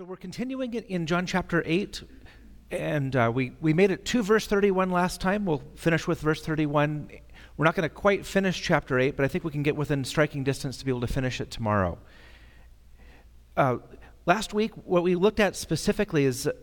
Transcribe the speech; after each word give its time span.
So 0.00 0.06
we're 0.06 0.16
continuing 0.16 0.72
in 0.72 1.04
John 1.04 1.26
chapter 1.26 1.62
8, 1.66 2.02
and 2.70 3.14
uh, 3.14 3.30
we, 3.34 3.52
we 3.60 3.74
made 3.74 3.90
it 3.90 4.06
to 4.06 4.22
verse 4.22 4.46
31 4.46 4.90
last 4.90 5.20
time. 5.20 5.44
We'll 5.44 5.62
finish 5.74 6.06
with 6.08 6.22
verse 6.22 6.40
31. 6.40 7.10
We're 7.58 7.64
not 7.66 7.74
going 7.74 7.86
to 7.86 7.94
quite 7.94 8.24
finish 8.24 8.62
chapter 8.62 8.98
8, 8.98 9.14
but 9.14 9.26
I 9.26 9.28
think 9.28 9.44
we 9.44 9.50
can 9.50 9.62
get 9.62 9.76
within 9.76 10.02
striking 10.04 10.42
distance 10.42 10.78
to 10.78 10.86
be 10.86 10.90
able 10.90 11.02
to 11.02 11.06
finish 11.06 11.38
it 11.38 11.50
tomorrow. 11.50 11.98
Uh, 13.58 13.76
last 14.24 14.54
week, 14.54 14.72
what 14.86 15.02
we 15.02 15.16
looked 15.16 15.38
at 15.38 15.54
specifically 15.54 16.24
is 16.24 16.46
a, 16.46 16.54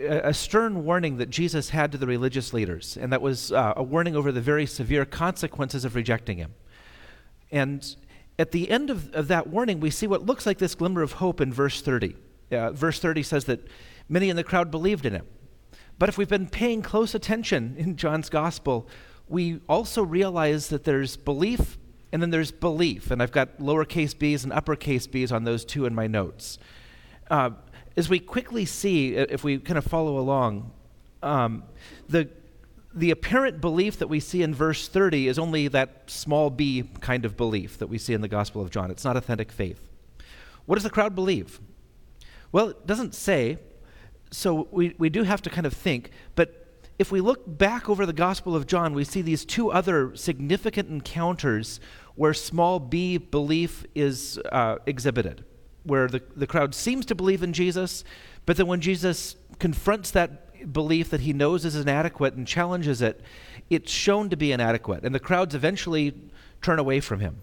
a, 0.00 0.32
stern 0.32 0.82
warning 0.82 1.18
that 1.18 1.28
Jesus 1.28 1.68
had 1.68 1.92
to 1.92 1.98
the 1.98 2.06
religious 2.06 2.54
leaders, 2.54 2.96
and 2.96 3.12
that 3.12 3.20
was 3.20 3.52
uh, 3.52 3.74
a 3.76 3.82
warning 3.82 4.16
over 4.16 4.32
the 4.32 4.40
very 4.40 4.64
severe 4.64 5.04
consequences 5.04 5.84
of 5.84 5.94
rejecting 5.94 6.38
him. 6.38 6.54
And 7.50 7.94
at 8.38 8.52
the 8.52 8.70
end 8.70 8.88
of, 8.88 9.12
of 9.12 9.28
that 9.28 9.48
warning, 9.48 9.78
we 9.78 9.90
see 9.90 10.06
what 10.06 10.24
looks 10.24 10.46
like 10.46 10.56
this 10.56 10.74
glimmer 10.74 11.02
of 11.02 11.12
hope 11.12 11.38
in 11.42 11.52
verse 11.52 11.82
30 11.82 12.16
uh, 12.52 12.72
verse 12.72 12.98
30 12.98 13.22
says 13.22 13.44
that 13.46 13.66
many 14.08 14.30
in 14.30 14.36
the 14.36 14.44
crowd 14.44 14.70
believed 14.70 15.06
in 15.06 15.14
him. 15.14 15.26
But 15.98 16.08
if 16.08 16.18
we've 16.18 16.28
been 16.28 16.48
paying 16.48 16.82
close 16.82 17.14
attention 17.14 17.74
in 17.78 17.96
John's 17.96 18.28
gospel, 18.28 18.88
we 19.28 19.60
also 19.68 20.02
realize 20.02 20.68
that 20.68 20.84
there's 20.84 21.16
belief 21.16 21.78
and 22.12 22.20
then 22.20 22.30
there's 22.30 22.52
belief. 22.52 23.10
And 23.10 23.22
I've 23.22 23.32
got 23.32 23.58
lowercase 23.58 24.18
b's 24.18 24.44
and 24.44 24.52
uppercase 24.52 25.06
b's 25.06 25.32
on 25.32 25.44
those 25.44 25.64
two 25.64 25.86
in 25.86 25.94
my 25.94 26.06
notes. 26.06 26.58
Uh, 27.30 27.50
as 27.96 28.08
we 28.08 28.18
quickly 28.18 28.64
see, 28.64 29.14
if 29.14 29.44
we 29.44 29.58
kind 29.58 29.78
of 29.78 29.84
follow 29.84 30.18
along, 30.18 30.72
um, 31.22 31.62
the, 32.08 32.28
the 32.94 33.10
apparent 33.10 33.60
belief 33.60 33.98
that 33.98 34.08
we 34.08 34.20
see 34.20 34.42
in 34.42 34.54
verse 34.54 34.88
30 34.88 35.28
is 35.28 35.38
only 35.38 35.68
that 35.68 36.02
small 36.06 36.50
b 36.50 36.84
kind 37.00 37.24
of 37.24 37.36
belief 37.36 37.78
that 37.78 37.86
we 37.86 37.98
see 37.98 38.12
in 38.12 38.20
the 38.20 38.28
Gospel 38.28 38.60
of 38.60 38.70
John. 38.70 38.90
It's 38.90 39.04
not 39.04 39.16
authentic 39.16 39.52
faith. 39.52 39.88
What 40.66 40.76
does 40.76 40.84
the 40.84 40.90
crowd 40.90 41.14
believe? 41.14 41.60
Well, 42.52 42.68
it 42.68 42.86
doesn't 42.86 43.14
say, 43.14 43.58
so 44.30 44.68
we, 44.70 44.94
we 44.98 45.08
do 45.08 45.22
have 45.24 45.42
to 45.42 45.50
kind 45.50 45.66
of 45.66 45.72
think. 45.72 46.10
But 46.34 46.62
if 46.98 47.10
we 47.10 47.20
look 47.20 47.42
back 47.46 47.88
over 47.88 48.06
the 48.06 48.12
Gospel 48.12 48.54
of 48.54 48.66
John, 48.66 48.94
we 48.94 49.04
see 49.04 49.22
these 49.22 49.44
two 49.44 49.72
other 49.72 50.14
significant 50.14 50.88
encounters 50.88 51.80
where 52.14 52.34
small 52.34 52.78
b 52.78 53.16
belief 53.16 53.86
is 53.94 54.38
uh, 54.52 54.76
exhibited, 54.86 55.44
where 55.84 56.06
the, 56.08 56.22
the 56.36 56.46
crowd 56.46 56.74
seems 56.74 57.06
to 57.06 57.14
believe 57.14 57.42
in 57.42 57.52
Jesus, 57.52 58.04
but 58.44 58.56
then 58.56 58.66
when 58.66 58.80
Jesus 58.80 59.36
confronts 59.58 60.10
that 60.10 60.72
belief 60.72 61.10
that 61.10 61.20
he 61.20 61.32
knows 61.32 61.64
is 61.64 61.74
inadequate 61.74 62.34
and 62.34 62.46
challenges 62.46 63.02
it, 63.02 63.20
it's 63.70 63.90
shown 63.90 64.28
to 64.28 64.36
be 64.36 64.52
inadequate, 64.52 65.04
and 65.04 65.14
the 65.14 65.20
crowds 65.20 65.54
eventually 65.54 66.14
turn 66.60 66.78
away 66.78 67.00
from 67.00 67.20
him. 67.20 67.36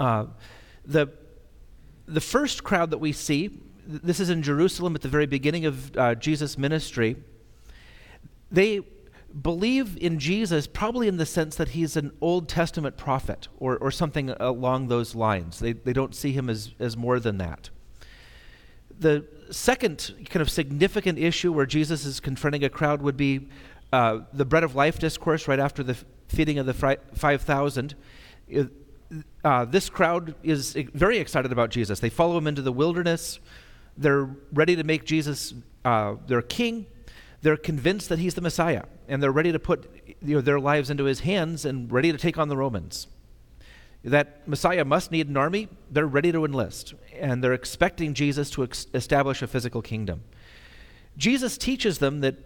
Uh, 0.00 0.26
the, 0.84 1.06
the 2.06 2.20
first 2.20 2.64
crowd 2.64 2.90
that 2.90 2.98
we 2.98 3.12
see 3.12 3.60
this 3.86 4.20
is 4.20 4.30
in 4.30 4.42
Jerusalem 4.42 4.94
at 4.94 5.02
the 5.02 5.08
very 5.08 5.26
beginning 5.26 5.66
of 5.66 5.96
uh, 5.96 6.14
Jesus' 6.14 6.56
ministry. 6.56 7.16
They 8.50 8.80
believe 9.42 9.96
in 10.00 10.18
Jesus 10.18 10.66
probably 10.66 11.08
in 11.08 11.16
the 11.16 11.26
sense 11.26 11.56
that 11.56 11.70
he's 11.70 11.96
an 11.96 12.12
Old 12.20 12.48
Testament 12.48 12.96
prophet 12.96 13.48
or, 13.58 13.76
or 13.78 13.90
something 13.90 14.30
along 14.30 14.88
those 14.88 15.14
lines. 15.14 15.58
They, 15.58 15.72
they 15.72 15.92
don't 15.92 16.14
see 16.14 16.32
him 16.32 16.48
as, 16.48 16.72
as 16.78 16.96
more 16.96 17.18
than 17.18 17.38
that. 17.38 17.70
The 18.96 19.26
second 19.50 20.14
kind 20.30 20.40
of 20.40 20.48
significant 20.48 21.18
issue 21.18 21.52
where 21.52 21.66
Jesus 21.66 22.04
is 22.04 22.20
confronting 22.20 22.62
a 22.64 22.68
crowd 22.68 23.02
would 23.02 23.16
be 23.16 23.48
uh, 23.92 24.20
the 24.32 24.44
bread 24.44 24.62
of 24.62 24.74
life 24.74 24.98
discourse 24.98 25.48
right 25.48 25.58
after 25.58 25.82
the 25.82 25.96
feeding 26.28 26.58
of 26.58 26.66
the 26.66 26.74
5,000. 27.14 27.94
Uh, 29.44 29.64
this 29.64 29.90
crowd 29.90 30.34
is 30.42 30.74
very 30.94 31.18
excited 31.18 31.50
about 31.50 31.70
Jesus. 31.70 32.00
They 32.00 32.08
follow 32.08 32.38
him 32.38 32.46
into 32.46 32.62
the 32.62 32.72
wilderness. 32.72 33.40
They're 33.96 34.28
ready 34.52 34.76
to 34.76 34.84
make 34.84 35.04
Jesus 35.04 35.54
uh, 35.84 36.16
their 36.26 36.42
king. 36.42 36.86
They're 37.42 37.56
convinced 37.56 38.08
that 38.08 38.18
he's 38.18 38.34
the 38.34 38.40
Messiah, 38.40 38.84
and 39.08 39.22
they're 39.22 39.30
ready 39.30 39.52
to 39.52 39.58
put 39.58 39.90
you 40.22 40.36
know, 40.36 40.40
their 40.40 40.58
lives 40.58 40.90
into 40.90 41.04
his 41.04 41.20
hands 41.20 41.64
and 41.64 41.92
ready 41.92 42.10
to 42.10 42.18
take 42.18 42.38
on 42.38 42.48
the 42.48 42.56
Romans. 42.56 43.06
That 44.02 44.46
Messiah 44.48 44.84
must 44.84 45.10
need 45.10 45.28
an 45.28 45.36
army, 45.36 45.68
they're 45.90 46.06
ready 46.06 46.32
to 46.32 46.44
enlist, 46.44 46.94
and 47.18 47.42
they're 47.42 47.52
expecting 47.52 48.14
Jesus 48.14 48.50
to 48.50 48.64
ex- 48.64 48.86
establish 48.94 49.42
a 49.42 49.46
physical 49.46 49.82
kingdom. 49.82 50.22
Jesus 51.16 51.56
teaches 51.56 51.98
them 51.98 52.20
that 52.20 52.36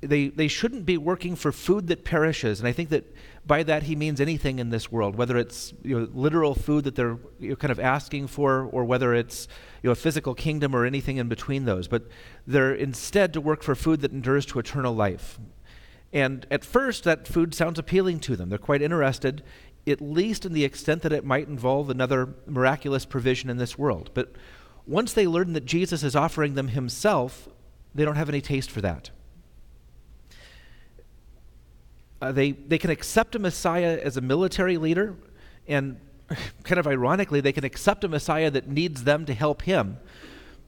they, 0.00 0.28
they 0.28 0.48
shouldn't 0.48 0.84
be 0.84 0.98
working 0.98 1.36
for 1.36 1.52
food 1.52 1.86
that 1.88 2.04
perishes. 2.04 2.60
And 2.60 2.68
I 2.68 2.72
think 2.72 2.90
that 2.90 3.04
by 3.46 3.62
that 3.62 3.84
he 3.84 3.94
means 3.96 4.20
anything 4.20 4.58
in 4.58 4.70
this 4.70 4.90
world, 4.90 5.16
whether 5.16 5.36
it's 5.36 5.74
you 5.82 5.98
know, 5.98 6.08
literal 6.12 6.54
food 6.54 6.84
that 6.84 6.94
they're 6.94 7.18
you 7.38 7.50
know, 7.50 7.56
kind 7.56 7.70
of 7.70 7.78
asking 7.78 8.26
for, 8.26 8.64
or 8.72 8.84
whether 8.84 9.14
it's 9.14 9.48
you 9.82 9.88
know, 9.88 9.92
a 9.92 9.96
physical 9.96 10.34
kingdom 10.34 10.74
or 10.74 10.84
anything 10.84 11.18
in 11.18 11.28
between 11.28 11.64
those. 11.64 11.86
But 11.86 12.08
they're 12.46 12.74
instead 12.74 13.32
to 13.34 13.40
work 13.40 13.62
for 13.62 13.74
food 13.74 14.00
that 14.00 14.12
endures 14.12 14.46
to 14.46 14.58
eternal 14.58 14.94
life. 14.94 15.38
And 16.12 16.46
at 16.50 16.64
first, 16.64 17.04
that 17.04 17.26
food 17.26 17.54
sounds 17.54 17.78
appealing 17.78 18.20
to 18.20 18.36
them. 18.36 18.48
They're 18.48 18.58
quite 18.58 18.82
interested, 18.82 19.42
at 19.86 20.00
least 20.00 20.46
in 20.46 20.52
the 20.52 20.64
extent 20.64 21.02
that 21.02 21.12
it 21.12 21.24
might 21.24 21.48
involve 21.48 21.90
another 21.90 22.34
miraculous 22.46 23.04
provision 23.04 23.50
in 23.50 23.58
this 23.58 23.76
world. 23.76 24.10
But 24.14 24.32
once 24.86 25.12
they 25.12 25.26
learn 25.26 25.54
that 25.54 25.66
Jesus 25.66 26.02
is 26.02 26.14
offering 26.14 26.54
them 26.54 26.68
himself, 26.68 27.48
they 27.94 28.04
don't 28.04 28.16
have 28.16 28.28
any 28.28 28.40
taste 28.40 28.70
for 28.70 28.80
that. 28.80 29.10
Uh, 32.24 32.32
they, 32.32 32.52
they 32.52 32.78
can 32.78 32.88
accept 32.88 33.34
a 33.34 33.38
Messiah 33.38 34.00
as 34.02 34.16
a 34.16 34.20
military 34.22 34.78
leader, 34.78 35.14
and 35.68 36.00
kind 36.64 36.78
of 36.78 36.86
ironically, 36.86 37.42
they 37.42 37.52
can 37.52 37.64
accept 37.64 38.02
a 38.02 38.08
Messiah 38.08 38.50
that 38.50 38.66
needs 38.66 39.04
them 39.04 39.26
to 39.26 39.34
help 39.34 39.60
him, 39.60 39.98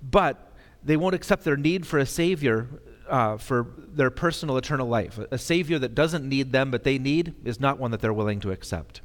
but 0.02 0.52
they 0.84 0.98
won't 0.98 1.14
accept 1.14 1.44
their 1.44 1.56
need 1.56 1.86
for 1.86 1.98
a 1.98 2.04
Savior 2.04 2.68
uh, 3.08 3.38
for 3.38 3.68
their 3.88 4.10
personal 4.10 4.58
eternal 4.58 4.86
life. 4.86 5.18
A 5.30 5.38
Savior 5.38 5.78
that 5.78 5.94
doesn't 5.94 6.28
need 6.28 6.52
them, 6.52 6.70
but 6.70 6.84
they 6.84 6.98
need, 6.98 7.34
is 7.42 7.58
not 7.58 7.78
one 7.78 7.90
that 7.90 8.02
they're 8.02 8.12
willing 8.12 8.40
to 8.40 8.50
accept. 8.50 9.00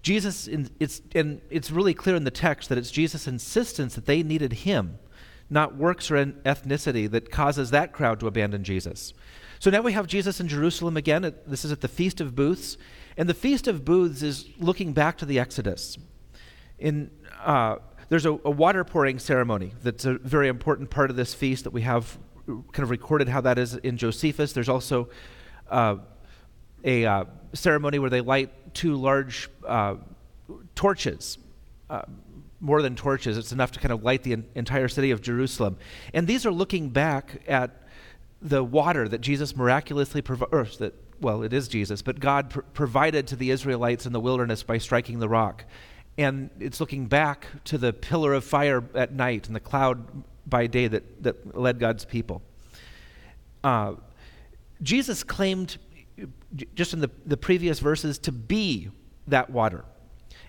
Jesus, 0.00 0.48
in, 0.48 0.70
it's, 0.80 1.02
and 1.14 1.42
it's 1.50 1.70
really 1.70 1.92
clear 1.92 2.16
in 2.16 2.24
the 2.24 2.30
text 2.30 2.70
that 2.70 2.78
it's 2.78 2.90
Jesus' 2.90 3.28
insistence 3.28 3.94
that 3.96 4.06
they 4.06 4.22
needed 4.22 4.54
him, 4.54 4.98
not 5.50 5.76
works 5.76 6.10
or 6.10 6.24
ethnicity, 6.24 7.10
that 7.10 7.30
causes 7.30 7.68
that 7.70 7.92
crowd 7.92 8.18
to 8.20 8.26
abandon 8.26 8.64
Jesus. 8.64 9.12
So 9.60 9.70
now 9.70 9.82
we 9.82 9.92
have 9.92 10.06
Jesus 10.06 10.38
in 10.40 10.46
Jerusalem 10.46 10.96
again. 10.96 11.34
This 11.46 11.64
is 11.64 11.72
at 11.72 11.80
the 11.80 11.88
Feast 11.88 12.20
of 12.20 12.36
Booths. 12.36 12.76
And 13.16 13.28
the 13.28 13.34
Feast 13.34 13.66
of 13.66 13.84
Booths 13.84 14.22
is 14.22 14.48
looking 14.58 14.92
back 14.92 15.18
to 15.18 15.26
the 15.26 15.40
Exodus. 15.40 15.98
In, 16.78 17.10
uh, 17.44 17.76
there's 18.08 18.24
a, 18.24 18.32
a, 18.32 18.50
water 18.50 18.84
pouring 18.84 19.18
ceremony 19.18 19.72
that's 19.82 20.04
a 20.04 20.14
very 20.18 20.46
important 20.46 20.90
part 20.90 21.10
of 21.10 21.16
this 21.16 21.34
feast 21.34 21.64
that 21.64 21.72
we 21.72 21.82
have 21.82 22.16
kind 22.46 22.78
of 22.78 22.90
recorded 22.90 23.28
how 23.28 23.40
that 23.40 23.58
is 23.58 23.74
in 23.74 23.96
Josephus. 23.96 24.52
There's 24.52 24.68
also 24.68 25.08
uh, 25.68 25.96
a 26.84 27.04
uh, 27.04 27.24
ceremony 27.52 27.98
where 27.98 28.10
they 28.10 28.20
light 28.20 28.74
two 28.74 28.94
large 28.94 29.50
uh, 29.66 29.96
torches. 30.76 31.38
Uh, 31.90 32.02
more 32.60 32.82
than 32.82 32.96
torches, 32.96 33.38
it's 33.38 33.52
enough 33.52 33.72
to 33.72 33.80
kind 33.80 33.92
of 33.92 34.02
light 34.02 34.22
the 34.22 34.36
entire 34.54 34.88
city 34.88 35.10
of 35.10 35.20
Jerusalem. 35.20 35.78
And 36.12 36.26
these 36.26 36.44
are 36.44 36.50
looking 36.50 36.90
back 36.90 37.42
at 37.46 37.87
the 38.40 38.62
water 38.62 39.08
that 39.08 39.20
Jesus 39.20 39.56
miraculously 39.56 40.22
provided, 40.22 40.78
that, 40.78 40.94
well, 41.20 41.42
it 41.42 41.52
is 41.52 41.68
Jesus, 41.68 42.02
but 42.02 42.20
God 42.20 42.50
pr- 42.50 42.60
provided 42.72 43.26
to 43.28 43.36
the 43.36 43.50
Israelites 43.50 44.06
in 44.06 44.12
the 44.12 44.20
wilderness 44.20 44.62
by 44.62 44.78
striking 44.78 45.18
the 45.18 45.28
rock. 45.28 45.64
And 46.16 46.50
it's 46.58 46.80
looking 46.80 47.06
back 47.06 47.46
to 47.64 47.78
the 47.78 47.92
pillar 47.92 48.34
of 48.34 48.44
fire 48.44 48.84
at 48.94 49.12
night 49.12 49.46
and 49.46 49.56
the 49.56 49.60
cloud 49.60 50.24
by 50.46 50.66
day 50.66 50.88
that, 50.88 51.22
that 51.22 51.56
led 51.56 51.78
God's 51.78 52.04
people. 52.04 52.42
Uh, 53.62 53.94
Jesus 54.82 55.24
claimed, 55.24 55.78
just 56.74 56.92
in 56.92 57.00
the, 57.00 57.10
the 57.26 57.36
previous 57.36 57.80
verses, 57.80 58.18
to 58.20 58.32
be 58.32 58.90
that 59.26 59.50
water 59.50 59.84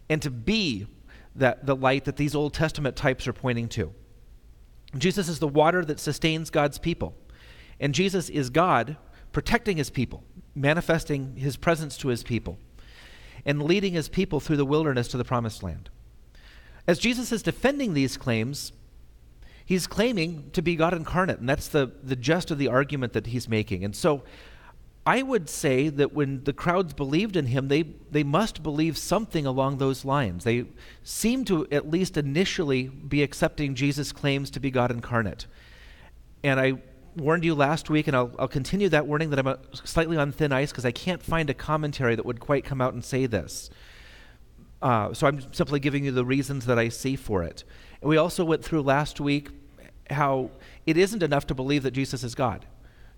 and 0.09 0.21
to 0.21 0.29
be 0.29 0.87
that, 1.35 1.65
the 1.65 1.75
light 1.75 2.05
that 2.05 2.17
these 2.17 2.35
Old 2.35 2.53
Testament 2.53 2.95
types 2.95 3.27
are 3.27 3.33
pointing 3.33 3.67
to. 3.69 3.93
Jesus 4.97 5.29
is 5.29 5.39
the 5.39 5.47
water 5.47 5.85
that 5.85 5.99
sustains 5.99 6.49
God's 6.49 6.79
people. 6.79 7.15
And 7.79 7.93
Jesus 7.93 8.29
is 8.29 8.49
God 8.49 8.97
protecting 9.31 9.77
his 9.77 9.89
people, 9.89 10.23
manifesting 10.55 11.35
his 11.35 11.55
presence 11.55 11.97
to 11.97 12.09
his 12.09 12.23
people, 12.23 12.57
and 13.45 13.63
leading 13.63 13.93
his 13.93 14.09
people 14.09 14.39
through 14.39 14.57
the 14.57 14.65
wilderness 14.65 15.07
to 15.09 15.17
the 15.17 15.23
promised 15.23 15.63
land. 15.63 15.89
As 16.87 16.99
Jesus 16.99 17.31
is 17.31 17.43
defending 17.43 17.93
these 17.93 18.17
claims, 18.17 18.71
he's 19.65 19.87
claiming 19.87 20.49
to 20.53 20.61
be 20.61 20.75
God 20.75 20.93
incarnate, 20.93 21.39
and 21.39 21.47
that's 21.47 21.67
the, 21.67 21.91
the 22.03 22.15
gist 22.15 22.51
of 22.51 22.57
the 22.57 22.67
argument 22.67 23.13
that 23.13 23.27
he's 23.27 23.47
making. 23.47 23.83
And 23.83 23.95
so 23.95 24.23
I 25.05 25.21
would 25.21 25.49
say 25.49 25.89
that 25.89 26.13
when 26.13 26.43
the 26.43 26.53
crowds 26.53 26.93
believed 26.93 27.35
in 27.35 27.47
him, 27.47 27.67
they, 27.67 27.83
they 28.11 28.23
must 28.23 28.61
believe 28.61 28.97
something 28.97 29.45
along 29.45 29.77
those 29.77 30.03
lines. 30.03 30.43
They 30.43 30.65
seem 31.03 31.45
to, 31.45 31.67
at 31.71 31.89
least 31.89 32.17
initially, 32.17 32.89
be 32.89 33.23
accepting 33.23 33.75
Jesus' 33.75 34.11
claims 34.11 34.51
to 34.51 34.59
be 34.59 34.69
God 34.69 34.91
incarnate. 34.91 35.47
And 36.43 36.59
I 36.59 36.73
warned 37.15 37.43
you 37.43 37.55
last 37.55 37.89
week, 37.89 38.07
and 38.07 38.15
I'll, 38.15 38.33
I'll 38.39 38.47
continue 38.47 38.89
that 38.89 39.07
warning 39.07 39.29
that 39.29 39.39
I'm 39.39 39.47
a, 39.47 39.59
slightly 39.73 40.17
on 40.17 40.31
thin 40.31 40.51
ice 40.51 40.71
because 40.71 40.85
I 40.85 40.91
can't 40.91 41.21
find 41.21 41.49
a 41.49 41.53
commentary 41.53 42.15
that 42.15 42.25
would 42.25 42.39
quite 42.39 42.63
come 42.63 42.81
out 42.81 42.93
and 42.93 43.03
say 43.03 43.25
this. 43.25 43.69
Uh, 44.81 45.13
so 45.13 45.27
I'm 45.27 45.53
simply 45.53 45.79
giving 45.79 46.05
you 46.05 46.11
the 46.11 46.25
reasons 46.25 46.65
that 46.65 46.79
I 46.79 46.89
see 46.89 47.15
for 47.15 47.43
it. 47.43 47.63
And 48.01 48.09
we 48.09 48.17
also 48.17 48.45
went 48.45 48.63
through 48.63 48.81
last 48.81 49.19
week 49.19 49.49
how 50.09 50.51
it 50.85 50.97
isn't 50.97 51.21
enough 51.21 51.47
to 51.47 51.55
believe 51.55 51.83
that 51.83 51.91
Jesus 51.91 52.23
is 52.23 52.33
God. 52.35 52.65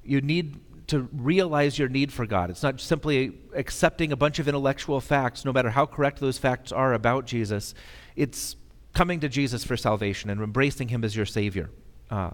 You 0.03 0.21
need 0.21 0.59
to 0.87 1.07
realize 1.13 1.77
your 1.77 1.87
need 1.87 2.11
for 2.11 2.25
God. 2.25 2.49
It's 2.49 2.63
not 2.63 2.81
simply 2.81 3.37
accepting 3.53 4.11
a 4.11 4.15
bunch 4.15 4.39
of 4.39 4.47
intellectual 4.47 4.99
facts, 4.99 5.45
no 5.45 5.53
matter 5.53 5.69
how 5.69 5.85
correct 5.85 6.19
those 6.19 6.37
facts 6.37 6.71
are 6.71 6.93
about 6.93 7.25
Jesus. 7.25 7.73
It's 8.15 8.55
coming 8.93 9.19
to 9.21 9.29
Jesus 9.29 9.63
for 9.63 9.77
salvation 9.77 10.29
and 10.29 10.41
embracing 10.41 10.89
Him 10.89 11.03
as 11.03 11.15
your 11.15 11.25
Savior. 11.25 11.69
Uh, 12.09 12.31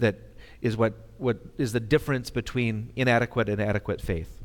that 0.00 0.16
is 0.62 0.76
what, 0.76 0.94
what 1.18 1.38
is 1.58 1.72
the 1.72 1.80
difference 1.80 2.30
between 2.30 2.92
inadequate 2.96 3.48
and 3.48 3.60
adequate 3.60 4.00
faith. 4.00 4.40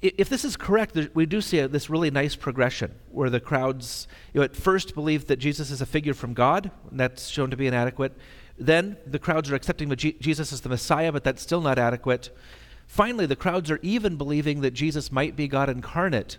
If 0.00 0.28
this 0.28 0.44
is 0.44 0.56
correct, 0.56 0.96
we 1.14 1.26
do 1.26 1.40
see 1.40 1.60
this 1.66 1.90
really 1.90 2.10
nice 2.12 2.36
progression 2.36 2.94
where 3.10 3.30
the 3.30 3.40
crowds 3.40 4.06
you 4.32 4.38
know, 4.38 4.44
at 4.44 4.54
first 4.54 4.94
believe 4.94 5.26
that 5.26 5.38
Jesus 5.38 5.72
is 5.72 5.80
a 5.80 5.86
figure 5.86 6.14
from 6.14 6.34
God, 6.34 6.70
and 6.90 7.00
that's 7.00 7.26
shown 7.26 7.50
to 7.50 7.56
be 7.56 7.66
inadequate. 7.66 8.16
Then 8.56 8.96
the 9.04 9.18
crowds 9.18 9.50
are 9.50 9.56
accepting 9.56 9.88
that 9.88 9.96
Jesus 9.96 10.52
is 10.52 10.60
the 10.60 10.68
Messiah, 10.68 11.10
but 11.10 11.24
that's 11.24 11.42
still 11.42 11.60
not 11.60 11.80
adequate. 11.80 12.30
Finally, 12.86 13.26
the 13.26 13.34
crowds 13.34 13.72
are 13.72 13.80
even 13.82 14.16
believing 14.16 14.60
that 14.60 14.70
Jesus 14.70 15.10
might 15.10 15.34
be 15.34 15.48
God 15.48 15.68
incarnate, 15.68 16.38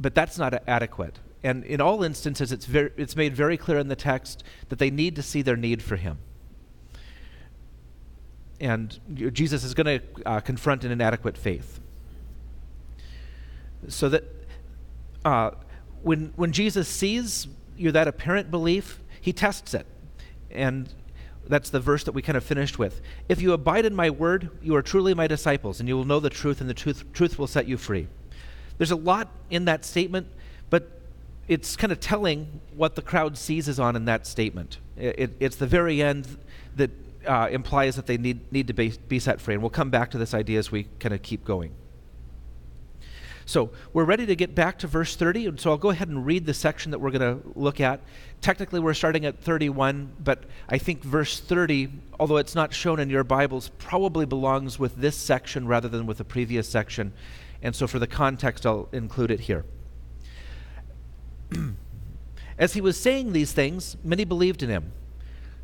but 0.00 0.14
that's 0.14 0.38
not 0.38 0.62
adequate. 0.66 1.18
And 1.44 1.64
in 1.64 1.82
all 1.82 2.02
instances, 2.02 2.50
it's, 2.50 2.64
very, 2.64 2.92
it's 2.96 3.14
made 3.14 3.36
very 3.36 3.58
clear 3.58 3.78
in 3.78 3.88
the 3.88 3.96
text 3.96 4.42
that 4.70 4.78
they 4.78 4.90
need 4.90 5.14
to 5.16 5.22
see 5.22 5.42
their 5.42 5.56
need 5.56 5.82
for 5.82 5.96
him 5.96 6.18
and 8.60 8.98
Jesus 9.32 9.64
is 9.64 9.74
going 9.74 10.00
to 10.00 10.02
uh, 10.24 10.40
confront 10.40 10.84
an 10.84 10.90
inadequate 10.90 11.36
faith. 11.36 11.80
So 13.88 14.08
that 14.08 14.24
uh, 15.24 15.50
when, 16.02 16.32
when 16.36 16.52
Jesus 16.52 16.88
sees 16.88 17.48
you 17.76 17.92
that 17.92 18.08
apparent 18.08 18.50
belief, 18.50 19.00
he 19.20 19.32
tests 19.32 19.74
it. 19.74 19.86
And 20.50 20.92
that's 21.48 21.70
the 21.70 21.80
verse 21.80 22.04
that 22.04 22.12
we 22.12 22.22
kind 22.22 22.36
of 22.36 22.44
finished 22.44 22.78
with. 22.78 23.00
If 23.28 23.40
you 23.40 23.52
abide 23.52 23.84
in 23.84 23.94
my 23.94 24.10
word, 24.10 24.50
you 24.62 24.74
are 24.76 24.82
truly 24.82 25.14
my 25.14 25.26
disciples, 25.26 25.80
and 25.80 25.88
you 25.88 25.96
will 25.96 26.04
know 26.04 26.20
the 26.20 26.30
truth, 26.30 26.60
and 26.60 26.68
the 26.68 26.74
truth, 26.74 27.04
truth 27.12 27.38
will 27.38 27.46
set 27.46 27.68
you 27.68 27.76
free. 27.76 28.08
There's 28.78 28.90
a 28.90 28.96
lot 28.96 29.28
in 29.50 29.64
that 29.66 29.84
statement, 29.84 30.28
but 30.70 31.00
it's 31.48 31.76
kind 31.76 31.92
of 31.92 32.00
telling 32.00 32.60
what 32.74 32.94
the 32.94 33.02
crowd 33.02 33.38
seizes 33.38 33.78
on 33.78 33.96
in 33.96 34.06
that 34.06 34.26
statement. 34.26 34.78
It, 34.96 35.18
it, 35.18 35.36
it's 35.40 35.56
the 35.56 35.66
very 35.66 36.02
end 36.02 36.36
that 36.76 36.90
uh, 37.26 37.48
implies 37.48 37.96
that 37.96 38.06
they 38.06 38.16
need, 38.16 38.50
need 38.52 38.66
to 38.68 38.72
be, 38.72 38.94
be 39.08 39.18
set 39.18 39.40
free. 39.40 39.54
And 39.54 39.62
we'll 39.62 39.70
come 39.70 39.90
back 39.90 40.10
to 40.12 40.18
this 40.18 40.34
idea 40.34 40.58
as 40.58 40.70
we 40.70 40.84
kind 41.00 41.14
of 41.14 41.22
keep 41.22 41.44
going. 41.44 41.72
So 43.48 43.70
we're 43.92 44.04
ready 44.04 44.26
to 44.26 44.34
get 44.34 44.56
back 44.56 44.76
to 44.80 44.88
verse 44.88 45.14
30, 45.14 45.46
and 45.46 45.60
so 45.60 45.70
I'll 45.70 45.76
go 45.78 45.90
ahead 45.90 46.08
and 46.08 46.26
read 46.26 46.46
the 46.46 46.54
section 46.54 46.90
that 46.90 46.98
we're 46.98 47.12
going 47.12 47.40
to 47.40 47.48
look 47.54 47.80
at. 47.80 48.00
Technically, 48.40 48.80
we're 48.80 48.92
starting 48.92 49.24
at 49.24 49.38
31, 49.38 50.14
but 50.18 50.44
I 50.68 50.78
think 50.78 51.04
verse 51.04 51.38
30, 51.38 51.90
although 52.18 52.38
it's 52.38 52.56
not 52.56 52.74
shown 52.74 52.98
in 52.98 53.08
your 53.08 53.22
Bibles, 53.22 53.70
probably 53.78 54.26
belongs 54.26 54.80
with 54.80 54.96
this 54.96 55.14
section 55.16 55.68
rather 55.68 55.88
than 55.88 56.06
with 56.06 56.18
the 56.18 56.24
previous 56.24 56.68
section. 56.68 57.12
And 57.62 57.74
so 57.74 57.86
for 57.86 58.00
the 58.00 58.08
context, 58.08 58.66
I'll 58.66 58.88
include 58.90 59.30
it 59.30 59.40
here. 59.40 59.64
As 62.58 62.74
he 62.74 62.80
was 62.80 62.98
saying 62.98 63.32
these 63.32 63.52
things, 63.52 63.96
many 64.02 64.24
believed 64.24 64.64
in 64.64 64.70
him. 64.70 64.92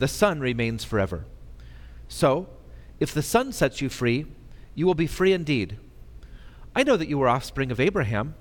the 0.00 0.08
Son 0.08 0.40
remains 0.40 0.82
forever. 0.82 1.26
So, 2.08 2.48
if 2.98 3.14
the 3.14 3.22
Son 3.22 3.52
sets 3.52 3.80
you 3.80 3.88
free, 3.88 4.26
you 4.74 4.86
will 4.86 4.94
be 4.94 5.06
free 5.06 5.32
indeed. 5.32 5.76
I 6.74 6.82
know 6.82 6.96
that 6.96 7.08
you 7.08 7.20
are 7.22 7.28
offspring 7.28 7.70
of 7.70 7.78
Abraham, 7.78 8.34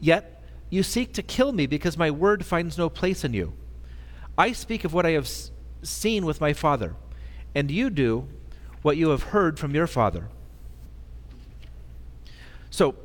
yet 0.00 0.42
you 0.70 0.82
seek 0.82 1.12
to 1.14 1.22
kill 1.22 1.52
me 1.52 1.66
because 1.66 1.96
my 1.96 2.10
word 2.10 2.44
finds 2.44 2.76
no 2.76 2.90
place 2.90 3.24
in 3.24 3.32
you. 3.32 3.52
I 4.36 4.52
speak 4.52 4.84
of 4.84 4.92
what 4.92 5.06
I 5.06 5.10
have 5.10 5.30
seen 5.82 6.26
with 6.26 6.40
my 6.40 6.52
Father, 6.52 6.96
and 7.54 7.70
you 7.70 7.90
do 7.90 8.26
what 8.82 8.96
you 8.96 9.10
have 9.10 9.22
heard 9.24 9.56
from 9.58 9.74
your 9.76 9.86
Father. 9.86 10.28
So, 12.70 12.96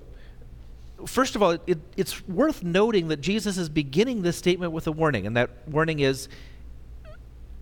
first 1.05 1.35
of 1.35 1.43
all, 1.43 1.51
it, 1.67 1.77
it's 1.95 2.27
worth 2.27 2.63
noting 2.63 3.09
that 3.09 3.21
Jesus 3.21 3.59
is 3.59 3.69
beginning 3.69 4.23
this 4.23 4.37
statement 4.37 4.71
with 4.71 4.87
a 4.87 4.91
warning, 4.91 5.27
and 5.27 5.37
that 5.37 5.51
warning 5.67 5.99
is 5.99 6.27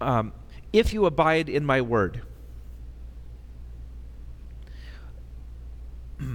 um, 0.01 0.33
if 0.73 0.93
you 0.93 1.05
abide 1.05 1.49
in 1.49 1.65
my 1.65 1.81
word. 1.81 2.21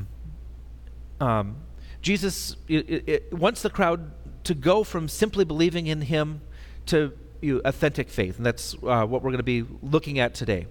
um, 1.21 1.57
Jesus 2.03 2.57
it, 2.69 3.09
it, 3.09 3.33
wants 3.33 3.63
the 3.63 3.71
crowd 3.71 4.13
to 4.45 4.55
go 4.55 4.85
from 4.85 5.09
simply 5.09 5.45
believing 5.45 5.87
in 5.87 6.03
him 6.03 6.41
to 6.87 7.13
you 7.41 7.61
authentic 7.65 8.09
faith, 8.09 8.37
and 8.37 8.47
that's 8.47 8.75
uh, 8.83 9.05
what 9.05 9.23
we're 9.23 9.31
going 9.31 9.39
to 9.39 9.43
be 9.43 9.65
looking 9.83 10.19
at 10.19 10.35
today. 10.35 10.67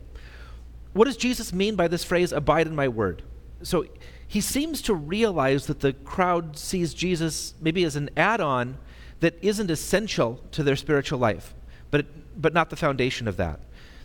What 0.93 1.05
does 1.05 1.17
Jesus 1.17 1.51
mean 1.51 1.75
by 1.75 1.87
this 1.87 2.03
phrase, 2.03 2.31
abide 2.31 2.67
in 2.67 2.75
my 2.75 2.87
word? 2.87 3.23
So 3.63 3.85
he 4.27 4.41
seems 4.41 4.81
to 4.83 4.93
realize 4.93 5.67
that 5.67 5.81
the 5.81 5.93
crowd 5.93 6.57
sees 6.57 6.93
Jesus 6.93 7.53
maybe 7.59 7.83
as 7.83 7.95
an 7.95 8.09
add 8.15 8.41
on 8.41 8.77
that 9.19 9.37
isn't 9.41 9.69
essential 9.69 10.41
to 10.51 10.63
their 10.63 10.75
spiritual 10.75 11.19
life, 11.19 11.53
but 11.91 12.01
it, 12.01 12.07
but 12.37 12.53
not 12.53 12.69
the 12.69 12.75
foundation 12.75 13.27
of 13.27 13.37
that. 13.37 13.59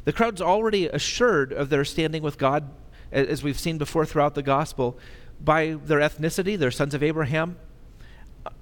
The 0.05 0.13
crowd's 0.13 0.41
already 0.41 0.87
assured 0.87 1.53
of 1.53 1.69
their 1.69 1.85
standing 1.85 2.23
with 2.23 2.39
God, 2.39 2.71
as 3.13 3.43
we've 3.43 3.59
seen 3.59 3.79
before 3.79 4.07
throughout 4.07 4.35
the 4.35 4.43
gospel, 4.43 4.99
by 5.43 5.77
their 5.85 6.01
ethnicity, 6.01 6.59
they're 6.59 6.71
sons 6.71 6.95
of 6.95 7.03
Abraham, 7.03 7.57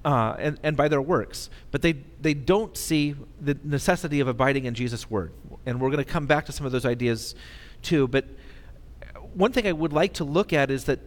uh, 0.05 0.35
and, 0.39 0.59
and 0.63 0.77
by 0.77 0.89
their 0.89 1.03
works. 1.03 1.51
But 1.71 1.83
they, 1.83 1.95
they 2.21 2.35
don't 2.35 2.77
see 2.77 3.15
the 3.41 3.59
necessity 3.63 4.21
of 4.21 4.29
abiding 4.29 4.65
in 4.65 4.75
Jesus' 4.75 5.11
word. 5.11 5.33
And 5.67 5.81
we're 5.81 5.91
going 5.91 6.05
to 6.05 6.11
come 6.11 6.27
back 6.27 6.47
to 6.47 6.53
some 6.53 6.67
of 6.67 6.73
those 6.73 6.87
ideas 6.87 7.35
too. 7.83 8.09
But 8.09 8.27
one 9.35 9.53
thing 9.53 9.67
I 9.67 9.73
would 9.73 9.93
like 9.93 10.15
to 10.15 10.25
look 10.25 10.53
at 10.53 10.71
is 10.71 10.85
that 10.85 11.01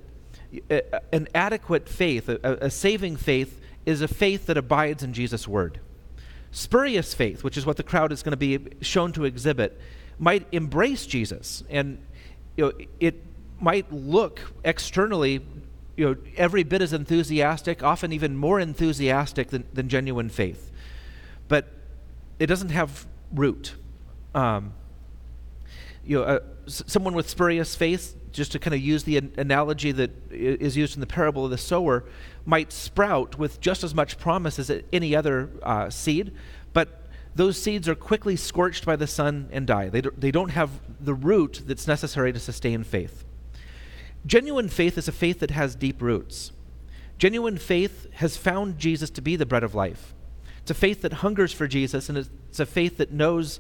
uh, 0.70 1.00
an 1.12 1.28
adequate 1.34 1.90
faith, 1.90 2.30
a, 2.30 2.40
a 2.44 2.70
saving 2.70 3.18
faith, 3.18 3.60
is 3.86 4.02
a 4.02 4.08
faith 4.08 4.46
that 4.46 4.58
abides 4.58 5.04
in 5.04 5.14
Jesus' 5.14 5.48
word. 5.48 5.80
Spurious 6.52 7.14
faith, 7.14 7.44
which 7.44 7.58
is 7.58 7.66
what 7.66 7.78
the 7.78 7.84
crowd 7.84 8.12
is 8.12 8.24
going 8.24 8.32
to 8.32 8.38
be 8.38 8.60
shown 8.82 9.12
to 9.14 9.26
exhibit, 9.26 9.80
might 10.20 10.46
embrace 10.52 11.06
Jesus, 11.06 11.64
and 11.70 11.98
you 12.58 12.66
know, 12.66 12.72
it 13.00 13.24
might 13.60 13.92
look 13.92 14.54
externally 14.64 15.42
you 15.96 16.06
know, 16.06 16.16
every 16.36 16.64
bit 16.64 16.82
as 16.82 16.94
enthusiastic, 16.94 17.84
often 17.84 18.12
even 18.12 18.36
more 18.36 18.60
enthusiastic 18.60 19.50
than, 19.50 19.64
than 19.74 19.88
genuine 19.88 20.30
faith. 20.30 20.72
But 21.48 21.68
it 22.40 22.48
doesn't 22.48 22.70
have 22.70 23.06
root. 23.34 23.76
Um, 24.34 24.74
you 26.06 26.18
know, 26.18 26.24
uh, 26.24 26.40
s- 26.66 26.84
someone 26.88 27.14
with 27.14 27.30
spurious 27.30 27.76
faith, 27.76 28.16
just 28.32 28.52
to 28.54 28.60
kind 28.60 28.74
of 28.74 28.82
use 28.82 29.04
the 29.04 29.18
an- 29.18 29.34
analogy 29.38 29.92
that 29.92 30.12
is 30.32 30.76
used 30.76 30.96
in 30.96 31.02
the 31.02 31.08
parable 31.08 31.46
of 31.46 31.52
the 31.52 31.58
sower, 31.58 32.06
might 32.46 32.72
sprout 32.72 33.38
with 33.38 33.62
just 33.62 33.84
as 33.84 33.94
much 33.94 34.18
promise 34.18 34.58
as 34.60 34.72
any 34.92 35.16
other 35.16 35.50
uh, 35.64 35.90
seed, 35.90 36.32
but 36.74 37.08
those 37.36 37.58
seeds 37.58 37.88
are 37.88 37.96
quickly 37.96 38.36
scorched 38.36 38.86
by 38.86 38.96
the 38.96 39.08
sun 39.08 39.50
and 39.52 39.66
die. 39.68 39.90
They, 39.90 40.02
do, 40.02 40.12
they 40.18 40.32
don't 40.32 40.50
have 40.50 40.70
the 41.00 41.14
root 41.14 41.62
that's 41.66 41.88
necessary 41.88 42.34
to 42.34 42.40
sustain 42.40 42.84
faith. 42.84 43.24
Genuine 44.26 44.70
faith 44.70 44.98
is 44.98 45.08
a 45.08 45.12
faith 45.12 45.40
that 45.40 45.52
has 45.52 45.76
deep 45.76 46.02
roots. 46.02 46.52
Genuine 47.18 47.58
faith 47.58 48.08
has 48.14 48.38
found 48.38 48.78
Jesus 48.78 49.10
to 49.12 49.22
be 49.22 49.36
the 49.36 49.46
bread 49.46 49.64
of 49.64 49.76
life. 49.76 50.14
It's 50.62 50.72
a 50.72 50.76
faith 50.76 51.02
that 51.02 51.14
hungers 51.14 51.54
for 51.54 51.68
Jesus, 51.68 52.10
and 52.10 52.18
it's 52.18 52.60
a 52.60 52.66
faith 52.66 52.98
that 52.98 53.12
knows 53.12 53.60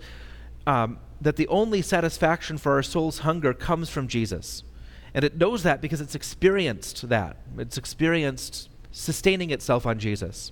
um, 0.67 0.99
that 1.19 1.35
the 1.35 1.47
only 1.47 1.81
satisfaction 1.81 2.57
for 2.57 2.73
our 2.73 2.83
soul's 2.83 3.19
hunger 3.19 3.53
comes 3.53 3.89
from 3.89 4.07
Jesus. 4.07 4.63
And 5.13 5.25
it 5.25 5.37
knows 5.37 5.63
that 5.63 5.81
because 5.81 6.01
it's 6.01 6.15
experienced 6.15 7.09
that. 7.09 7.37
It's 7.57 7.77
experienced 7.77 8.69
sustaining 8.91 9.51
itself 9.51 9.85
on 9.85 9.99
Jesus. 9.99 10.51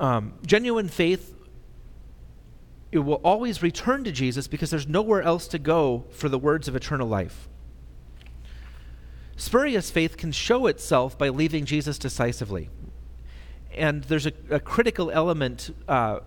Um, 0.00 0.34
genuine 0.46 0.88
faith 0.88 1.34
it 2.90 3.00
will 3.00 3.20
always 3.24 3.62
return 3.62 4.04
to 4.04 4.12
Jesus 4.12 4.48
because 4.48 4.70
there's 4.70 4.86
nowhere 4.86 5.22
else 5.22 5.46
to 5.48 5.58
go 5.58 6.04
for 6.10 6.28
the 6.28 6.38
words 6.38 6.68
of 6.68 6.76
eternal 6.76 7.06
life. 7.06 7.48
Spurious 9.36 9.90
faith 9.90 10.16
can 10.16 10.32
show 10.32 10.66
itself 10.66 11.16
by 11.16 11.28
leaving 11.28 11.64
Jesus 11.64 11.98
decisively. 11.98 12.70
And 13.76 14.04
there's 14.04 14.26
a, 14.26 14.32
a 14.50 14.58
critical 14.58 15.10
element 15.10 15.74
uh, 15.86 16.20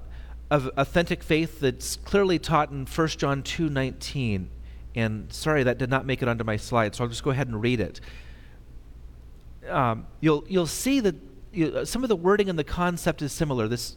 of 0.50 0.70
authentic 0.78 1.24
faith 1.24 1.60
that's 1.60 1.96
clearly 1.96 2.40
taught 2.40 2.70
in 2.70 2.86
1 2.86 3.08
John 3.10 3.42
2:19. 3.42 4.48
And 4.96 5.32
sorry, 5.32 5.64
that 5.64 5.78
did 5.78 5.90
not 5.90 6.06
make 6.06 6.22
it 6.22 6.28
onto 6.28 6.44
my 6.44 6.58
slide, 6.58 6.96
so 6.96 7.04
I'll 7.04 7.10
just 7.10 7.24
go 7.24 7.32
ahead 7.32 7.48
and 7.48 7.62
read 7.62 7.80
it. 7.80 8.02
Um, 9.70 10.08
you'll 10.20 10.44
you'll 10.48 10.68
see 10.68 11.00
that 11.00 11.16
you, 11.54 11.86
some 11.86 12.04
of 12.04 12.10
the 12.10 12.16
wording 12.16 12.50
and 12.50 12.58
the 12.58 12.64
concept 12.64 13.22
is 13.22 13.32
similar. 13.32 13.68
This, 13.68 13.96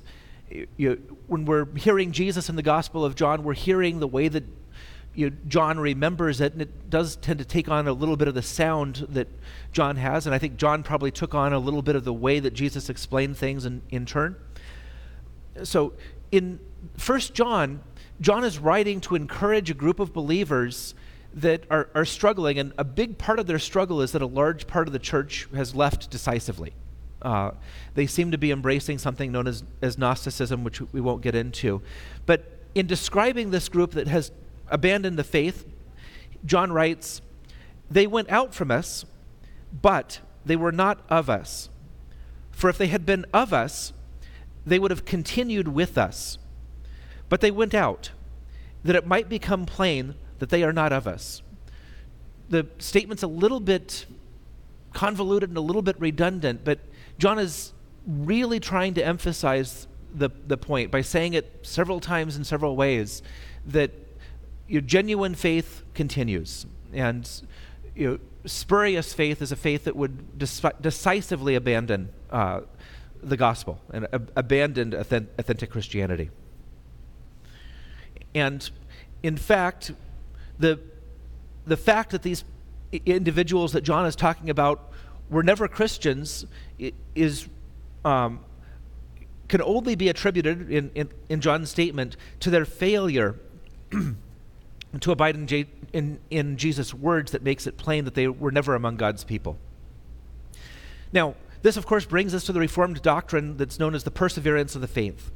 you, 0.76 1.00
when 1.26 1.44
we're 1.44 1.66
hearing 1.76 2.12
Jesus 2.12 2.48
in 2.48 2.56
the 2.56 2.62
Gospel 2.62 3.04
of 3.04 3.14
John, 3.14 3.42
we're 3.42 3.54
hearing 3.54 4.00
the 4.00 4.06
way 4.06 4.28
that 4.28 4.44
you 5.14 5.30
John 5.48 5.78
remembers 5.78 6.40
it, 6.40 6.52
and 6.52 6.62
it 6.62 6.90
does 6.90 7.16
tend 7.16 7.38
to 7.38 7.44
take 7.44 7.68
on 7.68 7.86
a 7.88 7.92
little 7.92 8.16
bit 8.16 8.28
of 8.28 8.34
the 8.34 8.42
sound 8.42 9.06
that 9.10 9.28
John 9.72 9.96
has. 9.96 10.26
And 10.26 10.34
I 10.34 10.38
think 10.38 10.56
John 10.56 10.82
probably 10.82 11.10
took 11.10 11.34
on 11.34 11.52
a 11.52 11.58
little 11.58 11.82
bit 11.82 11.96
of 11.96 12.04
the 12.04 12.12
way 12.12 12.40
that 12.40 12.52
Jesus 12.52 12.88
explained 12.88 13.36
things 13.36 13.64
in, 13.64 13.82
in 13.90 14.06
turn. 14.06 14.36
So 15.62 15.92
in 16.32 16.58
First 16.96 17.32
John, 17.32 17.82
John 18.21 18.44
is 18.44 18.59
writing 18.59 19.00
to 19.02 19.14
encourage 19.16 19.71
a 19.71 19.75
group 19.75 19.99
of 19.99 20.12
believers 20.12 20.94
that 21.35 21.64
are, 21.71 21.88
are 21.94 22.04
struggling, 22.04 22.59
and 22.59 22.73
a 22.78 22.85
big 22.85 23.18
part 23.18 23.38
of 23.38 23.47
their 23.47 23.59
struggle 23.59 24.00
is 24.00 24.12
that 24.12 24.23
a 24.23 24.26
large 24.26 24.66
part 24.66 24.87
of 24.87 24.92
the 24.92 24.99
church 24.99 25.49
has 25.54 25.75
left 25.75 26.11
decisively. 26.11 26.73
Uh, 27.21 27.52
they 27.94 28.06
seem 28.06 28.30
to 28.30 28.38
be 28.38 28.50
embracing 28.50 28.99
something 28.99 29.33
known 29.33 29.49
as, 29.49 29.64
as 29.83 29.99
Gnosticism, 29.99 30.62
which 30.62 30.80
we 30.92 31.00
won't 31.00 31.23
get 31.23 31.35
into. 31.35 31.83
But 32.26 32.61
in 32.75 32.87
describing 32.87 33.50
this 33.50 33.68
group 33.68 33.92
that 33.92 34.06
has 34.06 34.30
abandoned 34.68 35.18
the 35.18 35.25
faith, 35.25 35.66
John 36.44 36.73
writes, 36.73 37.21
They 37.90 38.06
went 38.06 38.30
out 38.30 38.54
from 38.54 38.71
us, 38.71 39.04
but 39.83 40.21
they 40.44 40.56
were 40.56 40.73
not 40.73 41.00
of 41.09 41.28
us. 41.28 41.68
For 42.50 42.71
if 42.71 42.78
they 42.78 42.88
had 42.88 43.04
been 43.04 43.26
of 43.33 43.52
us, 43.52 43.92
they 44.66 44.78
would 44.78 44.90
have 44.90 45.04
continued 45.04 45.68
with 45.68 45.99
us. 45.99 46.38
But 47.34 47.40
they 47.40 47.50
went 47.50 47.74
out, 47.74 48.12
that 48.84 48.94
it 48.94 49.08
might 49.08 49.28
become 49.28 49.66
plain 49.66 50.14
that 50.38 50.50
they 50.50 50.62
are 50.62 50.72
not 50.72 50.92
of 50.92 51.08
us. 51.08 51.42
The 52.48 52.68
statement's 52.78 53.24
a 53.24 53.26
little 53.26 53.58
bit 53.58 54.06
convoluted 54.92 55.48
and 55.48 55.58
a 55.58 55.60
little 55.60 55.82
bit 55.82 55.98
redundant, 55.98 56.60
but 56.62 56.78
John 57.18 57.40
is 57.40 57.72
really 58.06 58.60
trying 58.60 58.94
to 58.94 59.04
emphasize 59.04 59.88
the, 60.14 60.30
the 60.46 60.56
point 60.56 60.92
by 60.92 61.00
saying 61.00 61.34
it 61.34 61.58
several 61.62 61.98
times 61.98 62.36
in 62.36 62.44
several 62.44 62.76
ways 62.76 63.20
that 63.66 63.90
your 64.68 64.82
genuine 64.82 65.34
faith 65.34 65.82
continues. 65.92 66.66
And 66.92 67.28
you 67.96 68.10
know, 68.10 68.18
spurious 68.46 69.12
faith 69.12 69.42
is 69.42 69.50
a 69.50 69.56
faith 69.56 69.82
that 69.86 69.96
would 69.96 70.38
decisively 70.38 71.56
abandon 71.56 72.10
uh, 72.30 72.60
the 73.24 73.36
gospel 73.36 73.80
and 73.92 74.06
ab- 74.12 74.30
authentic 74.36 75.70
Christianity. 75.72 76.30
And 78.34 78.68
in 79.22 79.36
fact, 79.36 79.92
the, 80.58 80.80
the 81.66 81.76
fact 81.76 82.10
that 82.10 82.22
these 82.22 82.44
individuals 83.06 83.72
that 83.72 83.82
John 83.82 84.06
is 84.06 84.16
talking 84.16 84.50
about 84.50 84.92
were 85.30 85.42
never 85.42 85.66
Christians 85.68 86.46
is 87.14 87.48
um, 88.04 88.40
can 89.48 89.62
only 89.62 89.94
be 89.94 90.08
attributed 90.08 90.70
in, 90.70 90.90
in, 90.94 91.08
in, 91.28 91.40
John's 91.40 91.70
statement 91.70 92.16
to 92.40 92.50
their 92.50 92.64
failure 92.64 93.36
to 95.00 95.12
abide 95.12 95.34
in, 95.36 95.46
J- 95.46 95.66
in, 95.92 96.18
in 96.30 96.56
Jesus' 96.56 96.92
words 96.92 97.32
that 97.32 97.42
makes 97.42 97.66
it 97.66 97.76
plain 97.76 98.04
that 98.04 98.14
they 98.14 98.28
were 98.28 98.50
never 98.50 98.74
among 98.74 98.96
God's 98.96 99.24
people. 99.24 99.58
Now, 101.12 101.34
this, 101.62 101.76
of 101.76 101.86
course, 101.86 102.04
brings 102.04 102.34
us 102.34 102.44
to 102.44 102.52
the 102.52 102.60
Reformed 102.60 103.00
doctrine 103.00 103.56
that's 103.56 103.78
known 103.78 103.94
as 103.94 104.04
the 104.04 104.10
perseverance 104.10 104.74
of 104.74 104.80
the 104.80 104.88
faith. 104.88 105.30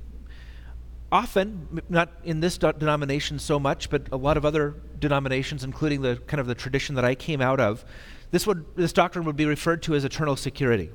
Often, 1.11 1.83
not 1.89 2.11
in 2.23 2.41
this 2.41 2.59
denomination 2.59 3.39
so 3.39 3.59
much, 3.59 3.89
but 3.89 4.09
a 4.13 4.17
lot 4.17 4.37
of 4.37 4.45
other 4.45 4.75
denominations, 4.99 5.65
including 5.65 6.03
the 6.03 6.17
kind 6.27 6.41
of 6.41 6.47
the 6.47 6.55
tradition 6.55 6.95
that 6.97 7.05
I 7.05 7.15
came 7.15 7.41
out 7.41 7.61
of, 7.61 7.85
this, 8.31 8.47
would, 8.47 8.65
this 8.77 8.93
doctrine 8.93 9.25
would 9.25 9.37
be 9.37 9.47
referred 9.47 9.83
to 9.85 9.95
as 9.95 10.05
eternal 10.05 10.37
security. 10.37 10.91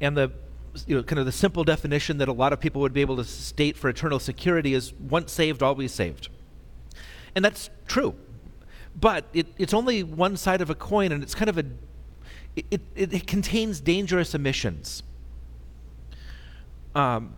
And 0.00 0.16
the 0.16 0.32
you 0.86 0.96
know, 0.96 1.02
kind 1.02 1.18
of 1.18 1.26
the 1.26 1.32
simple 1.32 1.64
definition 1.64 2.18
that 2.18 2.28
a 2.28 2.32
lot 2.32 2.52
of 2.52 2.60
people 2.60 2.80
would 2.82 2.92
be 2.92 3.00
able 3.00 3.16
to 3.16 3.24
state 3.24 3.76
for 3.76 3.88
eternal 3.88 4.18
security 4.18 4.74
is 4.74 4.92
once 4.94 5.32
saved, 5.32 5.62
always 5.62 5.92
saved. 5.92 6.28
And 7.34 7.44
that's 7.44 7.70
true. 7.86 8.14
But 8.98 9.26
it, 9.32 9.46
it's 9.58 9.74
only 9.74 10.02
one 10.02 10.36
side 10.36 10.60
of 10.60 10.70
a 10.70 10.74
coin, 10.74 11.12
and 11.12 11.22
it's 11.22 11.34
kind 11.34 11.50
of 11.50 11.58
a, 11.58 11.64
it, 12.56 12.80
it, 12.94 13.12
it 13.12 13.26
contains 13.26 13.80
dangerous 13.80 14.34
omissions. 14.34 15.02
Um, 16.96 17.34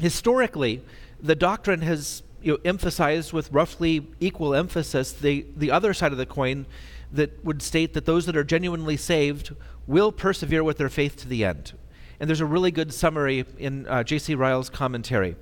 historically, 0.00 0.82
the 1.20 1.34
doctrine 1.34 1.82
has 1.82 2.22
you 2.40 2.52
know, 2.52 2.58
emphasized 2.64 3.32
with 3.34 3.52
roughly 3.52 4.08
equal 4.18 4.54
emphasis 4.54 5.12
the, 5.12 5.44
the 5.54 5.70
other 5.70 5.92
side 5.92 6.10
of 6.10 6.16
the 6.16 6.24
coin 6.24 6.64
that 7.12 7.44
would 7.44 7.60
state 7.60 7.92
that 7.92 8.06
those 8.06 8.24
that 8.24 8.34
are 8.34 8.42
genuinely 8.42 8.96
saved 8.96 9.54
will 9.86 10.10
persevere 10.10 10.64
with 10.64 10.78
their 10.78 10.88
faith 10.88 11.16
to 11.16 11.28
the 11.28 11.44
end. 11.44 11.74
And 12.18 12.30
there's 12.30 12.40
a 12.40 12.46
really 12.46 12.70
good 12.70 12.94
summary 12.94 13.44
in 13.58 13.86
uh, 13.86 14.04
J.C. 14.04 14.34
Ryle's 14.34 14.70
commentary. 14.70 15.36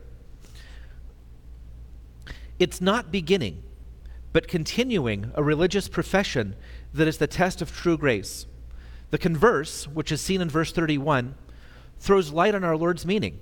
It's 2.58 2.80
not 2.80 3.12
beginning, 3.12 3.62
but 4.32 4.48
continuing 4.48 5.30
a 5.36 5.42
religious 5.42 5.88
profession 5.88 6.56
that 6.92 7.06
is 7.06 7.18
the 7.18 7.28
test 7.28 7.62
of 7.62 7.72
true 7.72 7.96
grace. 7.96 8.46
The 9.10 9.18
converse, 9.18 9.86
which 9.86 10.10
is 10.10 10.20
seen 10.20 10.40
in 10.40 10.50
verse 10.50 10.72
31, 10.72 11.36
throws 12.00 12.32
light 12.32 12.54
on 12.54 12.64
our 12.64 12.76
Lord's 12.76 13.06
meaning. 13.06 13.38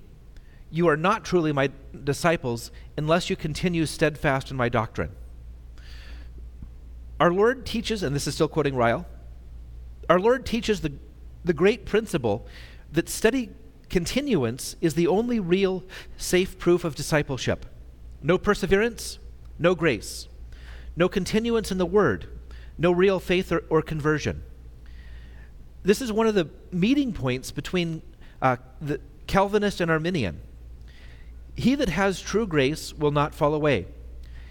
You 0.69 0.87
are 0.87 0.97
not 0.97 1.25
truly 1.25 1.51
my 1.51 1.71
disciples 2.03 2.71
unless 2.95 3.29
you 3.29 3.35
continue 3.35 3.85
steadfast 3.85 4.51
in 4.51 4.57
my 4.57 4.69
doctrine. 4.69 5.11
Our 7.19 7.33
Lord 7.33 7.65
teaches, 7.65 8.03
and 8.03 8.15
this 8.15 8.27
is 8.27 8.35
still 8.35 8.47
quoting 8.47 8.75
Ryle, 8.75 9.07
our 10.09 10.19
Lord 10.19 10.45
teaches 10.45 10.81
the, 10.81 10.93
the 11.43 11.53
great 11.53 11.85
principle 11.85 12.45
that 12.91 13.09
steady 13.09 13.49
continuance 13.89 14.75
is 14.81 14.93
the 14.93 15.07
only 15.07 15.39
real 15.39 15.83
safe 16.17 16.57
proof 16.59 16.83
of 16.83 16.95
discipleship. 16.95 17.65
No 18.21 18.37
perseverance, 18.37 19.19
no 19.57 19.75
grace. 19.75 20.27
No 20.95 21.07
continuance 21.07 21.71
in 21.71 21.77
the 21.77 21.85
word, 21.85 22.27
no 22.77 22.91
real 22.91 23.19
faith 23.19 23.51
or, 23.51 23.63
or 23.69 23.81
conversion. 23.81 24.43
This 25.83 26.01
is 26.01 26.11
one 26.11 26.27
of 26.27 26.35
the 26.35 26.49
meeting 26.71 27.13
points 27.13 27.51
between 27.51 28.01
uh, 28.41 28.57
the 28.81 28.99
Calvinist 29.27 29.81
and 29.81 29.91
Arminian. 29.91 30.41
He 31.55 31.75
that 31.75 31.89
has 31.89 32.21
true 32.21 32.47
grace 32.47 32.93
will 32.93 33.11
not 33.11 33.35
fall 33.35 33.53
away. 33.53 33.85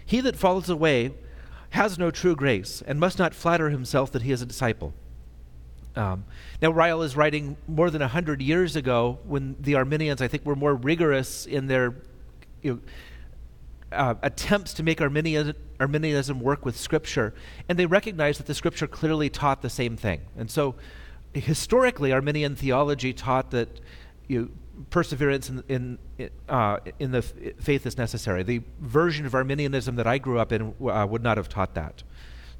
He 0.05 0.21
that 0.21 0.35
falls 0.35 0.69
away 0.69 1.13
has 1.71 1.97
no 1.99 2.11
true 2.11 2.35
grace 2.35 2.81
and 2.87 2.99
must 2.99 3.19
not 3.19 3.33
flatter 3.33 3.69
himself 3.69 4.11
that 4.11 4.21
he 4.23 4.31
is 4.31 4.41
a 4.41 4.45
disciple. 4.45 4.93
Um, 5.95 6.25
now, 6.61 6.71
Ryle 6.71 7.01
is 7.01 7.15
writing 7.15 7.57
more 7.67 7.89
than 7.89 8.01
100 8.01 8.41
years 8.41 8.75
ago 8.75 9.19
when 9.25 9.55
the 9.59 9.75
Arminians, 9.75 10.21
I 10.21 10.27
think, 10.27 10.45
were 10.45 10.55
more 10.55 10.75
rigorous 10.75 11.45
in 11.45 11.67
their 11.67 11.95
you 12.61 12.73
know, 12.73 12.79
uh, 13.91 14.15
attempts 14.21 14.73
to 14.75 14.83
make 14.83 15.01
Arminianism, 15.01 15.55
Arminianism 15.79 16.39
work 16.39 16.63
with 16.65 16.77
Scripture, 16.77 17.33
and 17.67 17.77
they 17.77 17.85
recognized 17.85 18.39
that 18.39 18.45
the 18.45 18.53
Scripture 18.53 18.87
clearly 18.87 19.29
taught 19.29 19.61
the 19.61 19.69
same 19.69 19.97
thing. 19.97 20.21
And 20.37 20.49
so, 20.49 20.75
historically, 21.33 22.11
Arminian 22.11 22.55
theology 22.55 23.13
taught 23.13 23.51
that 23.51 23.81
you 24.27 24.41
know, 24.41 24.49
perseverance 24.89 25.49
in, 25.49 25.63
in, 25.67 26.29
uh, 26.47 26.77
in 26.99 27.11
the 27.11 27.21
faith 27.21 27.85
is 27.85 27.97
necessary. 27.97 28.43
The 28.43 28.61
version 28.79 29.25
of 29.25 29.35
Arminianism 29.35 29.95
that 29.97 30.07
I 30.07 30.17
grew 30.17 30.39
up 30.39 30.51
in 30.51 30.73
uh, 30.81 31.05
would 31.09 31.23
not 31.23 31.37
have 31.37 31.49
taught 31.49 31.75
that. 31.75 32.03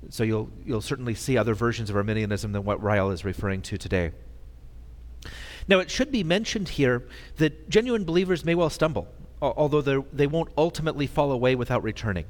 So 0.09 0.23
you'll, 0.23 0.49
you'll 0.65 0.81
certainly 0.81 1.15
see 1.15 1.37
other 1.37 1.53
versions 1.53 1.89
of 1.89 1.95
Arminianism 1.95 2.51
than 2.51 2.63
what 2.63 2.81
Ryle 2.81 3.11
is 3.11 3.25
referring 3.25 3.61
to 3.63 3.77
today. 3.77 4.11
Now, 5.67 5.79
it 5.79 5.91
should 5.91 6.11
be 6.11 6.23
mentioned 6.23 6.69
here 6.69 7.07
that 7.37 7.69
genuine 7.69 8.03
believers 8.03 8.43
may 8.43 8.55
well 8.55 8.69
stumble, 8.69 9.07
although 9.41 9.81
they 9.81 10.27
won't 10.27 10.49
ultimately 10.57 11.05
fall 11.05 11.31
away 11.31 11.55
without 11.55 11.83
returning. 11.83 12.25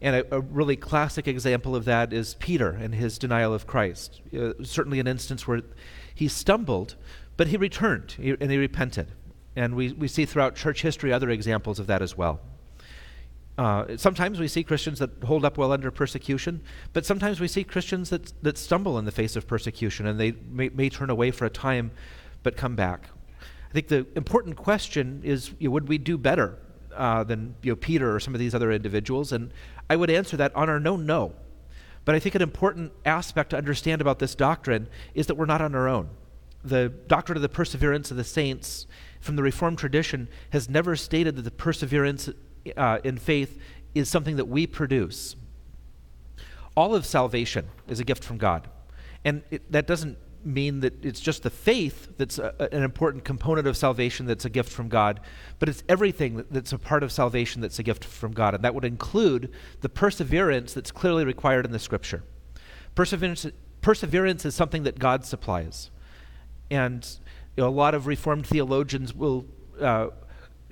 And 0.00 0.16
a, 0.16 0.36
a, 0.36 0.40
really 0.40 0.76
classic 0.76 1.26
example 1.26 1.74
of 1.74 1.84
that 1.86 2.12
is 2.12 2.34
Peter 2.34 2.70
and 2.70 2.94
his 2.94 3.18
denial 3.18 3.54
of 3.54 3.66
Christ. 3.66 4.20
Uh, 4.36 4.52
certainly, 4.62 5.00
an 5.00 5.06
instance 5.06 5.46
where 5.46 5.62
he 6.14 6.28
stumbled, 6.28 6.96
but 7.36 7.48
he 7.48 7.56
returned 7.56 8.14
and 8.18 8.50
he 8.50 8.58
repented. 8.58 9.12
And 9.54 9.74
we, 9.74 9.92
we 9.92 10.08
see 10.08 10.26
throughout 10.26 10.54
church 10.54 10.82
history 10.82 11.12
other 11.12 11.30
examples 11.30 11.78
of 11.78 11.86
that 11.86 12.02
as 12.02 12.16
well. 12.16 12.40
Uh, 13.58 13.96
sometimes 13.96 14.38
we 14.38 14.48
see 14.48 14.62
Christians 14.62 14.98
that 14.98 15.10
hold 15.24 15.44
up 15.44 15.56
well 15.56 15.72
under 15.72 15.90
persecution, 15.90 16.60
but 16.92 17.06
sometimes 17.06 17.40
we 17.40 17.48
see 17.48 17.64
Christians 17.64 18.10
that, 18.10 18.32
that 18.42 18.58
stumble 18.58 18.98
in 18.98 19.06
the 19.06 19.12
face 19.12 19.34
of 19.34 19.46
persecution 19.46 20.06
and 20.06 20.20
they 20.20 20.32
may, 20.50 20.68
may 20.68 20.90
turn 20.90 21.08
away 21.08 21.30
for 21.30 21.46
a 21.46 21.50
time 21.50 21.90
but 22.42 22.56
come 22.56 22.76
back. 22.76 23.08
I 23.70 23.72
think 23.72 23.88
the 23.88 24.06
important 24.14 24.56
question 24.56 25.22
is 25.24 25.52
you 25.58 25.68
know, 25.68 25.72
would 25.72 25.88
we 25.88 25.96
do 25.96 26.18
better 26.18 26.58
uh, 26.94 27.24
than 27.24 27.54
you 27.62 27.72
know, 27.72 27.76
Peter 27.76 28.14
or 28.14 28.20
some 28.20 28.34
of 28.34 28.40
these 28.40 28.54
other 28.54 28.70
individuals? 28.70 29.32
And 29.32 29.50
I 29.88 29.96
would 29.96 30.10
answer 30.10 30.36
that 30.36 30.54
on 30.54 30.68
our 30.68 30.80
no, 30.80 30.96
no. 30.96 31.34
But 32.04 32.14
I 32.14 32.18
think 32.18 32.34
an 32.34 32.42
important 32.42 32.92
aspect 33.04 33.50
to 33.50 33.56
understand 33.56 34.00
about 34.00 34.18
this 34.18 34.34
doctrine 34.34 34.88
is 35.14 35.26
that 35.26 35.34
we're 35.34 35.46
not 35.46 35.60
on 35.60 35.74
our 35.74 35.88
own 35.88 36.08
the 36.66 36.88
doctrine 37.06 37.36
of 37.36 37.42
the 37.42 37.48
perseverance 37.48 38.10
of 38.10 38.16
the 38.16 38.24
saints 38.24 38.86
from 39.20 39.36
the 39.36 39.42
Reformed 39.42 39.78
tradition 39.78 40.28
has 40.50 40.68
never 40.68 40.96
stated 40.96 41.36
that 41.36 41.42
the 41.42 41.50
perseverance 41.50 42.28
uh, 42.76 42.98
in 43.04 43.18
faith 43.18 43.60
is 43.94 44.08
something 44.08 44.36
that 44.36 44.46
we 44.46 44.66
produce. 44.66 45.36
All 46.76 46.94
of 46.94 47.06
salvation 47.06 47.68
is 47.88 48.00
a 48.00 48.04
gift 48.04 48.24
from 48.24 48.36
God. 48.36 48.68
And 49.24 49.42
it, 49.50 49.70
that 49.72 49.86
doesn't 49.86 50.18
mean 50.46 50.80
that 50.80 51.04
it's 51.04 51.20
just 51.20 51.42
the 51.42 51.50
faith 51.50 52.08
that's 52.16 52.38
a, 52.38 52.54
an 52.72 52.82
important 52.82 53.24
component 53.24 53.66
of 53.66 53.76
salvation 53.76 54.26
that's 54.26 54.44
a 54.44 54.50
gift 54.50 54.70
from 54.70 54.88
God, 54.88 55.20
but 55.58 55.68
it's 55.68 55.82
everything 55.88 56.44
that's 56.50 56.72
a 56.72 56.78
part 56.78 57.02
of 57.02 57.10
salvation 57.10 57.60
that's 57.60 57.78
a 57.78 57.82
gift 57.82 58.04
from 58.04 58.32
God. 58.32 58.54
And 58.54 58.64
that 58.64 58.74
would 58.74 58.84
include 58.84 59.52
the 59.80 59.88
perseverance 59.88 60.72
that's 60.72 60.92
clearly 60.92 61.24
required 61.24 61.66
in 61.66 61.72
the 61.72 61.78
scripture. 61.78 62.22
Perseverance, 62.94 63.46
perseverance 63.80 64.44
is 64.44 64.54
something 64.54 64.84
that 64.84 64.98
God 64.98 65.24
supplies. 65.24 65.90
And 66.70 67.06
you 67.56 67.64
know, 67.64 67.68
a 67.68 67.70
lot 67.70 67.94
of 67.94 68.06
Reformed 68.06 68.46
theologians 68.46 69.14
will 69.14 69.46
uh, 69.80 70.08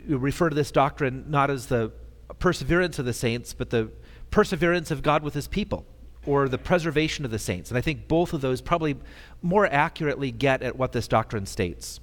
refer 0.07 0.49
to 0.49 0.55
this 0.55 0.71
doctrine 0.71 1.25
not 1.29 1.51
as 1.51 1.67
the 1.67 1.93
perseverance 2.39 2.99
of 2.99 3.05
the 3.05 3.13
saints, 3.13 3.53
but 3.55 3.71
the 3.71 3.91
perseverance 4.31 4.91
of 4.91 5.03
God 5.03 5.23
with 5.23 5.35
his 5.35 5.49
people 5.49 5.87
or 6.27 6.49
the 6.49 6.59
preservation 6.59 7.25
of 7.25 7.31
the 7.31 7.39
saints. 7.39 7.71
And 7.71 7.79
I 7.79 7.81
think 7.81 8.09
both 8.09 8.33
of 8.33 8.41
those 8.41 8.61
probably 8.61 8.97
more 9.43 9.67
accurately 9.67 10.31
get 10.31 10.63
at 10.63 10.77
what 10.77 10.93
this 10.93 11.09
doctrine 11.09 11.47
states. 11.47 12.01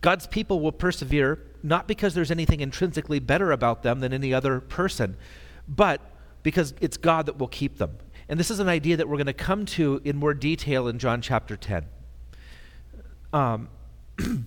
God's 0.00 0.26
people 0.26 0.60
will 0.60 0.72
persevere 0.72 1.38
not 1.62 1.86
because 1.86 2.14
there's 2.14 2.30
anything 2.30 2.60
intrinsically 2.60 3.20
better 3.20 3.52
about 3.52 3.82
them 3.82 4.00
than 4.00 4.12
any 4.12 4.34
other 4.34 4.60
person, 4.60 5.16
but 5.68 6.00
because 6.42 6.74
it's 6.80 6.96
God 6.96 7.26
that 7.26 7.38
will 7.38 7.48
keep 7.48 7.78
them. 7.78 7.96
And 8.28 8.38
this 8.38 8.50
is 8.50 8.58
an 8.58 8.68
idea 8.68 8.96
that 8.96 9.08
we're 9.08 9.16
going 9.16 9.26
to 9.26 9.32
come 9.32 9.64
to 9.66 10.00
in 10.04 10.16
more 10.16 10.34
detail 10.34 10.88
in 10.88 10.98
John 10.98 11.20
chapter 11.20 11.56
10. 11.56 11.86
Um, 13.32 13.68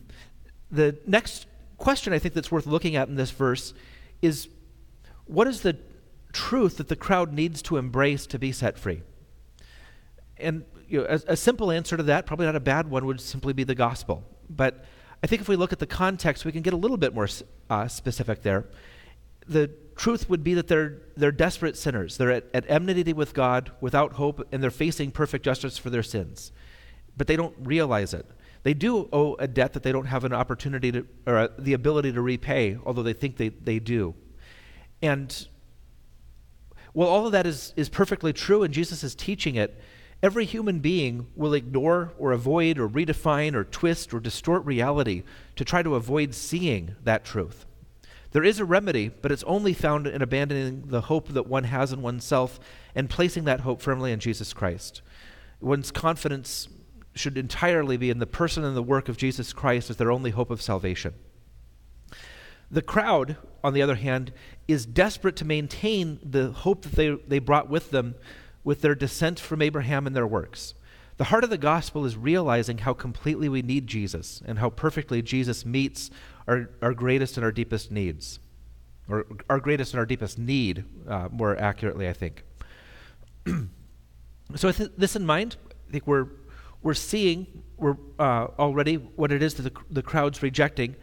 the 0.71 0.97
next 1.07 1.47
question 1.77 2.13
I 2.13 2.19
think 2.19 2.33
that's 2.33 2.51
worth 2.51 2.65
looking 2.65 2.95
at 2.95 3.07
in 3.07 3.15
this 3.15 3.31
verse 3.31 3.73
is 4.21 4.49
what 5.25 5.47
is 5.47 5.61
the 5.61 5.77
truth 6.35 6.77
that 6.77 6.89
the 6.89 6.95
crowd 6.95 7.31
needs 7.31 7.61
to 7.63 7.77
embrace 7.77 8.27
to 8.27 8.37
be 8.37 8.51
set 8.51 8.77
free? 8.77 9.01
And 10.37 10.65
you 10.87 10.99
know, 10.99 11.07
a, 11.09 11.33
a 11.33 11.37
simple 11.37 11.71
answer 11.71 11.95
to 11.95 12.03
that, 12.03 12.25
probably 12.25 12.45
not 12.45 12.55
a 12.55 12.59
bad 12.59 12.89
one, 12.89 13.05
would 13.05 13.21
simply 13.21 13.53
be 13.53 13.63
the 13.63 13.75
gospel. 13.75 14.23
But 14.49 14.83
I 15.23 15.27
think 15.27 15.41
if 15.41 15.47
we 15.47 15.55
look 15.55 15.71
at 15.71 15.79
the 15.79 15.87
context, 15.87 16.45
we 16.45 16.51
can 16.51 16.61
get 16.61 16.73
a 16.73 16.77
little 16.77 16.97
bit 16.97 17.15
more 17.15 17.27
uh, 17.69 17.87
specific 17.87 18.43
there. 18.43 18.65
The 19.47 19.71
truth 19.95 20.29
would 20.29 20.43
be 20.43 20.53
that 20.55 20.67
they're, 20.67 21.01
they're 21.15 21.31
desperate 21.31 21.77
sinners. 21.77 22.17
They're 22.17 22.31
at, 22.31 22.45
at 22.53 22.65
enmity 22.69 23.13
with 23.13 23.33
God, 23.33 23.71
without 23.79 24.13
hope, 24.13 24.45
and 24.51 24.61
they're 24.61 24.69
facing 24.69 25.11
perfect 25.11 25.45
justice 25.45 25.77
for 25.77 25.89
their 25.89 26.03
sins. 26.03 26.51
But 27.15 27.27
they 27.27 27.37
don't 27.37 27.55
realize 27.61 28.13
it. 28.13 28.25
They 28.63 28.73
do 28.73 29.07
owe 29.13 29.35
a 29.35 29.47
debt 29.47 29.73
that 29.73 29.83
they 29.83 29.91
don't 29.91 30.07
have 30.07 30.25
an 30.25 30.33
opportunity 30.33 30.91
to, 30.91 31.07
or 31.25 31.37
uh, 31.37 31.47
the 31.57 31.73
ability 31.73 32.11
to 32.11 32.21
repay, 32.21 32.77
although 32.85 33.03
they 33.03 33.13
think 33.13 33.37
they, 33.37 33.49
they 33.49 33.79
do. 33.79 34.15
And 35.01 35.47
well, 36.95 37.09
all 37.09 37.25
of 37.25 37.33
that 37.33 37.45
is, 37.45 37.73
is 37.75 37.89
perfectly 37.89 38.31
true, 38.31 38.63
and 38.63 38.73
Jesus 38.73 39.03
is 39.03 39.13
teaching 39.13 39.55
it. 39.55 39.77
Every 40.23 40.45
human 40.45 40.79
being 40.79 41.27
will 41.35 41.53
ignore 41.53 42.13
or 42.17 42.31
avoid 42.31 42.79
or 42.79 42.87
redefine 42.87 43.53
or 43.53 43.65
twist 43.65 44.13
or 44.13 44.21
distort 44.21 44.65
reality 44.65 45.23
to 45.57 45.65
try 45.65 45.83
to 45.83 45.95
avoid 45.95 46.33
seeing 46.33 46.95
that 47.03 47.25
truth. 47.25 47.65
There 48.31 48.45
is 48.45 48.59
a 48.59 48.65
remedy, 48.65 49.09
but 49.09 49.31
it's 49.31 49.43
only 49.43 49.73
found 49.73 50.07
in 50.07 50.21
abandoning 50.21 50.83
the 50.87 51.01
hope 51.01 51.27
that 51.29 51.47
one 51.47 51.65
has 51.65 51.91
in 51.91 52.01
oneself 52.01 52.61
and 52.95 53.09
placing 53.09 53.43
that 53.43 53.61
hope 53.61 53.81
firmly 53.81 54.13
in 54.13 54.21
Jesus 54.21 54.53
Christ. 54.53 55.01
One's 55.59 55.91
confidence 55.91 56.69
should 57.13 57.37
entirely 57.37 57.97
be 57.97 58.09
in 58.09 58.19
the 58.19 58.25
person 58.25 58.63
and 58.63 58.75
the 58.75 58.81
work 58.81 59.09
of 59.09 59.17
Jesus 59.17 59.51
Christ 59.51 59.89
as 59.89 59.97
their 59.97 60.11
only 60.11 60.31
hope 60.31 60.49
of 60.49 60.61
salvation. 60.61 61.13
The 62.71 62.81
crowd, 62.81 63.37
on 63.63 63.73
the 63.73 63.81
other 63.81 63.95
hand, 63.95 64.33
is 64.67 64.85
desperate 64.85 65.35
to 65.37 65.45
maintain 65.45 66.19
the 66.23 66.51
hope 66.51 66.83
that 66.83 66.93
they, 66.93 67.15
they 67.27 67.39
brought 67.39 67.69
with 67.69 67.91
them 67.91 68.15
with 68.63 68.81
their 68.81 68.95
descent 68.95 69.39
from 69.39 69.61
Abraham 69.61 70.07
and 70.07 70.15
their 70.15 70.27
works. 70.27 70.73
The 71.17 71.25
heart 71.25 71.45
of 71.45 71.49
the 71.49 71.57
gospel 71.57 72.03
is 72.03 72.17
realizing 72.17 72.79
how 72.79 72.93
completely 72.93 73.47
we 73.47 73.61
need 73.61 73.87
Jesus 73.87 74.41
and 74.45 74.59
how 74.59 74.69
perfectly 74.69 75.21
Jesus 75.21 75.65
meets 75.65 76.09
our, 76.47 76.69
our 76.81 76.93
greatest 76.93 77.37
and 77.37 77.45
our 77.45 77.51
deepest 77.51 77.91
needs. 77.91 78.39
Or 79.07 79.25
our 79.49 79.59
greatest 79.59 79.93
and 79.93 79.99
our 79.99 80.05
deepest 80.05 80.39
need, 80.39 80.83
uh, 81.07 81.29
more 81.31 81.55
accurately, 81.57 82.09
I 82.09 82.13
think. 82.13 82.43
so, 84.55 84.67
with 84.67 84.97
this 84.97 85.15
in 85.15 85.25
mind, 85.25 85.57
I 85.87 85.91
think 85.91 86.07
we're, 86.07 86.27
we're 86.81 86.95
seeing 86.95 87.45
we're, 87.77 87.97
uh, 88.17 88.47
already 88.57 88.95
what 88.95 89.31
it 89.31 89.43
is 89.43 89.53
that 89.55 89.63
the, 89.63 89.79
the 89.91 90.01
crowd's 90.01 90.41
rejecting 90.41 90.95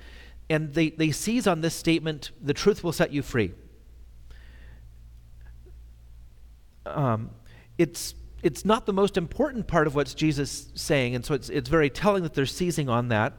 and 0.48 0.74
they, 0.74 0.90
they 0.90 1.10
seize 1.10 1.46
on 1.46 1.60
this 1.60 1.74
statement 1.74 2.30
the 2.40 2.54
truth 2.54 2.84
will 2.84 2.92
set 2.92 3.12
you 3.12 3.22
free. 3.22 3.52
Um, 6.84 7.30
it's, 7.78 8.14
it's 8.42 8.64
not 8.64 8.86
the 8.86 8.92
most 8.92 9.16
important 9.16 9.66
part 9.66 9.86
of 9.86 9.94
what's 9.94 10.14
Jesus 10.14 10.70
saying, 10.74 11.14
and 11.14 11.24
so 11.24 11.34
it's, 11.34 11.48
it's 11.48 11.68
very 11.68 11.90
telling 11.90 12.22
that 12.24 12.34
they're 12.34 12.44
seizing 12.46 12.88
on 12.88 13.08
that 13.08 13.34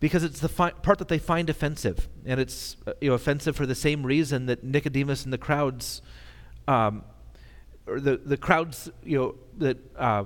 because 0.00 0.24
it's 0.24 0.40
the 0.40 0.48
fi- 0.48 0.70
part 0.70 0.98
that 0.98 1.08
they 1.08 1.18
find 1.18 1.48
offensive. 1.50 2.08
And 2.24 2.40
it's 2.40 2.76
uh, 2.86 2.92
you 3.00 3.10
know, 3.10 3.14
offensive 3.14 3.56
for 3.56 3.66
the 3.66 3.74
same 3.74 4.04
reason 4.04 4.46
that 4.46 4.62
Nicodemus 4.62 5.24
and 5.24 5.32
the 5.32 5.38
crowds, 5.38 6.02
um, 6.68 7.02
or 7.86 8.00
the, 8.00 8.16
the 8.16 8.36
crowds 8.36 8.90
you 9.02 9.18
know, 9.18 9.34
that 9.58 9.78
uh, 9.96 10.24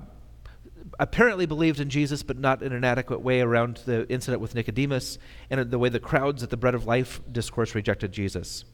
apparently 0.99 1.47
believed 1.47 1.81
in 1.81 1.91
Jesus, 1.91 2.23
but 2.23 2.39
not 2.39 2.63
in 2.63 2.73
an 2.73 2.85
adequate 2.85 3.21
way 3.21 3.41
around 3.41 3.81
the 3.87 4.09
incident 4.09 4.41
with 4.41 4.55
Nicodemus 4.55 5.19
and 5.51 5.71
the 5.71 5.79
way 5.79 5.89
the 5.89 6.01
crowds 6.01 6.43
at 6.43 6.51
the 6.51 6.57
Bread 6.57 6.75
of 6.75 6.87
Life 6.87 7.21
discourse 7.31 7.75
rejected 7.75 8.13
Jesus. 8.13 8.65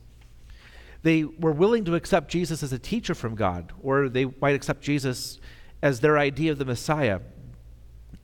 They 1.02 1.24
were 1.24 1.52
willing 1.52 1.84
to 1.84 1.94
accept 1.94 2.30
Jesus 2.30 2.62
as 2.62 2.72
a 2.72 2.78
teacher 2.78 3.14
from 3.14 3.34
God, 3.34 3.72
or 3.80 4.08
they 4.08 4.26
might 4.40 4.54
accept 4.54 4.80
Jesus 4.80 5.38
as 5.82 6.00
their 6.00 6.18
idea 6.18 6.52
of 6.52 6.58
the 6.58 6.64
Messiah. 6.64 7.20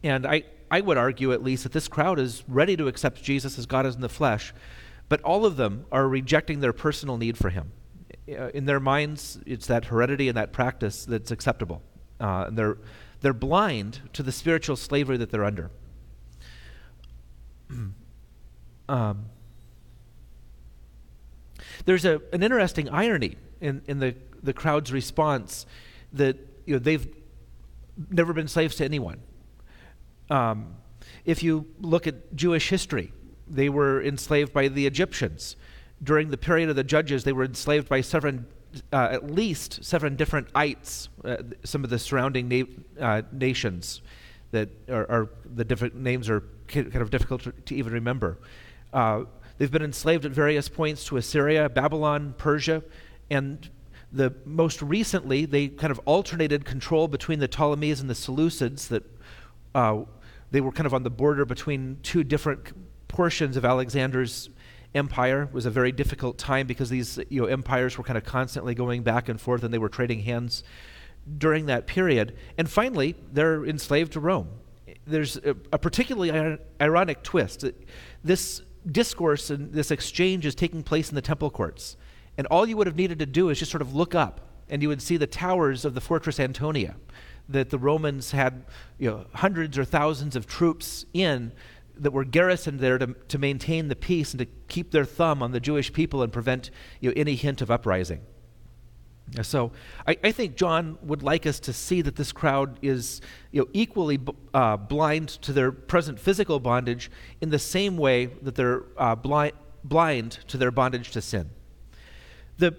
And 0.03 0.27
I, 0.27 0.45
I 0.71 0.81
would 0.81 0.97
argue, 0.97 1.33
at 1.33 1.43
least, 1.43 1.63
that 1.63 1.73
this 1.73 1.87
crowd 1.87 2.19
is 2.19 2.43
ready 2.49 2.77
to 2.77 2.89
accept 2.89 3.23
Jesus 3.23 3.59
as 3.59 3.67
God 3.67 3.87
is 3.87 3.95
in 3.95 4.01
the 4.01 4.09
flesh, 4.09 4.53
but 5.09 5.21
all 5.23 5.45
of 5.47 5.57
them 5.57 5.85
are 5.93 6.09
rejecting 6.09 6.61
their 6.61 6.73
personal 6.73 7.19
need 7.19 7.37
for 7.37 7.51
him. 7.51 7.73
Uh, 8.29 8.49
in 8.49 8.65
their 8.65 8.81
minds, 8.81 9.39
it's 9.47 9.67
that 9.67 9.85
heredity 9.85 10.29
and 10.29 10.37
that 10.37 10.53
practice 10.53 11.05
that's 11.05 11.31
acceptable. 11.31 11.83
Uh, 12.21 12.45
and 12.49 12.57
they're 12.57 12.79
they're 13.23 13.33
blind 13.33 14.01
to 14.13 14.23
the 14.23 14.33
spiritual 14.33 14.77
slavery 14.77 15.17
that 15.17 15.31
they're 15.31 15.45
under. 15.45 15.71
um, 18.89 19.25
there's 21.85 22.05
a, 22.05 22.21
an 22.33 22.43
interesting 22.43 22.89
irony 22.91 23.37
in, 23.61 23.83
in 23.87 24.01
the, 24.01 24.15
the 24.43 24.53
crowd's 24.53 24.93
response 24.93 25.67
that 26.13 26.37
you 26.67 26.75
know, 26.75 26.79
they've 26.79 27.07
never 28.11 28.33
been 28.33 28.49
slaves 28.49 28.77
to 28.77 28.85
anyone. 28.85 29.21
Um, 30.31 30.75
if 31.25 31.43
you 31.43 31.67
look 31.81 32.07
at 32.07 32.35
Jewish 32.35 32.69
history, 32.69 33.13
they 33.47 33.69
were 33.69 34.03
enslaved 34.03 34.53
by 34.53 34.69
the 34.69 34.87
Egyptians. 34.87 35.57
During 36.03 36.31
the 36.31 36.37
period 36.37 36.69
of 36.69 36.77
the 36.77 36.85
judges, 36.85 37.25
they 37.25 37.33
were 37.33 37.45
enslaved 37.45 37.89
by 37.89 38.01
seven 38.01 38.47
uh, 38.93 39.09
at 39.11 39.31
least 39.31 39.85
seven 39.85 40.17
different 40.17 40.49
ites, 40.55 41.09
uh, 41.25 41.37
some 41.65 41.85
of 41.85 41.91
the 41.91 41.99
surrounding 41.99 42.49
na- 42.49 43.05
uh, 43.05 43.23
nations 43.33 44.03
that 44.51 44.69
are, 44.89 45.11
are, 45.11 45.31
the 45.55 45.65
different 45.65 45.95
names 45.95 46.29
are 46.29 46.43
kind 46.69 46.97
of 46.97 47.11
difficult 47.11 47.43
to, 47.43 47.53
to 47.53 47.75
even 47.75 47.93
remember. 47.93 48.39
Uh, 48.93 49.25
they've 49.59 49.71
been 49.71 49.83
enslaved 49.83 50.25
at 50.25 50.33
various 50.33 50.69
points 50.69 51.05
to 51.05 51.17
Assyria, 51.17 51.69
Babylon, 51.69 52.35
Persia, 52.39 52.83
and 53.31 53.69
the 54.13 54.35
most 54.45 54.83
recently 54.83 55.47
they 55.47 55.69
kind 55.69 55.91
of 55.91 55.99
alternated 56.05 56.65
control 56.65 57.09
between 57.09 57.39
the 57.39 57.49
Ptolemies 57.49 58.01
and 58.01 58.11
the 58.11 58.15
Seleucids. 58.15 58.89
That 58.89 59.05
uh, 59.75 60.03
they 60.51 60.61
were 60.61 60.73
kind 60.73 60.87
of 60.87 60.93
on 60.93 61.03
the 61.03 61.11
border 61.11 61.45
between 61.45 61.99
two 62.03 62.23
different 62.23 62.73
portions 63.09 63.57
of 63.57 63.65
Alexander's 63.65 64.51
empire 64.95 65.49
was 65.53 65.67
a 65.67 65.71
very 65.71 65.93
difficult 65.93 66.39
time 66.39 66.67
because 66.67 66.91
these 66.91 67.19
you 67.29 67.41
know, 67.41 67.47
empires 67.47 67.97
were 67.97 68.05
kind 68.05 68.19
of 68.19 68.25
constantly 68.25 68.75
going 68.75 69.03
back 69.03 69.29
and 69.29 69.41
forth 69.41 69.63
and 69.63 69.73
they 69.73 69.79
were 69.79 69.89
trading 69.89 70.21
hands 70.21 70.63
during 71.39 71.67
that 71.67 71.87
period. 71.87 72.37
And 72.59 72.69
finally, 72.69 73.17
they're 73.33 73.65
enslaved 73.65 74.13
to 74.13 74.21
Rome. 74.21 74.49
There's 75.07 75.37
a, 75.37 75.57
a 75.73 75.79
particularly 75.79 76.59
ironic 76.81 77.23
twist. 77.23 77.65
This 78.23 78.63
discourse 78.91 79.51
and 79.51 79.73
this 79.73 79.91
exchange 79.91 80.45
is 80.47 80.55
taking 80.55 80.83
place 80.83 81.09
in 81.09 81.15
the 81.15 81.23
temple 81.23 81.51
courts. 81.51 81.97
And 82.37 82.47
all 82.49 82.67
you 82.67 82.77
would 82.77 82.87
have 82.87 82.97
needed 82.97 83.19
to 83.21 83.27
do 83.27 83.51
is 83.51 83.59
just 83.59 83.71
sort 83.71 83.83
of 83.83 83.95
look 83.95 84.15
up, 84.15 84.41
and 84.71 84.83
you 84.83 84.89
would 84.89 85.03
see 85.03 85.17
the 85.17 85.27
towers 85.27 85.85
of 85.85 85.95
the 85.95 86.01
fortress 86.01 86.41
Antonia 86.41 86.97
that 87.49 87.71
the 87.71 87.79
Romans 87.79 88.31
had 88.31 88.65
you 88.99 89.11
know, 89.11 89.27
hundreds 89.35 89.77
or 89.77 89.85
thousands 89.85 90.37
of 90.37 90.47
troops 90.47 91.05
in 91.13 91.53
that 91.97 92.13
were 92.13 92.25
garrisoned 92.25 92.81
there 92.81 92.99
to, 92.99 93.15
to 93.29 93.39
maintain 93.39 93.89
the 93.89 93.97
peace 93.97 94.33
and 94.33 94.39
to 94.39 94.47
keep 94.69 94.91
their 94.91 95.05
thumb 95.05 95.43
on 95.43 95.53
the 95.53 95.61
Jewish 95.61 95.93
people 95.93 96.23
and 96.23 96.33
prevent 96.33 96.71
you 97.01 97.11
know, 97.11 97.15
any 97.17 97.35
hint 97.35 97.61
of 97.61 97.71
uprising. 97.71 98.21
So 99.41 99.73
I, 100.07 100.17
I, 100.23 100.33
think 100.33 100.57
John 100.57 100.99
would 101.03 101.23
like 101.23 101.47
us 101.47 101.59
to 101.61 101.73
see 101.73 102.03
that 102.03 102.17
this 102.17 102.33
crowd 102.33 102.79
is 102.83 103.23
you 103.51 103.63
know, 103.63 103.69
equally 103.73 104.21
uh, 104.53 104.77
blind 104.77 105.29
to 105.43 105.55
their 105.55 105.73
present 105.73 106.21
physical 106.21 106.61
bondage 106.61 107.11
in 107.41 107.49
the 107.49 107.59
same 107.59 107.97
way 107.97 108.27
that 108.27 108.57
they're 108.57 108.83
uh, 108.99 109.15
blind, 109.15 109.55
blind 109.85 110.33
to 110.49 110.59
their 110.59 110.71
bondage 110.71 111.13
to 111.13 111.23
sin. 111.23 111.49
The, 112.59 112.77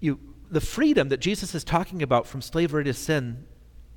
you, 0.00 0.20
the 0.50 0.60
freedom 0.60 1.08
that 1.08 1.18
Jesus 1.20 1.54
is 1.54 1.64
talking 1.64 2.02
about 2.02 2.26
from 2.26 2.42
slavery 2.42 2.84
to 2.84 2.92
sin 2.92 3.46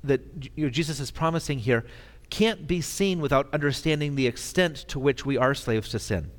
that 0.04 0.22
you 0.56 0.64
know, 0.64 0.70
Jesus 0.70 1.00
is 1.00 1.10
promising 1.10 1.58
here 1.58 1.84
can't 2.30 2.66
be 2.66 2.80
seen 2.80 3.20
without 3.20 3.52
understanding 3.52 4.14
the 4.14 4.26
extent 4.26 4.76
to 4.88 4.98
which 4.98 5.24
we 5.24 5.36
are 5.36 5.54
slaves 5.54 5.88
to 5.90 5.98
sin. 5.98 6.30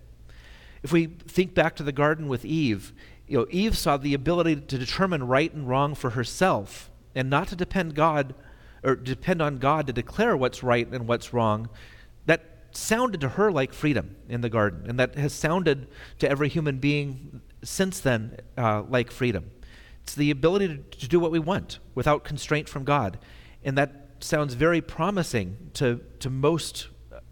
If 0.84 0.91
we 0.91 1.08
think 1.08 1.54
back 1.54 1.75
to 1.78 1.84
the 1.84 1.91
garden 1.91 2.28
with 2.28 2.45
Eve, 2.45 2.93
you 3.28 3.38
know, 3.38 3.47
Eve 3.49 3.78
saw 3.78 3.97
the 3.97 4.13
ability 4.13 4.56
to 4.56 4.78
determine 4.78 5.28
right 5.28 5.54
and 5.54 5.67
wrong 5.67 5.93
for 5.95 6.12
herself 6.12 6.89
and 7.13 7.30
not 7.30 7.47
to 7.49 7.56
depend 7.56 7.95
God 7.95 8.34
or 8.84 8.95
depend 8.95 9.41
on 9.41 9.58
God 9.58 9.88
to 9.88 9.93
declare 9.93 10.38
what's 10.38 10.63
right 10.63 10.88
and 10.91 11.08
what's 11.08 11.34
wrong. 11.34 11.69
That 12.25 12.43
sounded 12.71 13.21
to 13.21 13.30
her 13.30 13.52
like 13.52 13.73
freedom 13.73 14.15
in 14.28 14.41
the 14.41 14.49
garden, 14.49 14.86
and 14.88 14.99
that 14.99 15.15
has 15.15 15.34
sounded 15.34 15.88
to 16.19 16.30
every 16.30 16.49
human 16.49 16.78
being 16.80 17.41
since 17.63 17.99
then 17.99 18.38
uh, 18.58 18.84
like 18.84 19.12
freedom. 19.12 19.52
It's 20.04 20.15
the 20.15 20.32
ability 20.32 20.67
to, 20.67 20.78
to, 20.78 21.08
do 21.08 21.19
what 21.19 21.32
we 21.32 21.39
want 21.39 21.80
without 21.93 22.23
constraint 22.23 22.69
from 22.69 22.84
God, 22.84 23.19
and 23.63 23.78
that 23.78 24.09
sounds 24.20 24.54
very 24.54 24.82
promising 24.82 25.72
to 25.76 26.02
to 26.20 26.30
most 26.30 26.88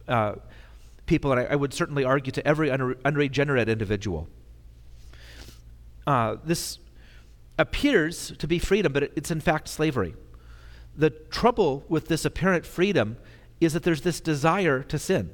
uh, 0.07 0.35
people, 1.05 1.31
and 1.31 1.41
I, 1.41 1.45
I, 1.45 1.55
would 1.55 1.73
certainly 1.73 2.03
argue 2.03 2.31
to 2.33 2.47
every 2.47 2.69
unregenerate 2.69 3.69
individual. 3.69 4.27
Uh, 6.05 6.37
this 6.43 6.79
appears 7.57 8.31
to 8.37 8.47
be 8.47 8.59
freedom, 8.59 8.93
but 8.93 9.03
it's 9.15 9.31
in 9.31 9.41
fact 9.41 9.67
slavery. 9.67 10.13
The 10.95 11.09
trouble 11.09 11.83
with 11.89 12.07
this 12.07 12.25
apparent 12.25 12.65
freedom 12.65 13.17
is 13.59 13.73
that 13.73 13.83
there's 13.83 14.01
this 14.01 14.19
desire 14.19 14.83
to 14.83 14.99
sin. 14.99 15.31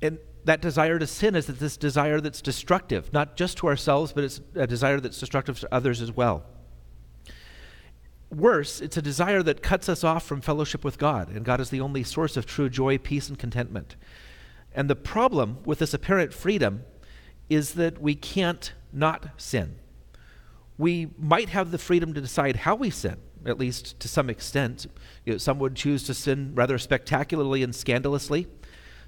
And 0.00 0.18
that 0.44 0.62
desire 0.62 0.98
to 0.98 1.06
sin 1.06 1.34
is 1.34 1.46
that 1.46 1.58
this 1.58 1.76
desire 1.76 2.20
that's 2.20 2.40
destructive, 2.40 3.12
not 3.12 3.36
just 3.36 3.58
to 3.58 3.66
ourselves, 3.66 4.12
but 4.12 4.24
it's 4.24 4.40
a 4.54 4.66
desire 4.66 5.00
that's 5.00 5.18
destructive 5.18 5.60
to 5.60 5.68
others 5.74 6.00
as 6.00 6.12
well. 6.12 6.44
Worse, 8.30 8.80
it's 8.80 8.96
a 8.96 9.02
desire 9.02 9.42
that 9.42 9.62
cuts 9.62 9.88
us 9.88 10.04
off 10.04 10.24
from 10.24 10.40
fellowship 10.40 10.84
with 10.84 10.98
God, 10.98 11.30
and 11.30 11.44
God 11.44 11.60
is 11.60 11.70
the 11.70 11.80
only 11.80 12.04
source 12.04 12.36
of 12.36 12.46
true 12.46 12.68
joy, 12.68 12.96
peace, 12.96 13.28
and 13.28 13.38
contentment. 13.38 13.96
And 14.72 14.88
the 14.88 14.96
problem 14.96 15.58
with 15.64 15.80
this 15.80 15.94
apparent 15.94 16.32
freedom 16.32 16.84
is 17.48 17.74
that 17.74 18.00
we 18.00 18.14
can't 18.14 18.72
not 18.92 19.30
sin. 19.36 19.76
We 20.78 21.08
might 21.18 21.48
have 21.48 21.72
the 21.72 21.78
freedom 21.78 22.14
to 22.14 22.20
decide 22.20 22.56
how 22.56 22.76
we 22.76 22.90
sin, 22.90 23.16
at 23.44 23.58
least 23.58 23.98
to 24.00 24.08
some 24.08 24.30
extent. 24.30 24.86
You 25.24 25.32
know, 25.32 25.38
some 25.38 25.58
would 25.58 25.74
choose 25.74 26.04
to 26.04 26.14
sin 26.14 26.52
rather 26.54 26.78
spectacularly 26.78 27.64
and 27.64 27.74
scandalously. 27.74 28.46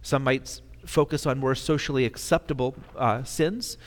Some 0.03 0.25
might 0.25 0.61
focus 0.85 1.27
on 1.27 1.39
more 1.39 1.55
socially 1.55 2.05
acceptable 2.05 2.75
uh, 2.97 3.23
sins. 3.23 3.79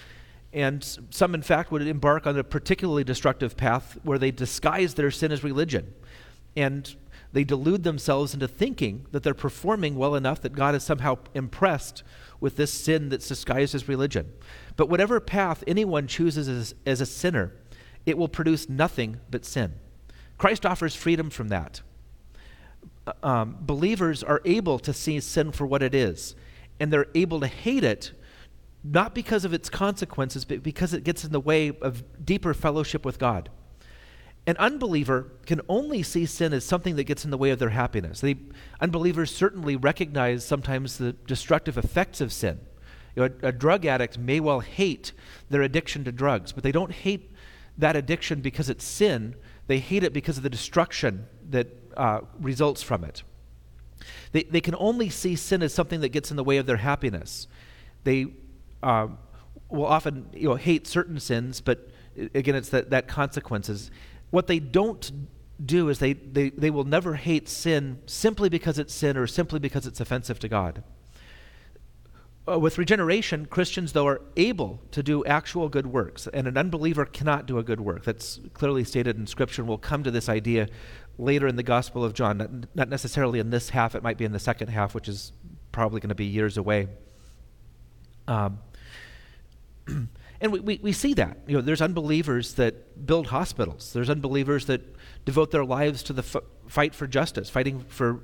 And 0.56 0.84
some, 1.10 1.36
in 1.36 1.41
fact, 1.41 1.70
would 1.70 1.86
embark 1.86 2.26
on 2.26 2.39
a 2.39 2.44
particularly 2.44 3.04
destructive 3.04 3.58
path 3.58 3.98
where 4.04 4.18
they 4.18 4.32
disguise 4.32 4.94
their 4.94 5.12
sin 5.12 5.34
as 5.34 5.44
religion. 5.44 5.94
And 6.56 6.96
they 7.34 7.44
delude 7.44 7.84
themselves 7.84 8.34
into 8.34 8.48
thinking 8.48 9.06
that 9.12 9.22
they're 9.22 9.34
performing 9.34 9.96
well 9.96 10.15
enough 10.15 10.41
that 10.41 10.54
God 10.54 10.74
is 10.74 10.84
somehow 10.84 11.18
impressed 11.34 12.04
with 12.39 12.56
this 12.56 12.72
sin 12.72 13.10
that's 13.10 13.28
disguised 13.28 13.76
as 13.76 13.89
religion. 13.89 14.32
But 14.78 14.89
whatever 14.89 15.20
path 15.20 15.62
anyone 15.68 16.08
chooses 16.08 16.48
as, 16.48 16.74
as 16.86 17.02
a 17.02 17.06
sinner, 17.06 17.52
it 18.06 18.18
will 18.18 18.30
produce 18.30 18.70
nothing 18.70 19.20
but 19.30 19.44
sin. 19.44 19.74
Christ 20.38 20.65
offers 20.65 20.96
freedom 20.96 21.30
from 21.30 21.50
that. 21.50 21.82
Uh, 23.06 23.12
um, 23.24 23.58
believers 23.60 24.24
are 24.24 24.41
able 24.46 24.80
to 24.80 24.94
see 24.94 25.20
sin 25.20 25.52
for 25.52 25.68
what 25.68 25.84
it 25.84 25.94
is, 25.94 26.34
and 26.80 26.94
they're 26.94 27.08
able 27.13 27.41
to 27.41 27.48
hate 27.48 27.84
it 27.84 28.13
not 28.86 29.15
because 29.15 29.45
of 29.45 29.54
its 29.54 29.69
consequences, 29.69 30.45
but 30.45 30.62
because 30.62 30.93
it 30.93 31.04
gets 31.04 31.24
in 31.24 31.32
the 31.32 31.39
way 31.39 31.69
of 31.82 32.04
deeper 32.24 32.54
fellowship 32.54 33.04
with 33.04 33.17
God. 33.17 33.50
An 34.48 34.56
unbeliever 34.58 35.32
can 35.48 35.60
only 35.67 36.04
see 36.04 36.28
sin 36.28 36.54
as 36.54 36.63
something 36.63 36.95
that 36.98 37.06
gets 37.06 37.26
in 37.26 37.32
the 37.32 37.38
way 37.38 37.50
of 37.50 37.58
their 37.58 37.69
happiness. 37.69 38.24
Unbelievers 38.80 39.36
certainly 39.36 39.76
recognize 39.76 40.45
sometimes 40.45 40.98
the 40.98 41.13
destructive 41.13 41.80
effects 41.80 42.21
of 42.21 42.32
sin. 42.32 42.60
You 43.15 43.24
know, 43.24 43.34
a, 43.41 43.48
a, 43.48 43.52
drug 43.52 43.86
addict 43.88 44.19
may 44.19 44.39
well 44.39 44.60
hate 44.60 45.13
their 45.50 45.63
addiction 45.63 46.04
to 46.04 46.12
drugs, 46.12 46.52
but 46.52 46.63
they 46.63 46.71
don't 46.71 46.91
hate 46.91 47.32
that 47.78 47.95
addiction 47.95 48.41
because 48.41 48.69
it's 48.69 48.86
sin. 48.86 49.36
They 49.65 49.80
hate 49.80 50.04
it 50.04 50.13
because 50.13 50.38
of 50.38 50.43
the 50.43 50.50
destruction 50.50 51.26
that 51.50 51.67
uh, 51.98 52.21
results 52.39 52.84
from 52.84 53.04
it. 53.04 53.24
They, 54.32 54.43
they 54.43 54.62
can 54.62 54.76
only 54.78 55.10
see 55.10 55.36
sin 55.36 55.63
as 55.63 55.74
something 55.74 56.02
that 56.02 56.10
gets 56.10 56.30
in 56.30 56.38
the 56.38 56.43
way 56.43 56.58
of 56.58 56.67
their 56.67 56.78
happiness. 56.78 57.48
They 58.04 58.28
uh, 58.86 59.08
will 59.69 59.88
often 59.88 60.30
you 60.32 60.48
know, 60.48 60.56
hate 60.56 60.88
certain 60.88 61.19
sins, 61.19 61.60
but 61.60 61.89
again, 62.34 62.56
it's 62.56 62.69
that, 62.69 62.91
that 62.91 63.08
consequences. 63.08 63.89
What 64.30 64.48
they 64.48 64.60
don't 64.60 65.12
do 65.63 65.89
is 65.89 66.00
they, 66.00 66.13
they, 66.13 66.52
they 66.52 66.69
will 66.69 66.84
never 66.84 67.15
hate 67.15 67.50
sin 67.50 68.00
simply 68.06 68.48
because 68.48 68.78
it's 68.78 68.93
sin 68.93 69.17
or 69.17 69.26
simply 69.26 69.60
because 69.60 69.88
it's 69.88 70.00
offensive 70.00 70.38
to 70.39 70.48
God. 70.48 70.84
Uh, 72.48 72.60
with 72.60 72.78
regeneration, 72.78 73.48
Christians, 73.48 73.93
though, 73.93 74.06
are 74.06 74.21
able 74.38 74.80
to 74.91 75.02
do 75.02 75.26
actual 75.26 75.67
good 75.67 75.88
works, 75.88 76.28
and 76.28 76.48
an 76.48 76.58
unbeliever 76.58 77.04
cannot 77.04 77.48
do 77.48 77.58
a 77.58 77.63
good 77.63 77.82
work. 77.82 78.04
That's 78.04 78.39
clearly 78.54 78.84
stated 78.84 79.17
in 79.17 79.26
Scripture, 79.26 79.63
and 79.63 79.69
we'll 79.69 79.80
come 79.80 80.04
to 80.04 80.12
this 80.12 80.30
idea 80.30 80.67
later 81.17 81.48
in 81.48 81.56
the 81.56 81.63
Gospel 81.63 82.06
of 82.06 82.13
John. 82.13 82.38
Not, 82.38 82.50
not 82.76 82.89
necessarily 82.89 83.39
in 83.39 83.50
this 83.50 83.69
half, 83.69 83.95
it 83.95 84.04
might 84.04 84.19
be 84.19 84.26
in 84.26 84.32
the 84.32 84.39
second 84.39 84.67
half, 84.67 84.93
which 84.93 85.08
is 85.10 85.32
probably 85.71 86.00
going 86.00 86.10
to 86.10 86.15
be 86.15 86.26
years 86.26 86.58
away. 86.58 86.88
Um, 88.28 88.60
and 90.41 90.52
we, 90.52 90.60
we, 90.60 90.80
we, 90.82 90.91
see 90.91 91.13
that. 91.13 91.38
You 91.48 91.58
know, 91.58 91.62
there's 91.62 91.82
unbelievers 91.82 92.54
that 92.56 93.06
build 93.06 93.28
hospitals. 93.28 93.93
There's 93.93 94.10
unbelievers 94.10 94.65
that 94.65 94.82
devote 95.26 95.52
their 95.52 95.65
lives 95.65 96.04
to 96.04 96.13
the 96.13 96.24
f- 96.24 96.43
fight 96.67 96.95
for 96.95 97.08
justice, 97.08 97.50
fighting 97.50 97.80
for 97.88 98.21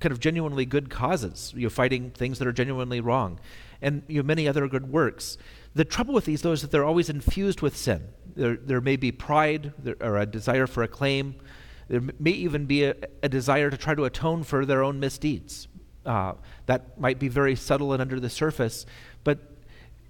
kind 0.00 0.12
of 0.12 0.20
genuinely 0.20 0.64
good 0.64 0.90
causes, 0.90 1.52
you 1.56 1.64
know, 1.64 1.70
fighting 1.70 2.10
things 2.10 2.38
that 2.38 2.46
are 2.46 2.52
genuinely 2.52 3.00
wrong, 3.00 3.40
and 3.82 4.02
you 4.08 4.22
know, 4.22 4.26
many 4.26 4.46
other 4.46 4.68
good 4.68 4.90
works. 4.90 5.38
The 5.74 5.84
trouble 5.84 6.14
with 6.14 6.24
these, 6.24 6.42
though, 6.42 6.52
is 6.52 6.62
that 6.62 6.70
they're 6.70 6.84
always 6.84 7.10
infused 7.10 7.60
with 7.60 7.76
sin. 7.76 8.08
There, 8.34 8.56
there 8.56 8.80
may 8.80 8.96
be 8.96 9.12
pride 9.12 9.72
there, 9.78 9.96
or 10.00 10.16
a 10.16 10.26
desire 10.26 10.66
for 10.66 10.82
acclaim. 10.82 11.36
There 11.88 12.02
may 12.18 12.30
even 12.32 12.66
be 12.66 12.84
a, 12.84 12.94
a 13.22 13.28
desire 13.28 13.70
to 13.70 13.76
try 13.76 13.94
to 13.94 14.04
atone 14.04 14.44
for 14.44 14.64
their 14.64 14.82
own 14.82 15.00
misdeeds. 15.00 15.68
Uh, 16.06 16.34
that 16.66 16.98
might 16.98 17.18
be 17.18 17.28
very 17.28 17.54
subtle 17.54 17.92
and 17.92 18.00
under 18.00 18.20
the 18.20 18.30
surface, 18.30 18.86
but 19.24 19.38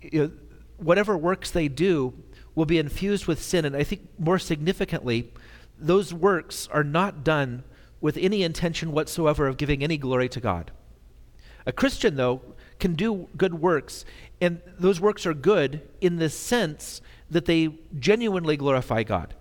you 0.01 0.23
know, 0.23 0.31
whatever 0.79 1.17
works 1.17 1.51
they 1.51 1.69
do 1.69 2.15
will 2.55 2.67
be 2.67 2.79
infused 2.79 3.27
with 3.27 3.43
sin. 3.43 3.65
And 3.65 3.77
I 3.77 3.85
think 3.85 4.09
more 4.19 4.39
significantly, 4.39 5.33
those 5.79 6.13
works 6.13 6.69
are 6.73 6.85
not 6.85 7.23
done 7.23 7.63
with 8.01 8.17
any 8.17 8.43
intention 8.43 8.93
whatsoever 8.93 9.47
of 9.47 9.57
giving 9.57 9.83
any 9.83 9.97
glory 9.97 10.29
to 10.31 10.41
God. 10.41 10.71
A 11.67 11.73
Christian, 11.73 12.17
though, 12.17 12.41
can 12.79 12.95
do 12.95 13.29
good 13.37 13.55
works, 13.55 14.05
and 14.41 14.61
those 14.79 15.01
works 15.01 15.27
are 15.27 15.35
good 15.35 15.87
in 16.01 16.17
the 16.17 16.31
sense 16.31 17.01
that 17.31 17.45
they 17.45 17.69
genuinely 17.99 18.57
glorify 18.57 19.03
God. 19.03 19.35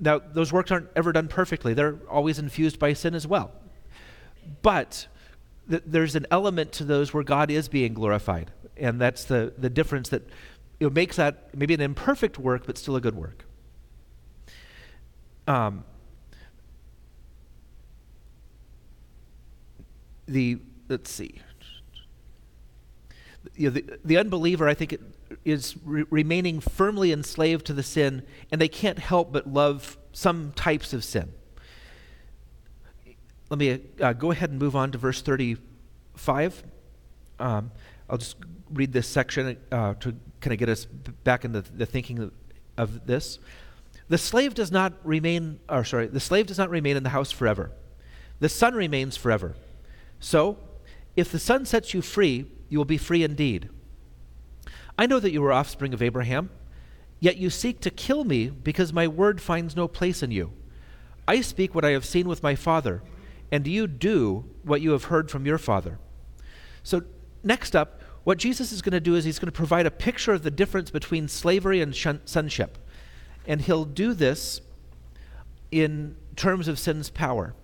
Now, 0.00 0.18
those 0.18 0.52
works 0.52 0.70
aren't 0.70 0.88
ever 0.96 1.12
done 1.12 1.28
perfectly, 1.28 1.74
they're 1.74 1.98
always 2.08 2.38
infused 2.38 2.78
by 2.78 2.92
sin 2.92 3.14
as 3.14 3.26
well. 3.26 3.52
But 4.62 5.06
th- 5.70 5.82
there's 5.86 6.14
an 6.16 6.26
element 6.30 6.72
to 6.72 6.84
those 6.84 7.14
where 7.14 7.22
God 7.22 7.50
is 7.50 7.68
being 7.68 7.94
glorified, 7.94 8.50
and 8.76 9.00
that's 9.00 9.24
the, 9.24 9.52
the 9.56 9.70
difference 9.70 10.08
that 10.10 10.22
it 10.86 10.92
makes 10.92 11.16
that 11.16 11.56
maybe 11.56 11.74
an 11.74 11.80
imperfect 11.80 12.38
work, 12.38 12.66
but 12.66 12.78
still 12.78 12.96
a 12.96 13.00
good 13.00 13.14
work. 13.14 13.44
Um, 15.46 15.84
the 20.26 20.58
let's 20.88 21.10
see. 21.10 21.40
You 23.56 23.68
know, 23.68 23.74
the, 23.74 23.98
the 24.04 24.18
unbeliever, 24.18 24.68
I 24.68 24.74
think, 24.74 24.98
is 25.44 25.76
re- 25.84 26.04
remaining 26.10 26.60
firmly 26.60 27.12
enslaved 27.12 27.66
to 27.66 27.72
the 27.72 27.82
sin, 27.82 28.22
and 28.50 28.60
they 28.60 28.68
can't 28.68 28.98
help 28.98 29.32
but 29.32 29.46
love 29.46 29.98
some 30.12 30.52
types 30.52 30.92
of 30.92 31.04
sin. 31.04 31.32
Let 33.50 33.58
me 33.58 33.80
uh, 34.00 34.12
go 34.14 34.30
ahead 34.30 34.50
and 34.50 34.58
move 34.58 34.74
on 34.74 34.92
to 34.92 34.98
verse 34.98 35.20
35. 35.20 36.62
Um, 37.38 37.70
I'll 38.12 38.18
just 38.18 38.36
read 38.72 38.92
this 38.92 39.08
section 39.08 39.56
uh, 39.72 39.94
to 39.94 40.14
kind 40.40 40.52
of 40.52 40.58
get 40.58 40.68
us 40.68 40.84
back 40.84 41.44
into 41.44 41.62
the 41.62 41.86
thinking 41.86 42.30
of, 42.76 43.06
this. 43.06 43.40
The 44.08 44.18
slave 44.18 44.54
does 44.54 44.70
not 44.70 44.92
remain, 45.04 45.58
or 45.68 45.84
sorry, 45.84 46.06
the 46.06 46.20
slave 46.20 46.46
does 46.46 46.58
not 46.58 46.70
remain 46.70 46.96
in 46.96 47.02
the 47.02 47.10
house 47.10 47.32
forever. 47.32 47.72
The 48.38 48.48
son 48.48 48.74
remains 48.74 49.16
forever. 49.16 49.56
So, 50.20 50.58
if 51.16 51.30
the 51.32 51.38
son 51.38 51.64
sets 51.64 51.94
you 51.94 52.02
free, 52.02 52.46
you 52.68 52.78
will 52.78 52.84
be 52.84 52.98
free 52.98 53.24
indeed. 53.24 53.68
I 54.98 55.06
know 55.06 55.18
that 55.18 55.32
you 55.32 55.44
are 55.44 55.52
offspring 55.52 55.92
of 55.92 56.02
Abraham, 56.02 56.50
Yet 57.22 57.36
you 57.36 57.50
seek 57.50 57.78
to 57.82 57.90
kill 57.90 58.24
me 58.24 58.48
because 58.48 58.92
my 58.92 59.06
word 59.06 59.40
finds 59.40 59.76
no 59.76 59.86
place 59.86 60.24
in 60.24 60.32
you. 60.32 60.50
I 61.28 61.40
speak 61.40 61.72
what 61.72 61.84
I 61.84 61.90
have 61.90 62.04
seen 62.04 62.26
with 62.26 62.42
my 62.42 62.56
Father, 62.56 63.00
and 63.52 63.64
you 63.64 63.86
do 63.86 64.44
what 64.64 64.80
you 64.80 64.90
have 64.90 65.04
heard 65.04 65.30
from 65.30 65.46
your 65.46 65.56
Father. 65.56 66.00
So, 66.82 67.04
next 67.44 67.76
up, 67.76 68.01
what 68.24 68.38
Jesus 68.38 68.72
is 68.72 68.82
going 68.82 68.92
to 68.92 69.00
do 69.00 69.14
is 69.14 69.24
he's 69.24 69.38
going 69.38 69.50
to 69.50 69.52
provide 69.52 69.86
a 69.86 69.90
picture 69.90 70.32
of 70.32 70.42
the 70.42 70.50
difference 70.50 70.90
between 70.90 71.28
slavery 71.28 71.80
and 71.80 71.94
sonship. 72.24 72.78
And 73.46 73.60
he'll 73.60 73.84
do 73.84 74.14
this 74.14 74.60
in 75.70 76.16
terms 76.36 76.68
of 76.68 76.78
sin's 76.78 77.10
power. 77.10 77.54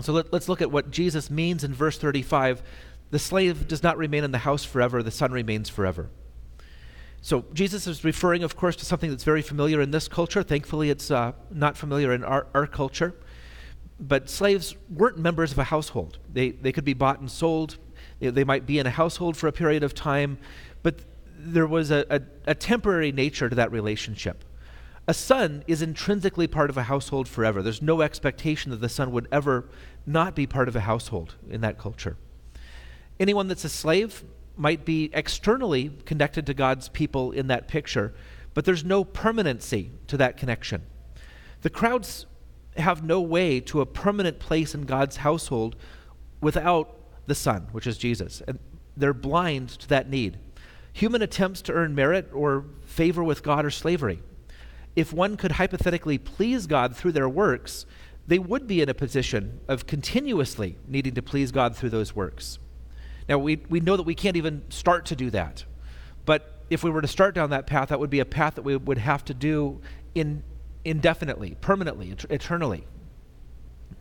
So 0.00 0.12
let, 0.12 0.32
us 0.32 0.48
look 0.48 0.62
at 0.62 0.70
what 0.70 0.90
Jesus 0.90 1.30
means 1.30 1.64
in 1.64 1.74
verse 1.74 1.98
35. 1.98 2.62
The 3.10 3.18
slave 3.18 3.66
does 3.66 3.82
not 3.82 3.96
remain 3.96 4.22
in 4.22 4.30
the 4.30 4.38
house 4.38 4.64
forever, 4.64 5.02
the 5.02 5.10
son 5.10 5.32
remains 5.32 5.68
forever. 5.68 6.10
So 7.20 7.44
Jesus 7.52 7.88
is 7.88 8.04
referring, 8.04 8.44
of 8.44 8.54
course, 8.54 8.76
to 8.76 8.84
something 8.84 9.10
that's 9.10 9.24
very 9.24 9.42
familiar 9.42 9.80
in 9.80 9.90
this 9.90 10.06
culture. 10.06 10.44
Thankfully, 10.44 10.88
it's 10.88 11.10
uh, 11.10 11.32
not 11.50 11.76
familiar 11.76 12.12
in 12.12 12.22
our, 12.22 12.46
our 12.54 12.66
culture. 12.68 13.14
But 13.98 14.30
slaves 14.30 14.76
weren't 14.88 15.18
members 15.18 15.50
of 15.50 15.58
a 15.58 15.64
household. 15.64 16.18
They, 16.32 16.50
they 16.50 16.70
could 16.70 16.84
be 16.84 16.94
bought 16.94 17.18
and 17.18 17.28
sold. 17.28 17.76
They, 18.20 18.44
might 18.44 18.66
be 18.66 18.78
in 18.78 18.86
a 18.86 18.90
household 18.90 19.36
for 19.36 19.46
a 19.46 19.52
period 19.52 19.82
of 19.82 19.94
time. 19.94 20.38
But 20.82 21.00
there 21.38 21.66
was 21.66 21.90
a, 21.90 22.04
a, 22.10 22.20
a 22.48 22.54
temporary 22.54 23.12
nature 23.12 23.48
to 23.48 23.54
that 23.54 23.70
relationship. 23.70 24.44
A 25.06 25.14
son 25.14 25.64
is 25.66 25.80
intrinsically 25.80 26.46
part 26.46 26.68
of 26.68 26.76
a 26.76 26.82
household 26.82 27.28
forever. 27.28 27.62
There's 27.62 27.80
no 27.80 28.02
expectation 28.02 28.70
that 28.72 28.80
the 28.80 28.88
son 28.88 29.10
would 29.12 29.28
ever 29.32 29.68
not 30.04 30.34
be 30.34 30.46
part 30.46 30.68
of 30.68 30.76
a 30.76 30.80
household 30.80 31.36
in 31.48 31.62
that 31.62 31.78
culture. 31.78 32.16
Anyone 33.18 33.48
that's 33.48 33.64
a 33.64 33.70
slave 33.70 34.24
might 34.56 34.84
be 34.84 35.10
externally 35.14 35.92
connected 36.04 36.44
to 36.46 36.54
God's 36.54 36.88
people 36.88 37.30
in 37.32 37.46
that 37.46 37.68
picture, 37.68 38.12
but 38.52 38.64
there's 38.64 38.84
no 38.84 39.04
permanency 39.04 39.92
to 40.08 40.16
that 40.16 40.36
connection. 40.36 40.82
The 41.62 41.70
crowds 41.70 42.26
have 42.76 43.02
no 43.02 43.20
way 43.20 43.60
to 43.60 43.80
a 43.80 43.86
permanent 43.86 44.38
place 44.38 44.74
in 44.74 44.82
God's 44.82 45.18
household 45.18 45.76
without 46.40 46.97
the 47.28 47.34
Son, 47.36 47.68
which 47.70 47.86
is 47.86 47.96
Jesus. 47.96 48.42
And 48.48 48.58
they're 48.96 49.14
blind 49.14 49.68
to 49.70 49.88
that 49.88 50.10
need. 50.10 50.38
Human 50.92 51.22
attempts 51.22 51.62
to 51.62 51.72
earn 51.72 51.94
merit 51.94 52.28
or 52.32 52.64
favor 52.84 53.22
with 53.22 53.44
God 53.44 53.64
are 53.64 53.70
slavery 53.70 54.20
if 54.98 55.12
one 55.12 55.36
could 55.36 55.52
hypothetically 55.52 56.18
please 56.18 56.66
God 56.66 56.96
through 56.96 57.12
their 57.12 57.28
works, 57.28 57.86
they 58.26 58.40
would 58.40 58.66
be 58.66 58.82
in 58.82 58.88
a 58.88 58.94
position 58.94 59.60
of 59.68 59.86
continuously 59.86 60.76
needing 60.88 61.14
to 61.14 61.22
please 61.22 61.52
God 61.52 61.76
through 61.76 61.90
those 61.90 62.16
works. 62.16 62.58
Now, 63.28 63.38
we, 63.38 63.60
we 63.68 63.78
know 63.78 63.96
that 63.96 64.02
we 64.02 64.16
can't 64.16 64.36
even 64.36 64.68
start 64.70 65.06
to 65.06 65.14
do 65.14 65.30
that. 65.30 65.64
But 66.26 66.62
if 66.68 66.82
we 66.82 66.90
were 66.90 67.00
to 67.00 67.06
start 67.06 67.36
down 67.36 67.50
that 67.50 67.68
path, 67.68 67.90
that 67.90 68.00
would 68.00 68.10
be 68.10 68.18
a 68.18 68.24
path 68.24 68.56
that 68.56 68.62
we 68.62 68.76
would 68.76 68.98
have 68.98 69.24
to 69.26 69.34
do 69.34 69.80
in, 70.16 70.42
indefinitely, 70.84 71.56
permanently, 71.60 72.12
eternally. 72.28 72.84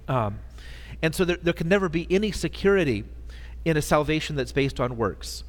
Um, 0.08 0.40
and 1.04 1.14
so 1.14 1.26
there, 1.26 1.38
there 1.38 1.54
can 1.54 1.70
never 1.70 1.90
be 1.90 2.08
any 2.10 2.32
security 2.32 3.04
in 3.68 3.78
a 3.78 3.82
salvation 3.82 4.36
that's 4.36 4.52
based 4.52 4.80
on 4.80 4.98
works. 4.98 5.44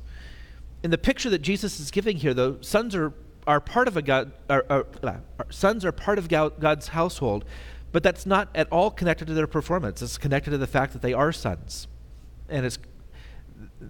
In 0.83 0.91
the 0.91 0.99
picture 0.99 1.31
that 1.31 1.41
Jesus 1.41 1.81
is 1.81 1.91
giving 1.91 2.19
here, 2.19 2.35
though, 2.35 2.59
sons 2.61 2.95
are 2.95 3.13
are 3.47 3.61
part 3.63 3.89
of 3.89 3.97
a 3.97 4.03
God, 4.03 4.31
are, 4.51 4.67
are, 4.69 4.87
uh, 5.03 5.15
are, 5.39 5.47
sons 5.49 5.83
are 5.83 5.91
part 5.91 6.19
of 6.19 6.29
God's 6.29 6.89
household, 6.89 7.47
but 7.93 8.03
that's 8.03 8.27
not 8.27 8.51
at 8.55 8.71
all 8.71 8.91
connected 8.91 9.27
to 9.27 9.33
their 9.33 9.47
performance. 9.47 10.03
It's 10.03 10.19
connected 10.19 10.51
to 10.51 10.59
the 10.59 10.67
fact 10.67 10.93
that 10.93 11.01
they 11.01 11.15
are 11.15 11.33
sons, 11.33 11.89
and 12.49 12.67
it's 12.67 12.79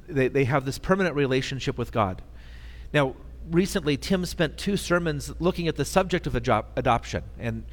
they 0.07 0.29
they 0.29 0.45
have 0.45 0.65
this 0.65 0.79
permanent 0.79 1.17
relationship 1.17 1.77
with 1.77 1.91
God. 1.91 2.23
Now, 2.95 3.17
recently, 3.51 3.97
Tim 3.97 4.25
spent 4.27 4.57
two 4.57 4.77
sermons 4.77 5.33
looking 5.41 5.67
at 5.67 5.75
the 5.75 5.85
subject 5.85 6.29
of 6.29 6.37
adoption, 6.37 7.25
and 7.39 7.65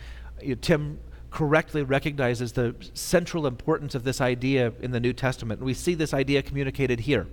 you 0.41 0.55
know, 0.55 0.59
Tim 0.61 0.99
correctly 1.35 1.83
recognizes 1.83 2.53
the 2.53 2.73
central 2.93 3.45
importance 3.45 3.93
of 3.93 4.05
this 4.05 4.21
idea 4.21 4.71
in 4.79 4.91
the 4.91 5.01
New 5.01 5.11
Testament. 5.11 5.59
And 5.59 5.65
we 5.65 5.73
see 5.73 5.93
this 5.93 6.13
idea 6.13 6.41
communicated 6.41 7.01
here. 7.01 7.27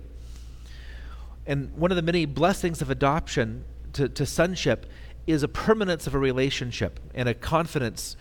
And 1.47 1.73
one 1.77 1.89
of 1.89 1.95
the 1.95 2.01
many 2.01 2.25
blessings 2.25 2.81
of 2.81 2.89
adoption 2.89 3.63
to, 3.93 4.09
to 4.09 4.25
sonship 4.25 4.87
is 5.25 5.41
a 5.41 5.47
permanence 5.47 6.05
of 6.05 6.13
a 6.13 6.19
relationship 6.19 6.99
and 7.15 7.29
a 7.29 7.33
confidence 7.33 8.17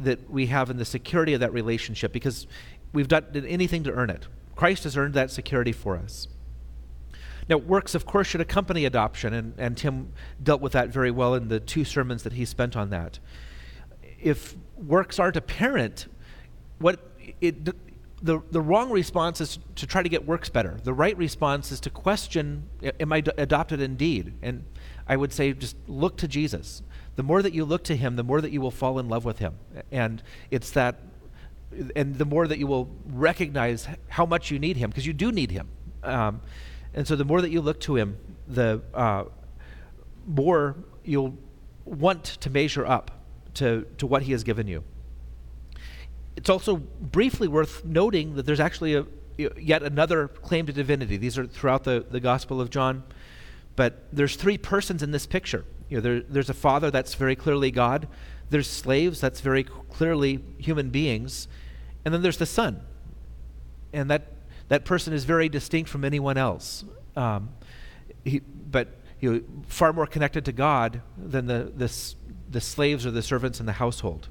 that 0.00 0.30
we 0.30 0.46
have 0.46 0.70
in 0.70 0.78
the 0.78 0.86
security 0.86 1.34
of 1.34 1.40
that 1.40 1.52
relationship 1.52 2.10
because 2.10 2.46
we've 2.94 3.08
done 3.08 3.26
anything 3.46 3.84
to 3.84 3.92
earn 3.92 4.08
it. 4.08 4.28
Christ 4.56 4.84
has 4.84 4.96
earned 4.96 5.12
that 5.12 5.30
security 5.30 5.72
for 5.72 5.98
us. 5.98 6.26
Now, 7.50 7.58
works, 7.58 7.94
of 7.94 8.06
course, 8.06 8.28
should 8.28 8.40
accompany 8.40 8.86
adoption, 8.86 9.34
and, 9.34 9.52
and 9.58 9.76
Tim 9.76 10.14
dealt 10.42 10.62
with 10.62 10.72
that 10.72 10.88
very 10.88 11.10
well 11.10 11.34
in 11.34 11.48
the 11.48 11.60
two 11.60 11.84
sermons 11.84 12.22
that 12.22 12.32
he 12.32 12.46
spent 12.46 12.76
on 12.76 12.88
that. 12.90 13.18
If 14.22 14.56
works 14.78 15.18
aren't 15.18 15.36
apparent, 15.36 16.06
what 16.78 17.00
it, 17.40 17.64
the, 18.22 18.42
the 18.50 18.60
wrong 18.60 18.90
response 18.90 19.40
is 19.40 19.58
to 19.76 19.86
try 19.86 20.02
to 20.02 20.08
get 20.08 20.26
works 20.26 20.48
better. 20.48 20.78
The 20.82 20.92
right 20.92 21.16
response 21.16 21.70
is 21.70 21.80
to 21.80 21.90
question, 21.90 22.68
am 23.00 23.12
I 23.12 23.20
d- 23.20 23.32
adopted 23.36 23.80
indeed? 23.80 24.34
And 24.42 24.64
I 25.06 25.16
would 25.16 25.32
say 25.32 25.52
just 25.52 25.76
look 25.86 26.16
to 26.18 26.28
Jesus. 26.28 26.82
The 27.16 27.22
more 27.22 27.42
that 27.42 27.52
you 27.52 27.64
look 27.64 27.84
to 27.84 27.96
him, 27.96 28.16
the 28.16 28.24
more 28.24 28.40
that 28.40 28.50
you 28.50 28.60
will 28.60 28.70
fall 28.70 28.98
in 28.98 29.08
love 29.08 29.24
with 29.24 29.38
him. 29.38 29.54
And 29.90 30.22
it's 30.50 30.70
that, 30.72 31.00
and 31.94 32.16
the 32.16 32.24
more 32.24 32.46
that 32.46 32.58
you 32.58 32.66
will 32.66 32.88
recognize 33.06 33.88
how 34.08 34.26
much 34.26 34.50
you 34.50 34.58
need 34.58 34.76
him, 34.76 34.90
because 34.90 35.06
you 35.06 35.12
do 35.12 35.32
need 35.32 35.50
him. 35.50 35.68
Um, 36.02 36.40
and 36.94 37.06
so 37.06 37.16
the 37.16 37.24
more 37.24 37.40
that 37.40 37.50
you 37.50 37.60
look 37.60 37.80
to 37.80 37.96
him, 37.96 38.16
the 38.46 38.82
uh, 38.94 39.24
more 40.26 40.76
you'll 41.04 41.36
want 41.84 42.24
to 42.24 42.50
measure 42.50 42.86
up 42.86 43.10
to, 43.58 43.86
to 43.98 44.06
what 44.06 44.22
he 44.22 44.32
has 44.32 44.42
given 44.44 44.66
you. 44.66 44.82
It's 46.36 46.50
also 46.50 46.76
briefly 46.76 47.48
worth 47.48 47.84
noting 47.84 48.36
that 48.36 48.46
there's 48.46 48.60
actually 48.60 48.94
a, 48.94 49.06
yet 49.56 49.82
another 49.82 50.28
claim 50.28 50.66
to 50.66 50.72
divinity. 50.72 51.16
These 51.16 51.38
are 51.38 51.46
throughout 51.46 51.84
the, 51.84 52.04
the 52.10 52.20
Gospel 52.20 52.60
of 52.60 52.70
John. 52.70 53.02
But 53.76 54.08
there's 54.12 54.34
three 54.34 54.58
persons 54.58 55.02
in 55.02 55.12
this 55.12 55.26
picture. 55.26 55.64
You 55.88 55.98
know, 55.98 56.00
there, 56.00 56.20
there's 56.20 56.50
a 56.50 56.54
father 56.54 56.90
that's 56.90 57.14
very 57.14 57.36
clearly 57.36 57.70
God. 57.70 58.08
There's 58.50 58.66
slaves 58.66 59.20
that's 59.20 59.40
very 59.40 59.62
clearly 59.62 60.40
human 60.58 60.90
beings, 60.90 61.48
and 62.04 62.12
then 62.12 62.22
there's 62.22 62.38
the 62.38 62.46
son, 62.46 62.80
and 63.92 64.10
that 64.10 64.32
that 64.68 64.84
person 64.84 65.12
is 65.12 65.24
very 65.24 65.48
distinct 65.48 65.90
from 65.90 66.04
anyone 66.04 66.36
else. 66.36 66.84
Um, 67.14 67.50
he, 68.24 68.40
but 68.40 68.88
you 69.20 69.32
know, 69.32 69.40
far 69.66 69.92
more 69.92 70.06
connected 70.06 70.44
to 70.44 70.52
God 70.52 71.02
than 71.16 71.46
the 71.46 71.72
the, 71.74 72.14
the 72.50 72.60
slaves 72.60 73.04
or 73.06 73.10
the 73.10 73.22
servants 73.22 73.60
in 73.60 73.66
the 73.66 73.72
household. 73.72 74.28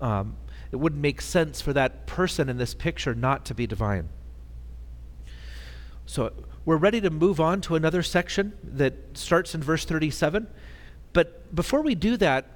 Um, 0.00 0.36
it 0.72 0.76
wouldn't 0.76 1.02
make 1.02 1.20
sense 1.20 1.60
for 1.60 1.72
that 1.72 2.06
person 2.06 2.48
in 2.48 2.56
this 2.56 2.74
picture 2.74 3.14
not 3.14 3.44
to 3.46 3.54
be 3.54 3.66
divine. 3.66 4.08
So 6.06 6.32
we're 6.64 6.76
ready 6.76 7.00
to 7.00 7.10
move 7.10 7.40
on 7.40 7.60
to 7.62 7.74
another 7.74 8.02
section 8.02 8.52
that 8.62 8.94
starts 9.14 9.54
in 9.54 9.62
verse 9.62 9.84
37. 9.84 10.46
But 11.12 11.54
before 11.54 11.82
we 11.82 11.94
do 11.94 12.16
that, 12.18 12.46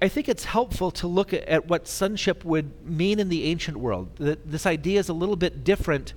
I 0.00 0.08
think 0.08 0.28
it's 0.28 0.44
helpful 0.44 0.90
to 0.92 1.06
look 1.06 1.32
at 1.34 1.66
what 1.66 1.86
sonship 1.86 2.44
would 2.44 2.86
mean 2.86 3.20
in 3.20 3.28
the 3.28 3.44
ancient 3.44 3.76
world. 3.76 4.16
This 4.16 4.64
idea 4.64 4.98
is 4.98 5.10
a 5.10 5.12
little 5.12 5.36
bit 5.36 5.64
different 5.64 6.14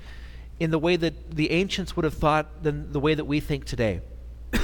in 0.59 0.71
the 0.71 0.79
way 0.79 0.95
that 0.95 1.31
the 1.31 1.51
ancients 1.51 1.95
would 1.95 2.05
have 2.05 2.13
thought 2.13 2.63
than 2.63 2.91
the 2.93 2.99
way 2.99 3.13
that 3.13 3.25
we 3.25 3.39
think 3.39 3.65
today. 3.65 4.01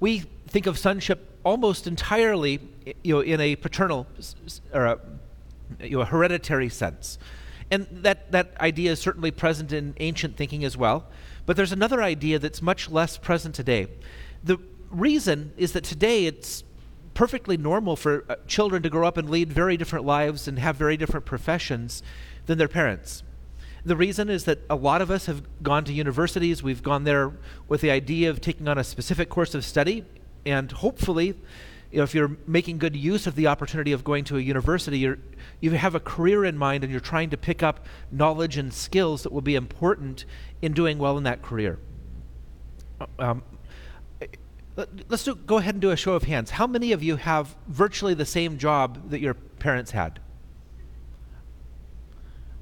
we 0.00 0.24
think 0.48 0.66
of 0.66 0.78
sonship 0.78 1.38
almost 1.44 1.86
entirely 1.86 2.60
you 3.02 3.14
know, 3.14 3.20
in 3.20 3.40
a 3.40 3.56
paternal 3.56 4.06
or 4.72 4.84
a 4.86 4.98
you 5.80 5.98
know, 5.98 6.04
hereditary 6.04 6.68
sense. 6.68 7.18
And 7.70 7.86
that, 7.90 8.32
that 8.32 8.52
idea 8.60 8.92
is 8.92 9.00
certainly 9.00 9.30
present 9.30 9.72
in 9.72 9.94
ancient 9.98 10.36
thinking 10.36 10.64
as 10.64 10.76
well. 10.76 11.06
But 11.46 11.56
there's 11.56 11.72
another 11.72 12.02
idea 12.02 12.38
that's 12.38 12.62
much 12.62 12.90
less 12.90 13.18
present 13.18 13.54
today. 13.54 13.88
The 14.42 14.58
reason 14.90 15.52
is 15.56 15.72
that 15.72 15.84
today 15.84 16.26
it's 16.26 16.64
perfectly 17.14 17.56
normal 17.56 17.96
for 17.96 18.24
uh, 18.28 18.36
children 18.46 18.82
to 18.82 18.88
grow 18.88 19.06
up 19.06 19.16
and 19.16 19.28
lead 19.28 19.52
very 19.52 19.76
different 19.76 20.04
lives 20.04 20.46
and 20.46 20.58
have 20.58 20.76
very 20.76 20.96
different 20.96 21.26
professions 21.26 22.02
than 22.46 22.58
their 22.58 22.68
parents. 22.68 23.22
The 23.88 23.96
reason 23.96 24.28
is 24.28 24.44
that 24.44 24.58
a 24.68 24.76
lot 24.76 25.00
of 25.00 25.10
us 25.10 25.24
have 25.24 25.42
gone 25.62 25.82
to 25.84 25.94
universities. 25.94 26.62
We've 26.62 26.82
gone 26.82 27.04
there 27.04 27.32
with 27.68 27.80
the 27.80 27.90
idea 27.90 28.28
of 28.28 28.38
taking 28.38 28.68
on 28.68 28.76
a 28.76 28.84
specific 28.84 29.30
course 29.30 29.54
of 29.54 29.64
study, 29.64 30.04
and 30.44 30.70
hopefully, 30.70 31.28
you 31.90 31.96
know, 31.96 32.02
if 32.02 32.14
you're 32.14 32.36
making 32.46 32.76
good 32.76 32.94
use 32.94 33.26
of 33.26 33.34
the 33.34 33.46
opportunity 33.46 33.92
of 33.92 34.04
going 34.04 34.24
to 34.24 34.36
a 34.36 34.40
university, 34.40 34.98
you're 34.98 35.18
you 35.62 35.70
have 35.70 35.94
a 35.94 36.00
career 36.00 36.44
in 36.44 36.58
mind 36.58 36.84
and 36.84 36.90
you're 36.90 37.00
trying 37.00 37.30
to 37.30 37.38
pick 37.38 37.62
up 37.62 37.86
knowledge 38.12 38.58
and 38.58 38.74
skills 38.74 39.22
that 39.22 39.32
will 39.32 39.40
be 39.40 39.54
important 39.54 40.26
in 40.60 40.74
doing 40.74 40.98
well 40.98 41.16
in 41.16 41.24
that 41.24 41.40
career. 41.40 41.78
Um, 43.18 43.42
let's 45.08 45.24
do, 45.24 45.34
go 45.34 45.56
ahead 45.56 45.76
and 45.76 45.80
do 45.80 45.92
a 45.92 45.96
show 45.96 46.12
of 46.12 46.24
hands. 46.24 46.50
How 46.50 46.66
many 46.66 46.92
of 46.92 47.02
you 47.02 47.16
have 47.16 47.56
virtually 47.68 48.12
the 48.12 48.26
same 48.26 48.58
job 48.58 49.08
that 49.08 49.20
your 49.20 49.32
parents 49.32 49.92
had? 49.92 50.20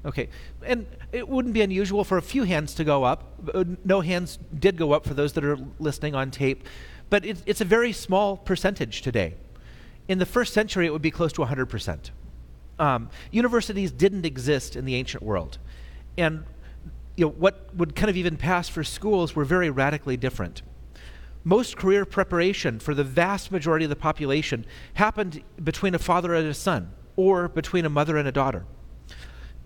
Okay. 0.07 0.29
And 0.63 0.87
it 1.11 1.27
wouldn't 1.27 1.53
be 1.53 1.61
unusual 1.61 2.05
for 2.05 2.17
a 2.17 2.21
few 2.21 2.43
hands 2.43 2.73
to 2.75 2.85
go 2.85 3.03
up. 3.03 3.33
Uh, 3.53 3.65
no 3.83 3.99
hands 3.99 4.39
did 4.57 4.77
go 4.77 4.93
up 4.93 5.05
for 5.05 5.13
those 5.13 5.33
that 5.33 5.43
are 5.43 5.57
listening 5.79 6.15
on 6.15 6.31
tape. 6.31 6.63
But 7.09 7.25
it, 7.25 7.43
it's 7.45 7.59
a 7.59 7.65
very 7.65 7.91
small 7.91 8.37
percentage 8.37 9.01
today. 9.01 9.35
In 10.07 10.17
the 10.19 10.25
first 10.25 10.53
century, 10.53 10.85
it 10.85 10.93
would 10.93 11.01
be 11.01 11.11
close 11.11 11.33
to 11.33 11.41
100%. 11.41 12.11
Um, 12.79 13.09
universities 13.31 13.91
didn't 13.91 14.25
exist 14.25 14.77
in 14.77 14.85
the 14.85 14.95
ancient 14.95 15.23
world. 15.23 15.57
And 16.17 16.45
you 17.17 17.25
know, 17.25 17.31
what 17.31 17.75
would 17.75 17.95
kind 17.95 18.09
of 18.09 18.15
even 18.15 18.37
pass 18.37 18.69
for 18.69 18.83
schools 18.83 19.35
were 19.35 19.43
very 19.43 19.69
radically 19.69 20.15
different. 20.15 20.61
Most 21.43 21.75
career 21.75 22.05
preparation 22.05 22.79
for 22.79 22.93
the 22.93 23.03
vast 23.03 23.51
majority 23.51 23.85
of 23.85 23.89
the 23.89 23.95
population 23.95 24.65
happened 24.93 25.43
between 25.61 25.95
a 25.95 25.99
father 25.99 26.33
and 26.33 26.47
a 26.47 26.53
son, 26.53 26.91
or 27.15 27.47
between 27.49 27.85
a 27.85 27.89
mother 27.89 28.17
and 28.17 28.27
a 28.27 28.31
daughter. 28.31 28.65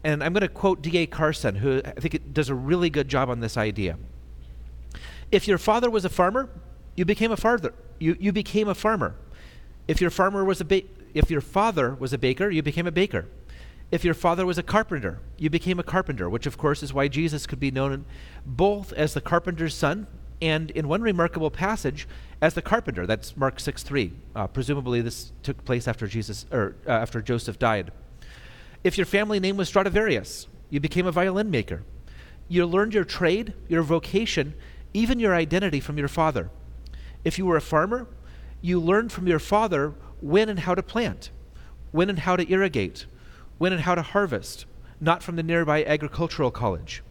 And 0.03 0.23
I'm 0.23 0.33
going 0.33 0.41
to 0.41 0.47
quote 0.47 0.81
D.A. 0.81 1.05
Carson, 1.05 1.55
who 1.55 1.81
I 1.85 1.91
think 1.91 2.33
does 2.33 2.49
a 2.49 2.55
really 2.55 2.89
good 2.89 3.07
job 3.07 3.29
on 3.29 3.39
this 3.39 3.55
idea. 3.55 3.97
If 5.31 5.47
your 5.47 5.57
father 5.57 5.89
was 5.89 6.05
a 6.05 6.09
farmer, 6.09 6.49
you 6.95 7.05
became 7.05 7.31
a 7.31 7.37
farmer. 7.37 7.73
You, 7.99 8.17
you 8.19 8.31
became 8.31 8.67
a 8.67 8.75
farmer. 8.75 9.15
If 9.87 10.01
your 10.01 10.09
farmer 10.09 10.43
was 10.43 10.59
a 10.61 10.65
ba- 10.65 10.83
if 11.13 11.29
your 11.29 11.41
father 11.41 11.95
was 11.95 12.13
a 12.13 12.17
baker, 12.17 12.49
you 12.49 12.63
became 12.63 12.87
a 12.87 12.91
baker. 12.91 13.27
If 13.91 14.05
your 14.05 14.13
father 14.13 14.45
was 14.45 14.57
a 14.57 14.63
carpenter, 14.63 15.19
you 15.37 15.49
became 15.49 15.77
a 15.77 15.83
carpenter, 15.83 16.29
which 16.29 16.45
of 16.45 16.57
course 16.57 16.81
is 16.81 16.93
why 16.93 17.09
Jesus 17.09 17.45
could 17.45 17.59
be 17.59 17.71
known 17.71 18.05
both 18.45 18.93
as 18.93 19.13
the 19.13 19.21
carpenter's 19.21 19.75
son 19.75 20.07
and 20.41 20.71
in 20.71 20.87
one 20.87 21.01
remarkable 21.01 21.51
passage 21.51 22.07
as 22.41 22.53
the 22.53 22.61
carpenter. 22.61 23.05
That's 23.05 23.37
Mark 23.37 23.59
6 23.59 23.83
3. 23.83 24.13
Uh, 24.35 24.47
presumably, 24.47 25.01
this 25.01 25.33
took 25.43 25.63
place 25.65 25.87
after 25.87 26.07
Jesus 26.07 26.45
or 26.51 26.75
uh, 26.87 26.91
after 26.91 27.21
Joseph 27.21 27.59
died. 27.59 27.91
If 28.83 28.97
your 28.97 29.05
family 29.05 29.39
name 29.39 29.57
was 29.57 29.67
Stradivarius, 29.67 30.47
you 30.71 30.79
became 30.79 31.05
a 31.05 31.11
violin 31.11 31.51
maker. 31.51 31.83
You 32.47 32.65
learned 32.65 32.95
your 32.95 33.03
trade, 33.03 33.53
your 33.67 33.83
vocation, 33.83 34.55
even 34.91 35.19
your 35.19 35.35
identity 35.35 35.79
from 35.79 35.99
your 35.99 36.07
father. 36.07 36.49
If 37.23 37.37
you 37.37 37.45
were 37.45 37.57
a 37.57 37.61
farmer, 37.61 38.07
you 38.59 38.79
learned 38.79 39.11
from 39.11 39.27
your 39.27 39.37
father 39.37 39.93
when 40.19 40.49
and 40.49 40.59
how 40.59 40.73
to 40.73 40.81
plant, 40.81 41.29
when 41.91 42.09
and 42.09 42.19
how 42.19 42.35
to 42.35 42.51
irrigate, 42.51 43.05
when 43.59 43.71
and 43.71 43.83
how 43.83 43.93
to 43.93 44.01
harvest, 44.01 44.65
not 44.99 45.21
from 45.21 45.35
the 45.35 45.43
nearby 45.43 45.83
agricultural 45.83 46.49
college. 46.49 47.03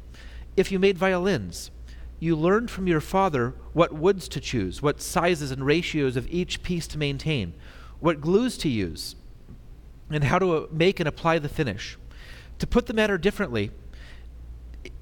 If 0.57 0.73
you 0.73 0.81
made 0.81 0.99
violins, 0.99 1.71
you 2.19 2.35
learned 2.35 2.71
from 2.71 2.89
your 2.89 3.01
father 3.01 3.55
what 3.73 3.93
woods 3.93 4.29
to 4.31 4.41
choose, 4.41 4.83
what 4.83 5.01
sizes 5.01 5.53
and 5.53 5.65
ratios 5.65 6.17
of 6.17 6.27
each 6.29 6.65
piece 6.65 6.89
to 6.89 6.99
maintain, 6.99 7.55
what 8.01 8.21
glues 8.21 8.59
to 8.59 8.69
use, 8.69 9.15
and 10.11 10.25
how 10.25 10.39
to 10.39 10.53
uh, 10.53 10.67
make 10.71 11.01
and 11.01 11.09
apply 11.09 11.39
the 11.39 11.49
finish. 11.49 11.97
To 12.59 12.67
put 12.67 12.87
the 12.87 12.93
matter 12.93 13.17
differently, 13.17 13.71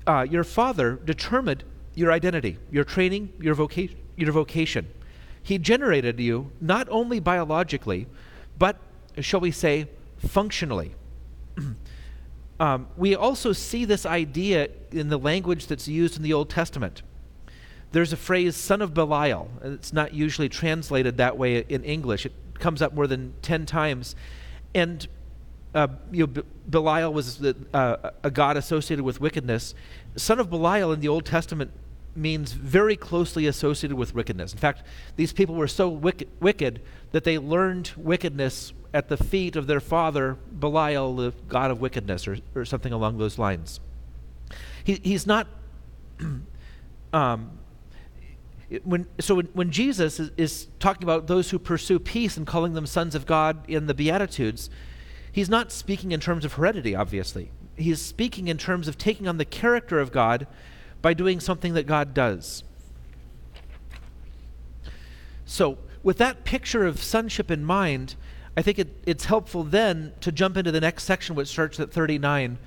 uh, 0.06 0.26
your 0.28 0.44
father 0.44 1.00
determined 1.04 1.64
your 1.94 2.12
identity, 2.12 2.58
your 2.70 2.84
training, 2.84 3.32
your, 3.40 3.54
voca- 3.54 3.94
your 4.16 4.32
vocation. 4.32 4.86
He 5.42 5.58
generated 5.58 6.20
you 6.20 6.52
not 6.60 6.88
only 6.90 7.20
biologically, 7.20 8.06
but, 8.58 8.78
shall 9.20 9.40
we 9.40 9.50
say, 9.50 9.88
functionally. 10.18 10.94
um, 12.60 12.88
we 12.96 13.14
also 13.14 13.52
see 13.52 13.84
this 13.84 14.06
idea 14.06 14.68
in 14.92 15.08
the 15.08 15.18
language 15.18 15.66
that's 15.66 15.88
used 15.88 16.16
in 16.16 16.22
the 16.22 16.32
Old 16.32 16.50
Testament. 16.50 17.02
There's 17.92 18.12
a 18.12 18.16
phrase, 18.16 18.54
son 18.54 18.82
of 18.82 18.92
Belial. 18.92 19.50
It's 19.62 19.92
not 19.92 20.12
usually 20.12 20.48
translated 20.48 21.16
that 21.16 21.38
way 21.38 21.64
in 21.68 21.82
English. 21.84 22.26
It 22.26 22.32
comes 22.58 22.82
up 22.82 22.92
more 22.92 23.06
than 23.06 23.34
10 23.42 23.64
times. 23.66 24.14
And 24.74 25.06
uh, 25.74 25.88
you 26.10 26.26
know, 26.26 26.42
Belial 26.68 27.12
was 27.12 27.38
the, 27.38 27.56
uh, 27.74 28.10
a 28.22 28.30
god 28.30 28.56
associated 28.56 29.04
with 29.04 29.20
wickedness. 29.20 29.74
Son 30.16 30.40
of 30.40 30.50
Belial 30.50 30.92
in 30.92 31.00
the 31.00 31.08
Old 31.08 31.24
Testament 31.24 31.70
means 32.16 32.52
very 32.52 32.96
closely 32.96 33.46
associated 33.46 33.96
with 33.96 34.14
wickedness. 34.14 34.52
In 34.52 34.58
fact, 34.58 34.82
these 35.16 35.32
people 35.32 35.54
were 35.54 35.68
so 35.68 35.88
wicked, 35.88 36.28
wicked 36.40 36.80
that 37.12 37.24
they 37.24 37.38
learned 37.38 37.92
wickedness 37.96 38.72
at 38.92 39.08
the 39.08 39.16
feet 39.16 39.56
of 39.56 39.66
their 39.66 39.80
father, 39.80 40.36
Belial, 40.58 41.14
the 41.14 41.32
god 41.48 41.70
of 41.70 41.80
wickedness, 41.80 42.26
or, 42.26 42.38
or 42.54 42.64
something 42.64 42.92
along 42.92 43.18
those 43.18 43.38
lines. 43.38 43.80
He, 44.82 45.00
he's 45.02 45.26
not. 45.26 45.46
um, 47.12 47.57
when, 48.84 49.06
so 49.18 49.36
when, 49.36 49.46
when 49.46 49.70
Jesus 49.70 50.20
is, 50.20 50.30
is, 50.36 50.68
talking 50.78 51.02
about 51.02 51.26
those 51.26 51.50
who 51.50 51.58
pursue 51.58 51.98
peace 51.98 52.36
and 52.36 52.46
calling 52.46 52.74
them 52.74 52.86
sons 52.86 53.14
of 53.14 53.26
God 53.26 53.68
in 53.68 53.86
the 53.86 53.94
Beatitudes, 53.94 54.68
he's 55.32 55.48
not 55.48 55.72
speaking 55.72 56.12
in 56.12 56.20
terms 56.20 56.44
of 56.44 56.54
heredity, 56.54 56.94
obviously. 56.94 57.50
He's 57.76 58.00
speaking 58.00 58.48
in 58.48 58.58
terms 58.58 58.88
of 58.88 58.98
taking 58.98 59.26
on 59.26 59.38
the 59.38 59.44
character 59.44 60.00
of 60.00 60.12
God 60.12 60.46
by 61.00 61.14
doing 61.14 61.40
something 61.40 61.74
that 61.74 61.86
God 61.86 62.12
does. 62.12 62.64
So, 65.46 65.78
with 66.02 66.18
that 66.18 66.44
picture 66.44 66.86
of 66.86 67.02
sonship 67.02 67.50
in 67.50 67.64
mind, 67.64 68.16
I 68.56 68.62
think 68.62 68.78
it, 68.78 68.88
it's 69.06 69.24
helpful 69.24 69.64
then 69.64 70.12
to 70.20 70.30
jump 70.30 70.56
into 70.56 70.72
the 70.72 70.80
next 70.80 71.04
section, 71.04 71.34
which 71.36 71.48
starts 71.48 71.80
at 71.80 71.92
39. 71.92 72.58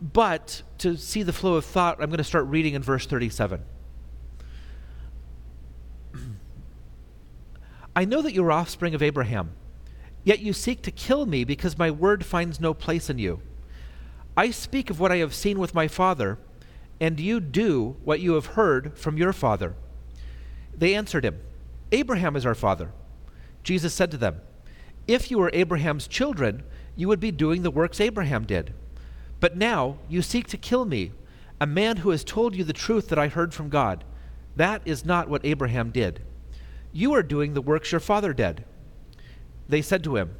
But 0.00 0.62
to 0.78 0.96
see 0.96 1.22
the 1.22 1.32
flow 1.32 1.56
of 1.56 1.64
thought, 1.66 2.00
I'm 2.00 2.08
going 2.08 2.18
to 2.18 2.24
start 2.24 2.46
reading 2.46 2.74
in 2.74 2.82
verse 2.82 3.04
37. 3.04 3.62
I 8.00 8.06
know 8.06 8.22
that 8.22 8.32
you 8.32 8.42
are 8.46 8.50
offspring 8.50 8.94
of 8.94 9.02
Abraham, 9.02 9.52
yet 10.24 10.38
you 10.38 10.54
seek 10.54 10.80
to 10.84 10.90
kill 10.90 11.26
me 11.26 11.44
because 11.44 11.76
my 11.76 11.90
word 11.90 12.24
finds 12.24 12.58
no 12.58 12.72
place 12.72 13.10
in 13.10 13.18
you. 13.18 13.42
I 14.38 14.52
speak 14.52 14.88
of 14.88 14.98
what 14.98 15.12
I 15.12 15.18
have 15.18 15.34
seen 15.34 15.58
with 15.58 15.74
my 15.74 15.86
father, 15.86 16.38
and 16.98 17.20
you 17.20 17.40
do 17.40 17.98
what 18.02 18.20
you 18.20 18.32
have 18.36 18.56
heard 18.56 18.96
from 18.96 19.18
your 19.18 19.34
father. 19.34 19.74
They 20.74 20.94
answered 20.94 21.26
him, 21.26 21.40
Abraham 21.92 22.36
is 22.36 22.46
our 22.46 22.54
father. 22.54 22.90
Jesus 23.62 23.92
said 23.92 24.10
to 24.12 24.16
them, 24.16 24.40
If 25.06 25.30
you 25.30 25.36
were 25.36 25.50
Abraham's 25.52 26.08
children, 26.08 26.62
you 26.96 27.06
would 27.06 27.20
be 27.20 27.30
doing 27.30 27.60
the 27.60 27.70
works 27.70 28.00
Abraham 28.00 28.46
did. 28.46 28.72
But 29.40 29.58
now 29.58 29.98
you 30.08 30.22
seek 30.22 30.46
to 30.46 30.56
kill 30.56 30.86
me, 30.86 31.12
a 31.60 31.66
man 31.66 31.98
who 31.98 32.08
has 32.08 32.24
told 32.24 32.56
you 32.56 32.64
the 32.64 32.72
truth 32.72 33.08
that 33.08 33.18
I 33.18 33.28
heard 33.28 33.52
from 33.52 33.68
God. 33.68 34.04
That 34.56 34.80
is 34.86 35.04
not 35.04 35.28
what 35.28 35.44
Abraham 35.44 35.90
did. 35.90 36.22
You 36.92 37.14
are 37.14 37.22
doing 37.22 37.54
the 37.54 37.62
works 37.62 37.92
your 37.92 38.00
father 38.00 38.32
did. 38.32 38.64
They 39.68 39.82
said 39.82 40.02
to 40.04 40.16
him, 40.16 40.34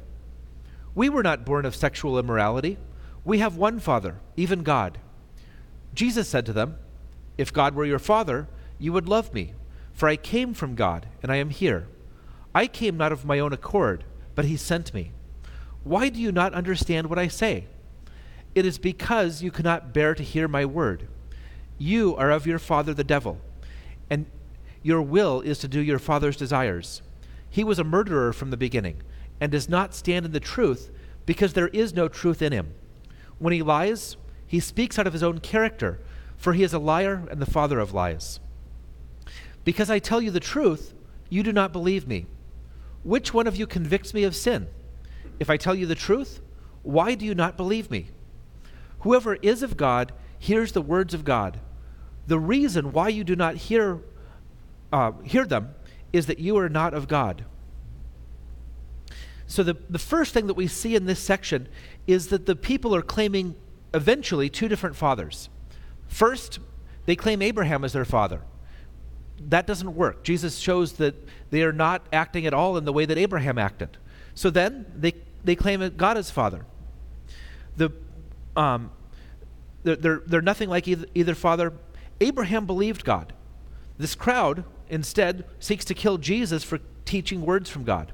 We 0.93 1.07
were 1.09 1.23
not 1.23 1.45
born 1.45 1.65
of 1.65 1.75
sexual 1.75 2.19
immorality. 2.19 2.77
We 3.23 3.39
have 3.39 3.55
one 3.55 3.79
Father, 3.79 4.19
even 4.35 4.63
God. 4.63 4.99
Jesus 5.93 6.27
said 6.27 6.45
to 6.47 6.53
them, 6.53 6.77
If 7.37 7.53
God 7.53 7.75
were 7.75 7.85
your 7.85 7.99
Father, 7.99 8.47
you 8.79 8.91
would 8.93 9.07
love 9.07 9.33
me, 9.33 9.53
for 9.93 10.09
I 10.09 10.15
came 10.15 10.53
from 10.53 10.75
God, 10.75 11.07
and 11.21 11.31
I 11.31 11.37
am 11.37 11.49
here. 11.49 11.87
I 12.53 12.67
came 12.67 12.97
not 12.97 13.11
of 13.11 13.25
my 13.25 13.39
own 13.39 13.53
accord, 13.53 14.03
but 14.35 14.45
He 14.45 14.57
sent 14.57 14.93
me. 14.93 15.11
Why 15.83 16.09
do 16.09 16.19
you 16.19 16.31
not 16.31 16.53
understand 16.53 17.07
what 17.07 17.19
I 17.19 17.27
say? 17.27 17.67
It 18.53 18.65
is 18.65 18.77
because 18.77 19.41
you 19.41 19.51
cannot 19.51 19.93
bear 19.93 20.13
to 20.13 20.23
hear 20.23 20.47
my 20.47 20.65
word. 20.65 21.07
You 21.77 22.15
are 22.17 22.31
of 22.31 22.45
your 22.45 22.59
father 22.59 22.93
the 22.93 23.03
devil, 23.03 23.39
and 24.09 24.25
your 24.83 25.01
will 25.01 25.41
is 25.41 25.59
to 25.59 25.67
do 25.67 25.79
your 25.79 25.99
father's 25.99 26.37
desires. 26.37 27.01
He 27.49 27.63
was 27.63 27.79
a 27.79 27.83
murderer 27.83 28.33
from 28.33 28.49
the 28.49 28.57
beginning, 28.57 29.01
and 29.39 29.51
does 29.51 29.69
not 29.69 29.93
stand 29.93 30.25
in 30.25 30.31
the 30.31 30.39
truth, 30.39 30.91
because 31.25 31.53
there 31.53 31.67
is 31.69 31.93
no 31.93 32.07
truth 32.07 32.41
in 32.41 32.51
him. 32.51 32.73
When 33.39 33.53
he 33.53 33.61
lies, 33.61 34.17
he 34.45 34.59
speaks 34.59 34.97
out 34.97 35.07
of 35.07 35.13
his 35.13 35.23
own 35.23 35.39
character, 35.39 35.99
for 36.37 36.53
he 36.53 36.63
is 36.63 36.73
a 36.73 36.79
liar 36.79 37.27
and 37.29 37.41
the 37.41 37.45
father 37.45 37.79
of 37.79 37.93
lies. 37.93 38.39
Because 39.63 39.89
I 39.89 39.99
tell 39.99 40.21
you 40.21 40.31
the 40.31 40.39
truth, 40.39 40.93
you 41.29 41.43
do 41.43 41.53
not 41.53 41.71
believe 41.71 42.07
me. 42.07 42.25
Which 43.03 43.33
one 43.33 43.47
of 43.47 43.55
you 43.55 43.67
convicts 43.67 44.13
me 44.13 44.23
of 44.23 44.35
sin? 44.35 44.67
If 45.39 45.49
I 45.49 45.57
tell 45.57 45.75
you 45.75 45.85
the 45.85 45.95
truth, 45.95 46.41
why 46.83 47.15
do 47.15 47.25
you 47.25 47.35
not 47.35 47.57
believe 47.57 47.89
me? 47.91 48.09
Whoever 48.99 49.35
is 49.35 49.63
of 49.63 49.77
God 49.77 50.11
hears 50.37 50.71
the 50.71 50.81
words 50.81 51.13
of 51.13 51.23
God. 51.23 51.59
The 52.27 52.39
reason 52.39 52.91
why 52.91 53.09
you 53.09 53.23
do 53.23 53.35
not 53.35 53.55
hear 53.55 54.01
uh, 54.91 55.11
hear 55.23 55.45
them 55.45 55.73
is 56.13 56.25
that 56.27 56.39
you 56.39 56.57
are 56.57 56.69
not 56.69 56.93
of 56.93 57.07
God. 57.07 57.45
So, 59.47 59.63
the, 59.63 59.75
the 59.89 59.99
first 59.99 60.33
thing 60.33 60.47
that 60.47 60.53
we 60.53 60.67
see 60.67 60.95
in 60.95 61.05
this 61.05 61.19
section 61.19 61.67
is 62.07 62.27
that 62.27 62.45
the 62.45 62.55
people 62.55 62.95
are 62.95 63.01
claiming 63.01 63.55
eventually 63.93 64.49
two 64.49 64.67
different 64.67 64.95
fathers. 64.95 65.49
First, 66.07 66.59
they 67.05 67.15
claim 67.15 67.41
Abraham 67.41 67.83
as 67.83 67.93
their 67.93 68.05
father. 68.05 68.41
That 69.49 69.67
doesn't 69.67 69.95
work. 69.95 70.23
Jesus 70.23 70.57
shows 70.57 70.93
that 70.93 71.15
they 71.49 71.63
are 71.63 71.73
not 71.73 72.05
acting 72.13 72.45
at 72.45 72.53
all 72.53 72.77
in 72.77 72.85
the 72.85 72.93
way 72.93 73.05
that 73.05 73.17
Abraham 73.17 73.57
acted. 73.57 73.97
So 74.35 74.49
then 74.49 74.85
they, 74.95 75.13
they 75.43 75.55
claim 75.55 75.87
God 75.97 76.17
as 76.17 76.29
father. 76.29 76.65
The, 77.75 77.91
um, 78.55 78.91
they're, 79.83 79.95
they're, 79.95 80.21
they're 80.25 80.41
nothing 80.41 80.69
like 80.69 80.87
either, 80.87 81.07
either 81.15 81.35
father. 81.35 81.73
Abraham 82.19 82.65
believed 82.65 83.03
God. 83.03 83.33
This 83.97 84.15
crowd 84.15 84.63
instead 84.91 85.45
seeks 85.59 85.85
to 85.85 85.95
kill 85.95 86.19
Jesus 86.19 86.63
for 86.63 86.79
teaching 87.05 87.41
words 87.41 87.69
from 87.69 87.83
God. 87.83 88.11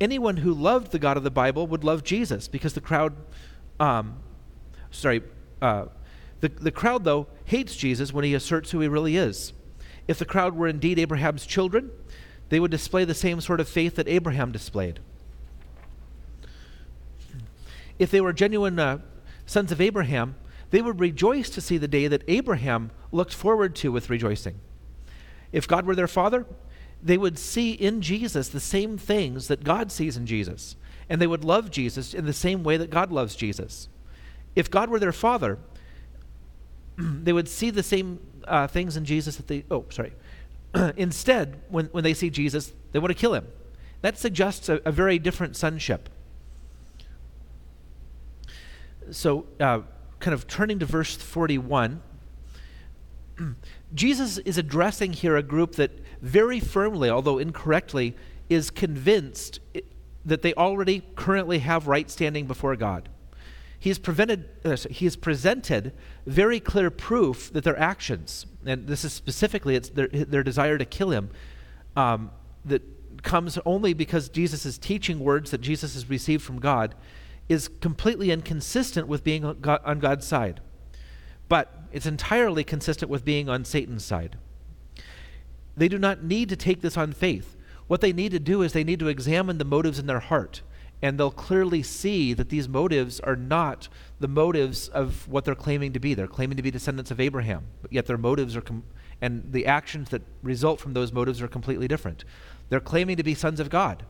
Anyone 0.00 0.36
who 0.38 0.52
loved 0.52 0.92
the 0.92 0.98
God 0.98 1.16
of 1.16 1.24
the 1.24 1.30
Bible 1.30 1.66
would 1.66 1.82
love 1.82 2.04
Jesus 2.04 2.46
because 2.46 2.74
the 2.74 2.80
crowd, 2.82 3.14
um, 3.80 4.18
sorry, 4.90 5.22
uh, 5.60 5.86
the, 6.40 6.50
the 6.50 6.70
crowd, 6.70 7.04
though, 7.04 7.26
hates 7.46 7.74
Jesus 7.74 8.12
when 8.12 8.24
he 8.24 8.34
asserts 8.34 8.70
who 8.70 8.80
he 8.80 8.88
really 8.88 9.16
is. 9.16 9.54
If 10.06 10.18
the 10.18 10.26
crowd 10.26 10.54
were 10.54 10.68
indeed 10.68 10.98
Abraham's 10.98 11.46
children, 11.46 11.90
they 12.50 12.60
would 12.60 12.70
display 12.70 13.04
the 13.04 13.14
same 13.14 13.40
sort 13.40 13.58
of 13.58 13.68
faith 13.68 13.96
that 13.96 14.06
Abraham 14.06 14.52
displayed. 14.52 15.00
If 17.98 18.10
they 18.10 18.20
were 18.20 18.34
genuine 18.34 18.78
uh, 18.78 18.98
sons 19.46 19.72
of 19.72 19.80
Abraham, 19.80 20.36
they 20.70 20.82
would 20.82 21.00
rejoice 21.00 21.48
to 21.50 21.62
see 21.62 21.78
the 21.78 21.88
day 21.88 22.06
that 22.06 22.22
Abraham 22.28 22.90
looked 23.10 23.32
forward 23.32 23.74
to 23.76 23.90
with 23.90 24.10
rejoicing. 24.10 24.60
If 25.52 25.68
God 25.68 25.86
were 25.86 25.94
their 25.94 26.08
father, 26.08 26.46
they 27.02 27.18
would 27.18 27.38
see 27.38 27.72
in 27.72 28.00
Jesus 28.00 28.48
the 28.48 28.60
same 28.60 28.98
things 28.98 29.48
that 29.48 29.64
God 29.64 29.92
sees 29.92 30.16
in 30.16 30.26
Jesus, 30.26 30.76
and 31.08 31.20
they 31.20 31.26
would 31.26 31.44
love 31.44 31.70
Jesus 31.70 32.14
in 32.14 32.26
the 32.26 32.32
same 32.32 32.62
way 32.62 32.76
that 32.76 32.90
God 32.90 33.12
loves 33.12 33.36
Jesus. 33.36 33.88
If 34.54 34.70
God 34.70 34.90
were 34.90 34.98
their 34.98 35.12
father, 35.12 35.58
they 36.98 37.32
would 37.32 37.48
see 37.48 37.70
the 37.70 37.82
same 37.82 38.20
uh, 38.46 38.66
things 38.66 38.96
in 38.96 39.04
Jesus 39.04 39.36
that 39.36 39.46
they, 39.46 39.64
oh, 39.70 39.84
sorry. 39.90 40.12
Instead, 40.96 41.60
when, 41.68 41.86
when 41.86 42.04
they 42.04 42.14
see 42.14 42.30
Jesus, 42.30 42.72
they 42.92 42.98
want 42.98 43.10
to 43.10 43.18
kill 43.18 43.34
him. 43.34 43.46
That 44.00 44.18
suggests 44.18 44.68
a, 44.68 44.80
a 44.84 44.92
very 44.92 45.18
different 45.18 45.56
sonship. 45.56 46.08
So, 49.10 49.46
uh, 49.60 49.80
kind 50.18 50.34
of 50.34 50.46
turning 50.48 50.78
to 50.80 50.86
verse 50.86 51.14
41, 51.14 52.02
Jesus 53.94 54.38
is 54.38 54.58
addressing 54.58 55.12
here 55.12 55.36
a 55.36 55.42
group 55.42 55.76
that 55.76 55.92
very 56.20 56.60
firmly, 56.60 57.08
although 57.08 57.38
incorrectly, 57.38 58.16
is 58.48 58.70
convinced 58.70 59.60
that 60.24 60.42
they 60.42 60.52
already 60.54 61.02
currently 61.14 61.60
have 61.60 61.86
right 61.86 62.10
standing 62.10 62.46
before 62.46 62.74
God. 62.76 63.08
He's, 63.78 63.98
prevented, 63.98 64.48
uh, 64.64 64.76
he 64.90 65.04
has 65.04 65.14
presented 65.16 65.92
very 66.26 66.58
clear 66.58 66.90
proof 66.90 67.52
that 67.52 67.62
their 67.62 67.78
actions, 67.78 68.46
and 68.64 68.86
this 68.86 69.04
is 69.04 69.12
specifically 69.12 69.76
it's 69.76 69.90
their, 69.90 70.08
their 70.08 70.42
desire 70.42 70.78
to 70.78 70.84
kill 70.84 71.10
him, 71.10 71.30
um, 71.94 72.30
that 72.64 72.82
comes 73.22 73.58
only 73.64 73.94
because 73.94 74.28
Jesus 74.28 74.66
is 74.66 74.78
teaching 74.78 75.20
words 75.20 75.50
that 75.52 75.60
Jesus 75.60 75.94
has 75.94 76.10
received 76.10 76.42
from 76.42 76.58
God, 76.58 76.94
is 77.48 77.68
completely 77.68 78.30
inconsistent 78.32 79.06
with 79.06 79.22
being 79.22 79.44
on 79.44 79.98
God's 80.00 80.26
side. 80.26 80.60
But 81.48 81.85
it's 81.92 82.06
entirely 82.06 82.64
consistent 82.64 83.10
with 83.10 83.24
being 83.24 83.48
on 83.48 83.64
Satan's 83.64 84.04
side. 84.04 84.36
They 85.76 85.88
do 85.88 85.98
not 85.98 86.22
need 86.22 86.48
to 86.48 86.56
take 86.56 86.80
this 86.80 86.96
on 86.96 87.12
faith. 87.12 87.56
What 87.86 88.00
they 88.00 88.12
need 88.12 88.32
to 88.32 88.38
do 88.38 88.62
is 88.62 88.72
they 88.72 88.84
need 88.84 88.98
to 89.00 89.08
examine 89.08 89.58
the 89.58 89.64
motives 89.64 89.98
in 89.98 90.06
their 90.06 90.20
heart 90.20 90.62
and 91.02 91.18
they'll 91.18 91.30
clearly 91.30 91.82
see 91.82 92.32
that 92.32 92.48
these 92.48 92.68
motives 92.68 93.20
are 93.20 93.36
not 93.36 93.88
the 94.18 94.28
motives 94.28 94.88
of 94.88 95.28
what 95.28 95.44
they're 95.44 95.54
claiming 95.54 95.92
to 95.92 96.00
be. 96.00 96.14
They're 96.14 96.26
claiming 96.26 96.56
to 96.56 96.62
be 96.62 96.70
descendants 96.70 97.10
of 97.10 97.20
Abraham, 97.20 97.66
but 97.82 97.92
yet 97.92 98.06
their 98.06 98.16
motives 98.16 98.56
are, 98.56 98.62
com- 98.62 98.84
and 99.20 99.52
the 99.52 99.66
actions 99.66 100.08
that 100.10 100.22
result 100.42 100.80
from 100.80 100.94
those 100.94 101.12
motives 101.12 101.42
are 101.42 101.48
completely 101.48 101.86
different. 101.86 102.24
They're 102.70 102.80
claiming 102.80 103.16
to 103.16 103.22
be 103.22 103.34
sons 103.34 103.60
of 103.60 103.68
God, 103.68 104.04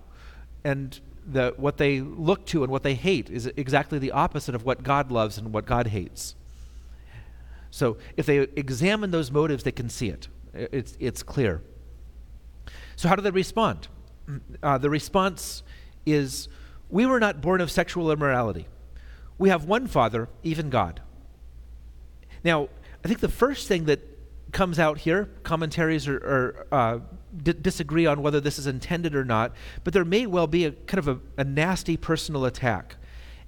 and 0.64 0.98
the, 1.26 1.54
what 1.56 1.76
they 1.76 2.00
look 2.00 2.46
to 2.46 2.62
and 2.62 2.70
what 2.70 2.84
they 2.84 2.94
hate 2.94 3.30
is 3.30 3.46
exactly 3.56 3.98
the 3.98 4.12
opposite 4.12 4.54
of 4.54 4.64
what 4.64 4.84
God 4.84 5.10
loves 5.10 5.38
and 5.38 5.52
what 5.52 5.66
God 5.66 5.88
hates. 5.88 6.36
So 7.76 7.98
if 8.16 8.24
they 8.24 8.38
examine 8.38 9.10
those 9.10 9.30
motives, 9.30 9.62
they 9.62 9.70
can 9.70 9.90
see 9.90 10.08
it. 10.08 10.28
It's, 10.54 10.96
it's 10.98 11.22
clear. 11.22 11.60
So, 12.96 13.06
how 13.06 13.16
do 13.16 13.20
they 13.20 13.30
respond? 13.30 13.88
Uh, 14.62 14.78
the 14.78 14.88
response 14.88 15.62
is 16.06 16.48
we 16.88 17.04
were 17.04 17.20
not 17.20 17.42
born 17.42 17.60
of 17.60 17.70
sexual 17.70 18.10
immorality. 18.10 18.66
We 19.36 19.50
have 19.50 19.66
one 19.66 19.88
Father, 19.88 20.30
even 20.42 20.70
God. 20.70 21.02
Now, 22.42 22.70
I 23.04 23.08
think 23.08 23.20
the 23.20 23.28
first 23.28 23.68
thing 23.68 23.84
that 23.84 24.00
comes 24.52 24.78
out 24.78 24.96
here, 24.96 25.28
commentaries 25.42 26.08
are, 26.08 26.16
are 26.16 26.66
uh, 26.72 27.00
d- 27.42 27.52
disagree 27.60 28.06
on 28.06 28.22
whether 28.22 28.40
this 28.40 28.58
is 28.58 28.66
intended 28.66 29.14
or 29.14 29.26
not, 29.26 29.52
but 29.84 29.92
there 29.92 30.06
may 30.06 30.24
well 30.24 30.46
be 30.46 30.64
a 30.64 30.72
kind 30.72 30.98
of 30.98 31.08
a, 31.08 31.20
a 31.36 31.44
nasty 31.44 31.98
personal 31.98 32.46
attack. 32.46 32.96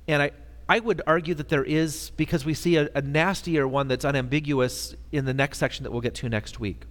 And 0.06 0.20
I, 0.20 0.32
I 0.68 0.80
would 0.80 1.00
argue 1.06 1.34
that 1.34 1.48
there 1.48 1.64
is 1.64 2.10
because 2.16 2.44
we 2.44 2.54
see 2.54 2.76
a, 2.76 2.90
a 2.94 3.02
nastier 3.02 3.66
one 3.66 3.88
that's 3.88 4.04
unambiguous 4.04 4.94
in 5.12 5.24
the 5.24 5.34
next 5.34 5.58
section 5.58 5.84
that 5.84 5.90
we'll 5.90 6.02
get 6.02 6.14
to 6.16 6.28
next 6.28 6.60
week 6.60 6.84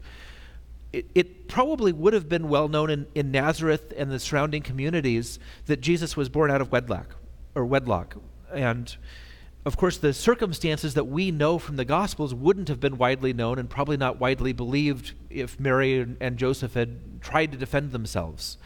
it, 0.93 1.09
it 1.13 1.47
probably 1.47 1.91
would 1.91 2.13
have 2.13 2.29
been 2.29 2.49
well 2.49 2.67
known 2.67 2.89
in, 2.89 3.07
in 3.13 3.31
Nazareth 3.31 3.93
and 3.95 4.11
the 4.11 4.19
surrounding 4.19 4.61
communities 4.61 5.39
that 5.65 5.81
Jesus 5.81 6.15
was 6.15 6.29
born 6.29 6.49
out 6.49 6.61
of 6.61 6.71
wedlock 6.71 7.15
or 7.55 7.65
wedlock. 7.65 8.15
And 8.51 8.95
of 9.65 9.75
course, 9.75 9.97
the 9.97 10.13
circumstances 10.13 10.93
that 10.93 11.05
we 11.05 11.29
know 11.29 11.59
from 11.59 11.75
the 11.75 11.85
Gospels 11.85 12.33
wouldn't 12.33 12.69
have 12.69 12.79
been 12.79 12.97
widely 12.97 13.33
known 13.33 13.59
and 13.59 13.69
probably 13.69 13.97
not 13.97 14.19
widely 14.19 14.53
believed 14.53 15.13
if 15.29 15.59
Mary 15.59 16.15
and, 16.21 16.37
Joseph 16.37 16.73
had 16.73 17.21
tried 17.21 17.51
to 17.51 17.57
defend 17.57 17.91
themselves. 17.91 18.57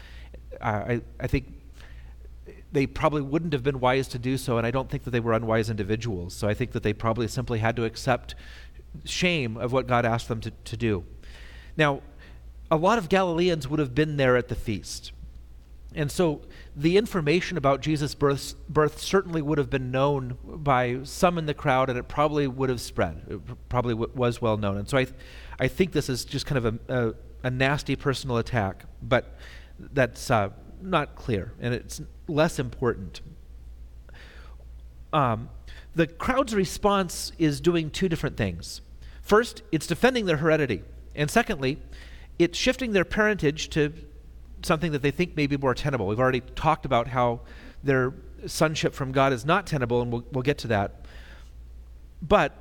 I, 0.60 1.00
I 1.18 1.26
think 1.26 1.52
they 2.72 2.86
probably 2.86 3.22
wouldn't 3.22 3.52
have 3.52 3.62
been 3.62 3.80
wise 3.80 4.08
to 4.08 4.18
do 4.18 4.36
so, 4.36 4.58
and 4.58 4.66
I 4.66 4.70
don't 4.70 4.90
think 4.90 5.04
that 5.04 5.10
they 5.10 5.20
were 5.20 5.34
unwise 5.34 5.70
individuals. 5.70 6.34
So 6.34 6.48
I 6.48 6.54
think 6.54 6.72
that 6.72 6.82
they 6.82 6.92
probably 6.92 7.28
simply 7.28 7.58
had 7.58 7.76
to 7.76 7.84
accept 7.84 8.34
shame 9.04 9.56
of 9.56 9.72
what 9.72 9.86
God 9.86 10.04
asked 10.04 10.28
them 10.28 10.40
to, 10.40 10.50
to 10.50 10.76
do. 10.76 11.04
Now, 11.76 12.02
a 12.70 12.76
lot 12.76 12.98
of 12.98 13.08
Galileans 13.08 13.68
would 13.68 13.78
have 13.78 13.94
been 13.94 14.16
there 14.16 14.36
at 14.36 14.48
the 14.48 14.54
feast. 14.54 15.12
And 15.94 16.10
so 16.10 16.40
the 16.74 16.96
information 16.96 17.58
about 17.58 17.82
Jesus' 17.82 18.14
birth, 18.14 18.54
birth 18.66 18.98
certainly 18.98 19.42
would 19.42 19.58
have 19.58 19.68
been 19.68 19.90
known 19.90 20.38
by 20.42 21.00
some 21.02 21.36
in 21.36 21.44
the 21.44 21.52
crowd, 21.52 21.90
and 21.90 21.98
it 21.98 22.08
probably 22.08 22.46
would 22.46 22.70
have 22.70 22.80
spread. 22.80 23.22
It 23.28 23.68
probably 23.68 23.92
w- 23.92 24.10
was 24.14 24.40
well 24.40 24.56
known. 24.56 24.78
And 24.78 24.88
so 24.88 24.96
I, 24.96 25.04
th- 25.04 25.16
I 25.60 25.68
think 25.68 25.92
this 25.92 26.08
is 26.08 26.24
just 26.24 26.46
kind 26.46 26.64
of 26.64 26.80
a, 26.88 26.94
a, 27.08 27.14
a 27.42 27.50
nasty 27.50 27.94
personal 27.94 28.38
attack, 28.38 28.86
but 29.02 29.36
that's 29.78 30.30
uh, 30.30 30.48
not 30.80 31.14
clear, 31.14 31.52
and 31.60 31.74
it's 31.74 32.00
less 32.32 32.58
important. 32.58 33.20
Um, 35.12 35.50
the 35.94 36.06
crowd's 36.06 36.54
response 36.54 37.32
is 37.38 37.60
doing 37.60 37.90
two 37.90 38.08
different 38.08 38.36
things. 38.36 38.80
First, 39.20 39.62
it's 39.70 39.86
defending 39.86 40.26
their 40.26 40.38
heredity. 40.38 40.82
And 41.14 41.30
secondly, 41.30 41.78
it's 42.38 42.58
shifting 42.58 42.92
their 42.92 43.04
parentage 43.04 43.68
to 43.70 43.92
something 44.62 44.92
that 44.92 45.02
they 45.02 45.10
think 45.10 45.36
may 45.36 45.46
be 45.46 45.56
more 45.56 45.74
tenable. 45.74 46.06
We've 46.06 46.20
already 46.20 46.40
talked 46.40 46.86
about 46.86 47.08
how 47.08 47.40
their 47.84 48.14
sonship 48.46 48.94
from 48.94 49.12
God 49.12 49.32
is 49.32 49.44
not 49.44 49.66
tenable, 49.66 50.02
and 50.02 50.12
we'll, 50.12 50.24
we'll 50.32 50.42
get 50.42 50.58
to 50.58 50.68
that. 50.68 51.04
But 52.20 52.56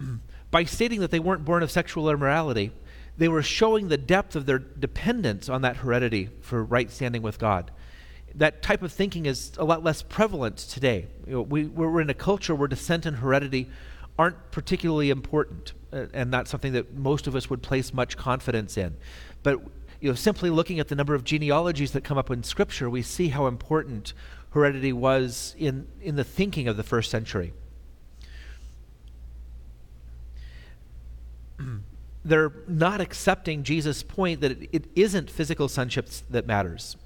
by 0.50 0.64
stating 0.64 1.00
that 1.00 1.10
they 1.10 1.18
weren't 1.18 1.44
born 1.44 1.62
of 1.62 1.70
sexual 1.70 2.08
immorality, 2.08 2.72
they 3.16 3.28
were 3.28 3.42
showing 3.42 3.88
the 3.88 3.96
depth 3.96 4.34
of 4.34 4.46
their 4.46 4.58
dependence 4.58 5.48
on 5.48 5.62
that 5.62 5.76
heredity 5.76 6.30
for 6.40 6.64
right 6.64 6.90
standing 6.90 7.22
with 7.22 7.38
God. 7.38 7.70
That 8.34 8.62
type 8.62 8.82
of 8.82 8.92
thinking 8.92 9.26
is 9.26 9.52
a 9.58 9.64
lot 9.64 9.84
less 9.84 10.02
prevalent 10.02 10.56
today. 10.56 11.06
You 11.26 11.34
know, 11.34 11.42
we, 11.42 11.66
we're 11.66 12.00
in 12.00 12.10
a 12.10 12.14
culture 12.14 12.54
where 12.54 12.66
descent 12.66 13.06
and 13.06 13.18
heredity 13.18 13.70
aren't 14.18 14.50
particularly 14.50 15.10
important 15.10 15.72
uh, 15.92 16.06
and 16.12 16.30
not 16.30 16.48
something 16.48 16.72
that 16.72 16.94
most 16.94 17.28
of 17.28 17.36
us 17.36 17.48
would 17.48 17.62
place 17.62 17.94
much 17.94 18.16
confidence 18.16 18.76
in. 18.76 18.96
But 19.44 19.60
you 20.00 20.08
know, 20.10 20.14
simply 20.14 20.50
looking 20.50 20.80
at 20.80 20.88
the 20.88 20.96
number 20.96 21.14
of 21.14 21.22
genealogies 21.24 21.92
that 21.92 22.02
come 22.02 22.18
up 22.18 22.30
in 22.30 22.42
Scripture, 22.42 22.90
we 22.90 23.02
see 23.02 23.28
how 23.28 23.46
important 23.46 24.12
heredity 24.50 24.92
was 24.92 25.54
in, 25.58 25.86
in 26.02 26.16
the 26.16 26.24
thinking 26.24 26.66
of 26.68 26.76
the 26.76 26.82
first 26.82 27.10
century. 27.10 27.52
They're 32.24 32.52
not 32.66 33.00
accepting 33.00 33.62
Jesus' 33.62 34.02
point 34.02 34.40
that 34.40 34.52
it, 34.52 34.68
it 34.72 34.84
isn't 34.94 35.30
physical 35.30 35.68
sonship 35.68 36.08
that 36.30 36.46
matters. 36.46 36.96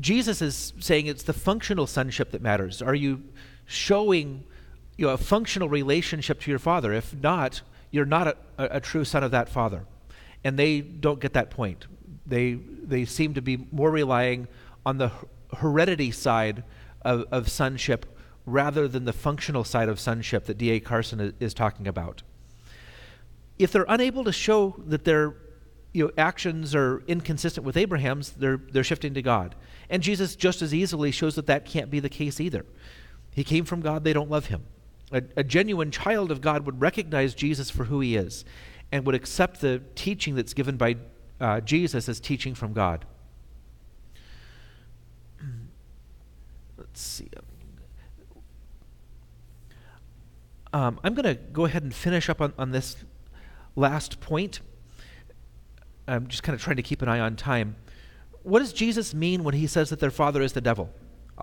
Jesus 0.00 0.42
is 0.42 0.72
saying 0.78 1.06
it's 1.06 1.22
the 1.22 1.32
functional 1.32 1.86
sonship 1.86 2.30
that 2.32 2.42
matters. 2.42 2.82
Are 2.82 2.94
you 2.94 3.22
showing 3.66 4.44
you 4.96 5.06
know, 5.06 5.12
a 5.12 5.18
functional 5.18 5.68
relationship 5.68 6.40
to 6.42 6.50
your 6.50 6.58
father? 6.58 6.92
If 6.92 7.14
not, 7.14 7.62
you're 7.90 8.04
not 8.04 8.28
a, 8.28 8.36
a, 8.58 8.80
true 8.80 9.04
son 9.04 9.24
of 9.24 9.30
that 9.32 9.48
father. 9.48 9.84
And 10.44 10.58
they 10.58 10.80
don't 10.80 11.20
get 11.20 11.32
that 11.32 11.50
point. 11.50 11.86
They, 12.26 12.54
they 12.54 13.04
seem 13.04 13.34
to 13.34 13.42
be 13.42 13.66
more 13.72 13.90
relying 13.90 14.46
on 14.86 14.98
the 14.98 15.10
heredity 15.56 16.10
side 16.10 16.64
of, 17.02 17.24
of 17.32 17.50
sonship 17.50 18.06
rather 18.46 18.88
than 18.88 19.04
the 19.04 19.12
functional 19.12 19.64
side 19.64 19.88
of 19.88 19.98
sonship 20.00 20.46
that 20.46 20.58
D.A. 20.58 20.80
Carson 20.80 21.20
is, 21.20 21.32
is 21.40 21.54
talking 21.54 21.86
about. 21.86 22.22
If 23.58 23.72
they're 23.72 23.86
unable 23.88 24.24
to 24.24 24.32
show 24.32 24.74
that 24.86 25.04
their 25.04 25.34
you 25.92 26.06
know, 26.06 26.12
actions 26.16 26.74
are 26.74 27.02
inconsistent 27.06 27.66
with 27.66 27.76
Abraham's, 27.76 28.30
they're, 28.32 28.56
they're 28.56 28.84
shifting 28.84 29.14
to 29.14 29.22
God. 29.22 29.54
And 29.90 30.02
Jesus 30.02 30.36
just 30.36 30.62
as 30.62 30.72
easily 30.72 31.10
shows 31.10 31.34
that 31.34 31.46
that 31.46 31.66
can't 31.66 31.90
be 31.90 32.00
the 32.00 32.08
case 32.08 32.40
either. 32.40 32.64
He 33.32 33.44
came 33.44 33.64
from 33.64 33.80
God, 33.80 34.04
they 34.04 34.12
don't 34.12 34.30
love 34.30 34.46
him. 34.46 34.64
A, 35.12 35.22
a 35.36 35.44
genuine 35.44 35.90
child 35.90 36.30
of 36.30 36.40
God 36.40 36.64
would 36.64 36.80
recognize 36.80 37.34
Jesus 37.34 37.70
for 37.70 37.84
who 37.84 38.00
he 38.00 38.16
is 38.16 38.44
and 38.90 39.04
would 39.04 39.14
accept 39.14 39.60
the 39.60 39.82
teaching 39.94 40.34
that's 40.34 40.54
given 40.54 40.76
by 40.76 40.96
uh, 41.40 41.60
Jesus 41.60 42.08
as 42.08 42.20
teaching 42.20 42.54
from 42.54 42.72
God. 42.72 43.04
Let's 46.78 47.00
see. 47.00 47.28
um, 50.72 50.98
I'm 51.04 51.14
going 51.14 51.24
to 51.24 51.34
go 51.34 51.66
ahead 51.66 51.82
and 51.82 51.94
finish 51.94 52.30
up 52.30 52.40
on, 52.40 52.54
on 52.58 52.70
this 52.70 52.96
last 53.76 54.20
point. 54.20 54.60
I'm 56.06 56.26
just 56.26 56.42
kind 56.42 56.54
of 56.54 56.62
trying 56.62 56.76
to 56.76 56.82
keep 56.82 57.02
an 57.02 57.08
eye 57.08 57.20
on 57.20 57.36
time. 57.36 57.76
What 58.42 58.58
does 58.58 58.72
Jesus 58.72 59.14
mean 59.14 59.44
when 59.44 59.54
he 59.54 59.66
says 59.66 59.90
that 59.90 60.00
their 60.00 60.10
father 60.10 60.42
is 60.42 60.52
the 60.52 60.60
devil? 60.60 60.90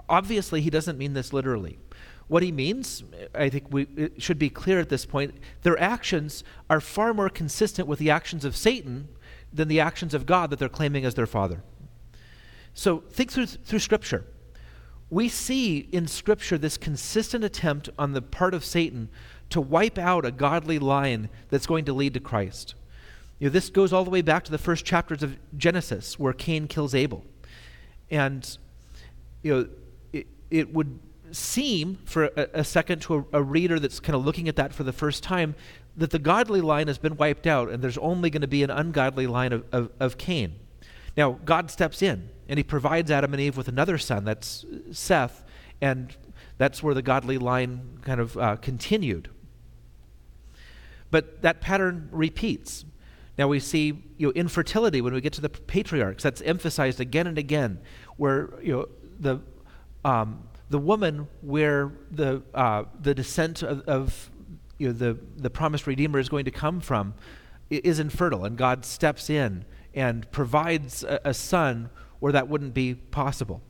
Obviously, 0.07 0.61
he 0.61 0.69
doesn't 0.69 0.97
mean 0.97 1.13
this 1.13 1.33
literally. 1.33 1.79
What 2.27 2.43
he 2.43 2.51
means, 2.51 3.03
I 3.33 3.49
think 3.49 3.65
we, 3.71 3.87
it 3.95 4.21
should 4.21 4.37
be 4.37 4.49
clear 4.49 4.79
at 4.79 4.89
this 4.89 5.05
point, 5.05 5.33
their 5.63 5.79
actions 5.79 6.43
are 6.69 6.79
far 6.79 7.13
more 7.13 7.29
consistent 7.29 7.87
with 7.87 7.97
the 7.97 8.11
actions 8.11 8.45
of 8.45 8.55
Satan 8.55 9.07
than 9.51 9.67
the 9.67 9.79
actions 9.79 10.13
of 10.13 10.25
God 10.25 10.51
that 10.51 10.59
they're 10.59 10.69
claiming 10.69 11.05
as 11.05 11.15
their 11.15 11.25
father. 11.25 11.63
So 12.73 12.99
think 13.09 13.31
through, 13.31 13.47
through 13.47 13.79
Scripture. 13.79 14.25
We 15.09 15.27
see 15.27 15.89
in 15.91 16.07
Scripture 16.07 16.57
this 16.57 16.77
consistent 16.77 17.43
attempt 17.43 17.89
on 17.97 18.13
the 18.13 18.21
part 18.21 18.53
of 18.53 18.63
Satan 18.63 19.09
to 19.49 19.61
wipe 19.61 19.97
out 19.97 20.25
a 20.25 20.31
godly 20.31 20.79
line 20.79 21.29
that's 21.49 21.65
going 21.65 21.85
to 21.85 21.93
lead 21.93 22.13
to 22.13 22.19
Christ. 22.19 22.75
You 23.39 23.47
know, 23.47 23.51
this 23.51 23.69
goes 23.69 23.93
all 23.93 24.03
the 24.03 24.09
way 24.09 24.21
back 24.21 24.43
to 24.45 24.51
the 24.51 24.57
first 24.57 24.85
chapters 24.85 25.23
of 25.23 25.37
Genesis, 25.57 26.19
where 26.19 26.33
Cain 26.33 26.67
kills 26.67 26.93
Abel. 26.93 27.23
And 28.11 28.57
you 29.41 29.53
know, 29.53 29.69
it, 30.11 30.27
it 30.51 30.73
would 30.73 30.99
seem 31.31 31.99
for 32.05 32.25
a, 32.25 32.49
a 32.53 32.63
second 32.63 33.01
to 33.03 33.27
a, 33.31 33.39
a 33.39 33.43
reader 33.43 33.79
that's 33.79 33.99
kind 33.99 34.15
of 34.15 34.25
looking 34.25 34.47
at 34.49 34.55
that 34.57 34.73
for 34.73 34.83
the 34.83 34.93
first 34.93 35.23
time 35.23 35.55
that 35.95 36.11
the 36.11 36.19
godly 36.19 36.61
line 36.61 36.87
has 36.87 36.97
been 36.97 37.15
wiped 37.17 37.45
out 37.45 37.69
and 37.69 37.83
there's 37.83 37.97
only 37.97 38.29
going 38.29 38.41
to 38.41 38.47
be 38.47 38.63
an 38.63 38.69
ungodly 38.69 39.27
line 39.27 39.53
of, 39.53 39.63
of, 39.71 39.89
of 39.99 40.17
Cain. 40.17 40.55
Now, 41.15 41.39
God 41.45 41.69
steps 41.69 42.01
in 42.01 42.29
and 42.47 42.57
he 42.57 42.63
provides 42.63 43.11
Adam 43.11 43.33
and 43.33 43.41
Eve 43.41 43.57
with 43.57 43.67
another 43.67 43.97
son, 43.97 44.25
that's 44.25 44.65
Seth, 44.91 45.43
and 45.81 46.15
that's 46.57 46.81
where 46.81 46.93
the 46.93 47.01
godly 47.01 47.37
line 47.37 47.99
kind 48.01 48.19
of 48.19 48.37
uh, 48.37 48.55
continued. 48.57 49.29
But 51.11 51.41
that 51.41 51.61
pattern 51.61 52.09
repeats. 52.11 52.85
Now 53.37 53.47
we 53.47 53.59
see 53.59 54.03
you 54.17 54.27
know, 54.27 54.33
infertility 54.33 55.01
when 55.01 55.13
we 55.13 55.21
get 55.21 55.33
to 55.33 55.41
the 55.41 55.49
patriarchs. 55.49 56.23
That's 56.23 56.41
emphasized 56.41 56.99
again 56.99 57.25
and 57.25 57.37
again, 57.37 57.79
where 58.17 58.49
you 58.61 58.73
know, 58.73 58.89
the, 59.19 59.39
um, 60.03 60.43
the 60.69 60.79
woman 60.79 61.27
where 61.41 61.91
the, 62.11 62.43
uh, 62.53 62.83
the 63.01 63.15
descent 63.15 63.63
of, 63.63 63.81
of 63.87 64.29
you 64.77 64.87
know, 64.87 64.93
the, 64.93 65.17
the 65.37 65.49
promised 65.49 65.87
Redeemer 65.87 66.19
is 66.19 66.29
going 66.29 66.45
to 66.45 66.51
come 66.51 66.79
from 66.81 67.13
is 67.69 67.99
infertile, 67.99 68.45
and 68.45 68.57
God 68.57 68.83
steps 68.83 69.29
in 69.29 69.65
and 69.93 70.29
provides 70.31 71.03
a, 71.03 71.19
a 71.25 71.33
son 71.33 71.89
where 72.19 72.31
that 72.31 72.47
wouldn't 72.47 72.73
be 72.73 72.95
possible. 72.95 73.61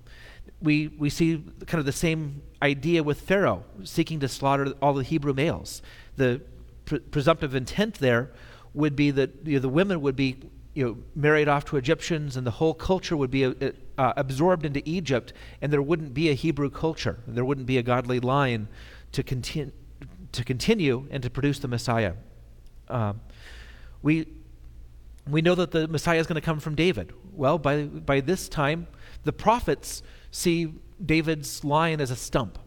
We, 0.61 0.87
we 0.87 1.09
see 1.09 1.43
kind 1.67 1.79
of 1.79 1.85
the 1.85 1.91
same 1.91 2.41
idea 2.61 3.03
with 3.03 3.21
Pharaoh 3.21 3.63
seeking 3.83 4.19
to 4.21 4.27
slaughter 4.27 4.73
all 4.81 4.93
the 4.93 5.03
Hebrew 5.03 5.33
males. 5.33 5.81
The 6.15 6.41
pre- 6.89 6.99
presumptive 6.99 7.55
intent 7.55 7.95
there 7.95 8.31
would 8.73 8.95
be 8.95 9.11
that 9.11 9.29
you 9.45 9.53
know, 9.53 9.59
the 9.59 9.69
women 9.69 10.01
would 10.01 10.15
be 10.15 10.37
you 10.73 10.85
know, 10.85 10.97
married 11.15 11.47
off 11.47 11.65
to 11.65 11.77
Egyptians, 11.77 12.35
and 12.35 12.45
the 12.45 12.51
whole 12.51 12.73
culture 12.73 13.15
would 13.15 13.31
be 13.31 13.45
uh, 13.45 13.53
uh, 13.97 14.13
absorbed 14.17 14.65
into 14.65 14.81
Egypt, 14.85 15.33
and 15.61 15.71
there 15.71 15.81
wouldn't 15.81 16.13
be 16.13 16.29
a 16.29 16.33
Hebrew 16.33 16.69
culture. 16.69 17.19
There 17.27 17.45
wouldn't 17.45 17.67
be 17.67 17.77
a 17.77 17.83
godly 17.83 18.19
line 18.19 18.67
to, 19.11 19.23
conti- 19.23 19.71
to 20.31 20.43
continue 20.43 21.07
and 21.11 21.23
to 21.23 21.29
produce 21.29 21.59
the 21.59 21.67
Messiah. 21.67 22.13
Um, 22.87 23.21
we, 24.01 24.27
we 25.27 25.41
know 25.41 25.55
that 25.55 25.71
the 25.71 25.87
Messiah 25.87 26.19
is 26.19 26.27
going 26.27 26.35
to 26.35 26.45
come 26.45 26.59
from 26.59 26.75
David. 26.75 27.13
Well, 27.33 27.57
by, 27.57 27.83
by 27.83 28.21
this 28.21 28.47
time, 28.47 28.87
the 29.23 29.33
prophets 29.33 30.01
see 30.31 30.73
David's 31.03 31.63
line 31.63 31.99
as 31.99 32.11
a 32.11 32.15
stump. 32.15 32.57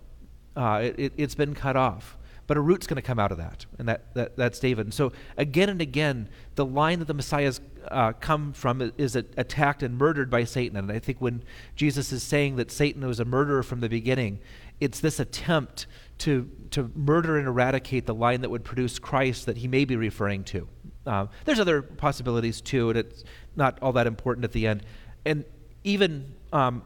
Uh, 0.55 0.91
it, 0.97 1.18
has 1.18 1.35
been 1.35 1.55
cut 1.55 1.77
off. 1.77 2.18
But 2.53 2.59
a 2.59 2.61
root's 2.61 2.87
going 2.87 2.97
to 2.97 3.01
come 3.03 3.19
out 3.19 3.33
of 3.33 3.39
that, 3.39 3.65
and 3.79 3.89
that, 3.89 4.13
that, 4.13 4.37
that's 4.37 4.59
David. 4.59 4.85
And 4.85 4.93
so, 4.93 5.11
again 5.39 5.71
and 5.71 5.81
again, 5.81 6.29
the 6.55 6.67
line 6.67 6.99
that 6.99 7.07
the 7.07 7.15
Messiah's 7.15 7.63
uh, 7.89 8.13
come 8.13 8.53
from 8.53 8.93
is 8.99 9.17
attacked 9.17 9.83
and 9.83 9.97
murdered 9.97 10.29
by 10.29 10.45
Satan. 10.45 10.77
And 10.77 10.93
I 10.93 10.99
think 10.99 11.19
when 11.19 11.45
Jesus 11.77 12.13
is 12.13 12.23
saying 12.23 12.57
that 12.57 12.71
Satan 12.71 13.07
was 13.07 13.21
a 13.21 13.25
murderer 13.25 13.63
from 13.63 13.81
the 13.81 13.89
beginning, 13.89 14.39
it's 14.81 15.01
this 15.01 15.19
attempt 15.19 15.87
to, 16.19 16.47
to 16.73 16.93
murder 16.95 17.39
and 17.39 17.49
eradicate 17.49 18.05
the 18.05 18.15
line 18.15 18.43
that 18.43 18.51
would 18.51 18.65
produce 18.65 18.99
Christ 18.99 19.47
that 19.47 19.57
he 19.57 19.67
may 19.67 19.87
be 19.87 19.97
referring 19.97 20.45
to. 20.45 20.69
Uh, 21.07 21.29
there's 21.47 21.59
other 21.59 21.81
possibilities 21.81 22.61
too, 22.61 22.91
and 22.91 22.99
it's 22.99 23.25
not 23.57 23.79
all 23.81 23.95
that 23.95 24.07
important 24.07 24.45
at 24.45 24.53
the 24.53 24.67
end. 24.67 24.83
And 25.25 25.47
even 25.85 26.35
um, 26.53 26.83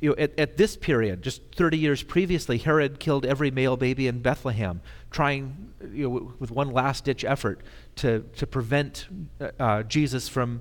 you 0.00 0.10
know, 0.10 0.16
at, 0.16 0.38
at, 0.38 0.56
this 0.56 0.76
period, 0.76 1.22
just 1.22 1.42
30 1.56 1.76
years 1.76 2.02
previously, 2.02 2.58
Herod 2.58 3.00
killed 3.00 3.26
every 3.26 3.50
male 3.50 3.76
baby 3.76 4.06
in 4.06 4.20
Bethlehem, 4.20 4.80
trying 5.10 5.72
you 5.92 6.08
know, 6.08 6.14
w- 6.14 6.34
with 6.38 6.50
one 6.52 6.70
last 6.70 7.04
ditch 7.04 7.24
effort 7.24 7.62
to, 7.96 8.24
to 8.36 8.46
prevent 8.46 9.08
uh, 9.40 9.50
uh, 9.58 9.82
Jesus 9.82 10.28
from 10.28 10.60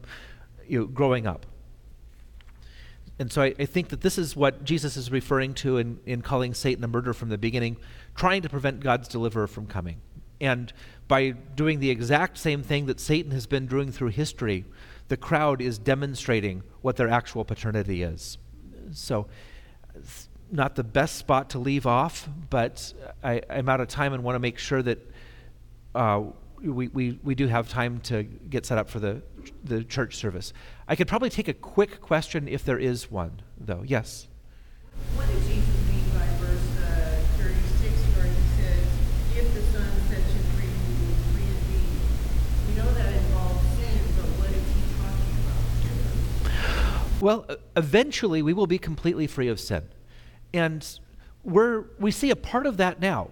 you 0.68 0.80
know, 0.80 0.86
growing 0.88 1.28
up. 1.28 1.46
And 3.20 3.32
so 3.32 3.44
I, 3.44 3.54
I, 3.60 3.66
think 3.66 3.90
that 3.90 4.02
this 4.02 4.18
is 4.18 4.36
what 4.36 4.64
Jesus 4.64 4.96
is 4.96 5.12
referring 5.12 5.54
to 5.56 5.78
in, 5.78 6.00
in 6.06 6.22
calling 6.22 6.54
Satan 6.54 6.84
a 6.84 6.88
murderer 6.88 7.14
from 7.14 7.30
the 7.30 7.38
beginning, 7.38 7.78
trying 8.16 8.42
to 8.44 8.50
prevent 8.50 8.80
God's 8.80 9.08
deliverer 9.08 9.48
from 9.48 9.66
coming. 9.66 10.02
And 10.40 10.72
by 11.08 11.32
doing 11.32 11.80
the 11.80 11.90
exact 11.90 12.38
same 12.38 12.62
thing 12.62 12.86
that 12.88 13.00
Satan 13.00 13.32
has 13.32 13.48
been 13.48 13.66
doing 13.66 13.92
through 13.92 14.10
history, 14.10 14.66
the 15.08 15.18
crowd 15.18 15.62
is 15.62 15.80
demonstrating 15.80 16.64
what 16.82 16.96
their 16.98 17.10
actual 17.10 17.44
paternity 17.44 18.04
is. 18.04 18.38
So, 18.92 19.28
not 20.52 20.76
the 20.76 20.84
best 20.84 21.16
spot 21.16 21.50
to 21.52 21.60
leave 21.60 21.86
off, 21.86 22.28
but 22.50 22.94
I, 23.24 23.42
am 23.50 23.70
out 23.70 23.82
of 23.82 23.88
time 23.88 24.14
and 24.14 24.24
want 24.24 24.36
to 24.36 24.40
make 24.40 24.58
sure 24.58 24.82
that 24.82 25.12
uh, 25.94 26.24
we, 26.62 26.88
we, 26.88 27.20
we 27.24 27.36
do 27.36 27.48
have 27.48 27.70
time 27.70 28.00
to 28.02 28.24
get 28.24 28.66
set 28.66 28.78
up 28.78 28.90
for 28.90 29.00
the, 29.00 29.22
the 29.64 29.84
church 29.84 30.16
service. 30.16 30.54
I 30.88 30.96
could 30.96 31.08
probably 31.08 31.30
take 31.30 31.48
a 31.48 31.54
quick 31.54 32.02
question 32.02 32.48
if 32.48 32.64
there 32.64 32.80
is 32.80 33.12
one, 33.12 33.42
though. 33.60 33.84
Yes? 33.86 34.28
What 35.16 35.28
did 35.28 35.42
Jesus 35.44 35.68
mean 35.90 36.10
by 36.14 36.26
verse 36.42 36.66
uh, 36.82 37.22
36 37.38 37.94
where 38.16 38.26
he 38.26 38.42
said, 38.58 38.82
If 39.36 39.54
the 39.54 39.62
Son 39.74 39.92
sets 40.10 40.34
you 40.34 40.42
free, 40.56 40.66
you 40.66 40.94
will 40.98 41.14
be 41.14 41.22
free 41.34 41.50
indeed? 41.54 42.02
We 42.68 42.74
know 42.76 42.90
that 42.94 43.14
involves 43.14 43.62
sin, 43.78 44.00
but 44.18 44.30
what 44.42 44.50
is 44.50 44.66
he 44.74 44.82
talking 44.98 45.34
about? 45.46 47.07
Well, 47.20 47.48
eventually 47.76 48.42
we 48.42 48.54
will 48.54 48.68
be 48.68 48.78
completely 48.78 49.26
free 49.26 49.48
of 49.48 49.60
sin. 49.60 49.84
And 50.54 50.88
we're, 51.44 51.86
we 52.00 52.12
see 52.12 52.30
a 52.30 52.36
part 52.36 52.66
of 52.68 52.78
that 52.78 53.00
now. 53.00 53.32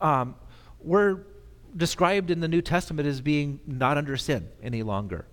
Um, 0.00 0.34
we're 0.80 1.20
described 1.76 2.30
in 2.30 2.40
the 2.40 2.48
New 2.48 2.62
Testament 2.62 3.06
as 3.06 3.20
being 3.20 3.60
not 3.66 3.96
under 3.96 4.16
sin 4.16 4.48
any 4.62 4.82
longer. 4.82 5.26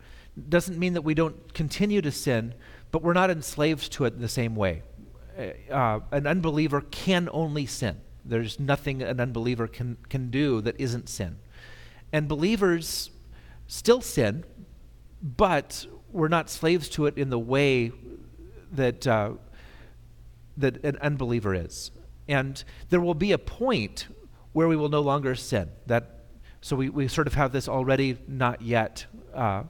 Doesn't 0.50 0.78
mean 0.78 0.94
that 0.94 1.02
we 1.02 1.14
don't 1.14 1.54
continue 1.54 2.02
to 2.02 2.12
sin, 2.12 2.54
but 2.92 3.02
we're 3.02 3.14
not 3.14 3.30
enslaved 3.30 3.92
to 3.94 4.06
it 4.06 4.14
in 4.14 4.22
the 4.22 4.30
same 4.30 4.56
way. 4.56 4.84
Uh, 5.72 6.00
an 6.12 6.28
unbeliever 6.28 6.82
can 6.82 7.30
only 7.32 7.66
sin. 7.66 8.00
There's 8.24 8.60
nothing 8.60 9.02
an 9.02 9.20
unbeliever 9.20 9.68
can, 9.68 9.98
can 10.10 10.30
do 10.30 10.62
that 10.62 10.80
isn't 10.80 11.10
sin. 11.10 11.38
And 12.12 12.28
believers 12.28 13.12
still 13.68 14.02
sin, 14.02 14.44
but 15.22 15.86
we're 16.16 16.30
not 16.30 16.50
slaves 16.50 16.90
to 16.90 17.06
it 17.06 17.18
in 17.18 17.30
the 17.30 17.38
way 17.40 17.92
that, 18.72 19.06
uh, 19.06 19.34
that 20.58 20.84
an 20.84 20.98
unbeliever 21.02 21.54
is. 21.54 21.92
And 22.28 22.64
there 22.90 23.02
will 23.02 23.14
be 23.14 23.34
a 23.34 23.38
point 23.38 24.08
where 24.54 24.68
we 24.68 24.76
will 24.76 24.90
no 24.90 25.02
longer 25.02 25.36
sin. 25.36 25.70
That 25.88 26.24
so 26.62 26.76
we, 26.76 26.90
we 26.90 27.08
sort 27.08 27.28
of 27.28 27.36
have 27.36 27.52
this 27.52 27.68
already 27.68 28.18
not 28.28 28.62
yet 28.62 29.06
uh, 29.34 29.64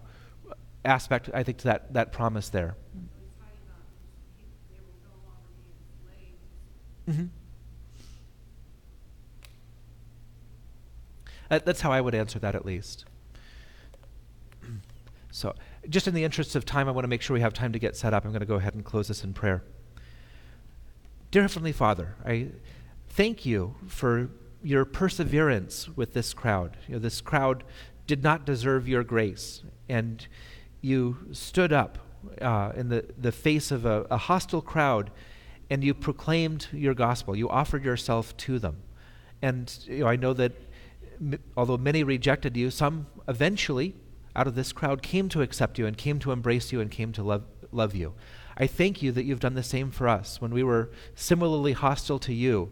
aspect, 0.85 1.29
I 1.33 1.43
think, 1.43 1.57
to 1.59 1.63
that, 1.65 1.93
that 1.93 2.11
promise 2.11 2.49
there. 2.49 2.77
Mm-hmm. 7.09 7.25
That's 11.49 11.81
how 11.81 11.91
I 11.91 12.01
would 12.01 12.15
answer 12.15 12.39
that, 12.39 12.55
at 12.55 12.65
least. 12.65 13.05
so, 15.31 15.53
just 15.89 16.07
in 16.07 16.13
the 16.13 16.23
interest 16.23 16.55
of 16.55 16.65
time, 16.65 16.87
I 16.87 16.91
want 16.91 17.03
to 17.03 17.09
make 17.09 17.21
sure 17.21 17.33
we 17.33 17.41
have 17.41 17.53
time 17.53 17.73
to 17.73 17.79
get 17.79 17.95
set 17.95 18.13
up. 18.13 18.25
I'm 18.25 18.31
going 18.31 18.39
to 18.41 18.45
go 18.45 18.55
ahead 18.55 18.73
and 18.73 18.83
close 18.83 19.07
this 19.07 19.23
in 19.23 19.33
prayer. 19.33 19.63
Dear 21.31 21.43
Heavenly 21.43 21.71
Father, 21.71 22.15
I 22.25 22.47
thank 23.09 23.45
you 23.45 23.75
for 23.87 24.29
your 24.63 24.85
perseverance 24.85 25.89
with 25.95 26.13
this 26.13 26.33
crowd. 26.33 26.77
You 26.87 26.93
know, 26.93 26.99
this 26.99 27.21
crowd 27.21 27.63
did 28.07 28.23
not 28.23 28.45
deserve 28.45 28.87
your 28.87 29.03
grace, 29.03 29.63
and 29.89 30.25
you 30.81 31.17
stood 31.31 31.73
up 31.73 31.97
uh, 32.41 32.71
in 32.75 32.89
the, 32.89 33.05
the 33.17 33.31
face 33.31 33.71
of 33.71 33.85
a, 33.85 34.05
a 34.09 34.17
hostile 34.17 34.61
crowd 34.61 35.11
and 35.69 35.83
you 35.83 35.93
proclaimed 35.93 36.67
your 36.71 36.93
gospel. 36.93 37.35
You 37.35 37.49
offered 37.49 37.83
yourself 37.83 38.35
to 38.37 38.59
them. 38.59 38.77
And 39.41 39.77
you 39.85 39.99
know, 39.99 40.07
I 40.07 40.15
know 40.15 40.33
that 40.33 40.53
m- 41.19 41.39
although 41.57 41.77
many 41.77 42.03
rejected 42.03 42.55
you, 42.55 42.69
some 42.69 43.07
eventually 43.27 43.95
out 44.35 44.47
of 44.47 44.55
this 44.55 44.71
crowd 44.71 45.01
came 45.01 45.29
to 45.29 45.41
accept 45.41 45.79
you 45.79 45.85
and 45.85 45.97
came 45.97 46.19
to 46.19 46.31
embrace 46.31 46.71
you 46.71 46.81
and 46.81 46.91
came 46.91 47.11
to 47.13 47.23
love, 47.23 47.43
love 47.71 47.95
you. 47.95 48.13
I 48.57 48.67
thank 48.67 49.01
you 49.01 49.11
that 49.11 49.25
you've 49.25 49.39
done 49.39 49.55
the 49.55 49.63
same 49.63 49.91
for 49.91 50.07
us. 50.07 50.39
When 50.39 50.51
we 50.51 50.63
were 50.63 50.91
similarly 51.13 51.73
hostile 51.73 52.19
to 52.19 52.33
you, 52.33 52.71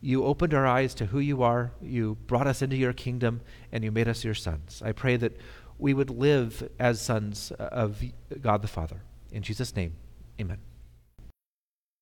you 0.00 0.24
opened 0.24 0.54
our 0.54 0.66
eyes 0.66 0.94
to 0.94 1.06
who 1.06 1.18
you 1.18 1.42
are, 1.42 1.72
you 1.80 2.16
brought 2.26 2.46
us 2.46 2.62
into 2.62 2.76
your 2.76 2.92
kingdom, 2.92 3.40
and 3.72 3.82
you 3.82 3.90
made 3.90 4.08
us 4.08 4.24
your 4.24 4.34
sons. 4.34 4.82
I 4.84 4.92
pray 4.92 5.16
that 5.16 5.36
we 5.78 5.94
would 5.94 6.10
live 6.10 6.68
as 6.78 7.00
sons 7.00 7.50
of 7.58 8.02
God 8.40 8.62
the 8.62 8.68
Father. 8.68 9.02
In 9.32 9.42
Jesus' 9.42 9.74
name, 9.74 9.94
amen. 10.40 10.58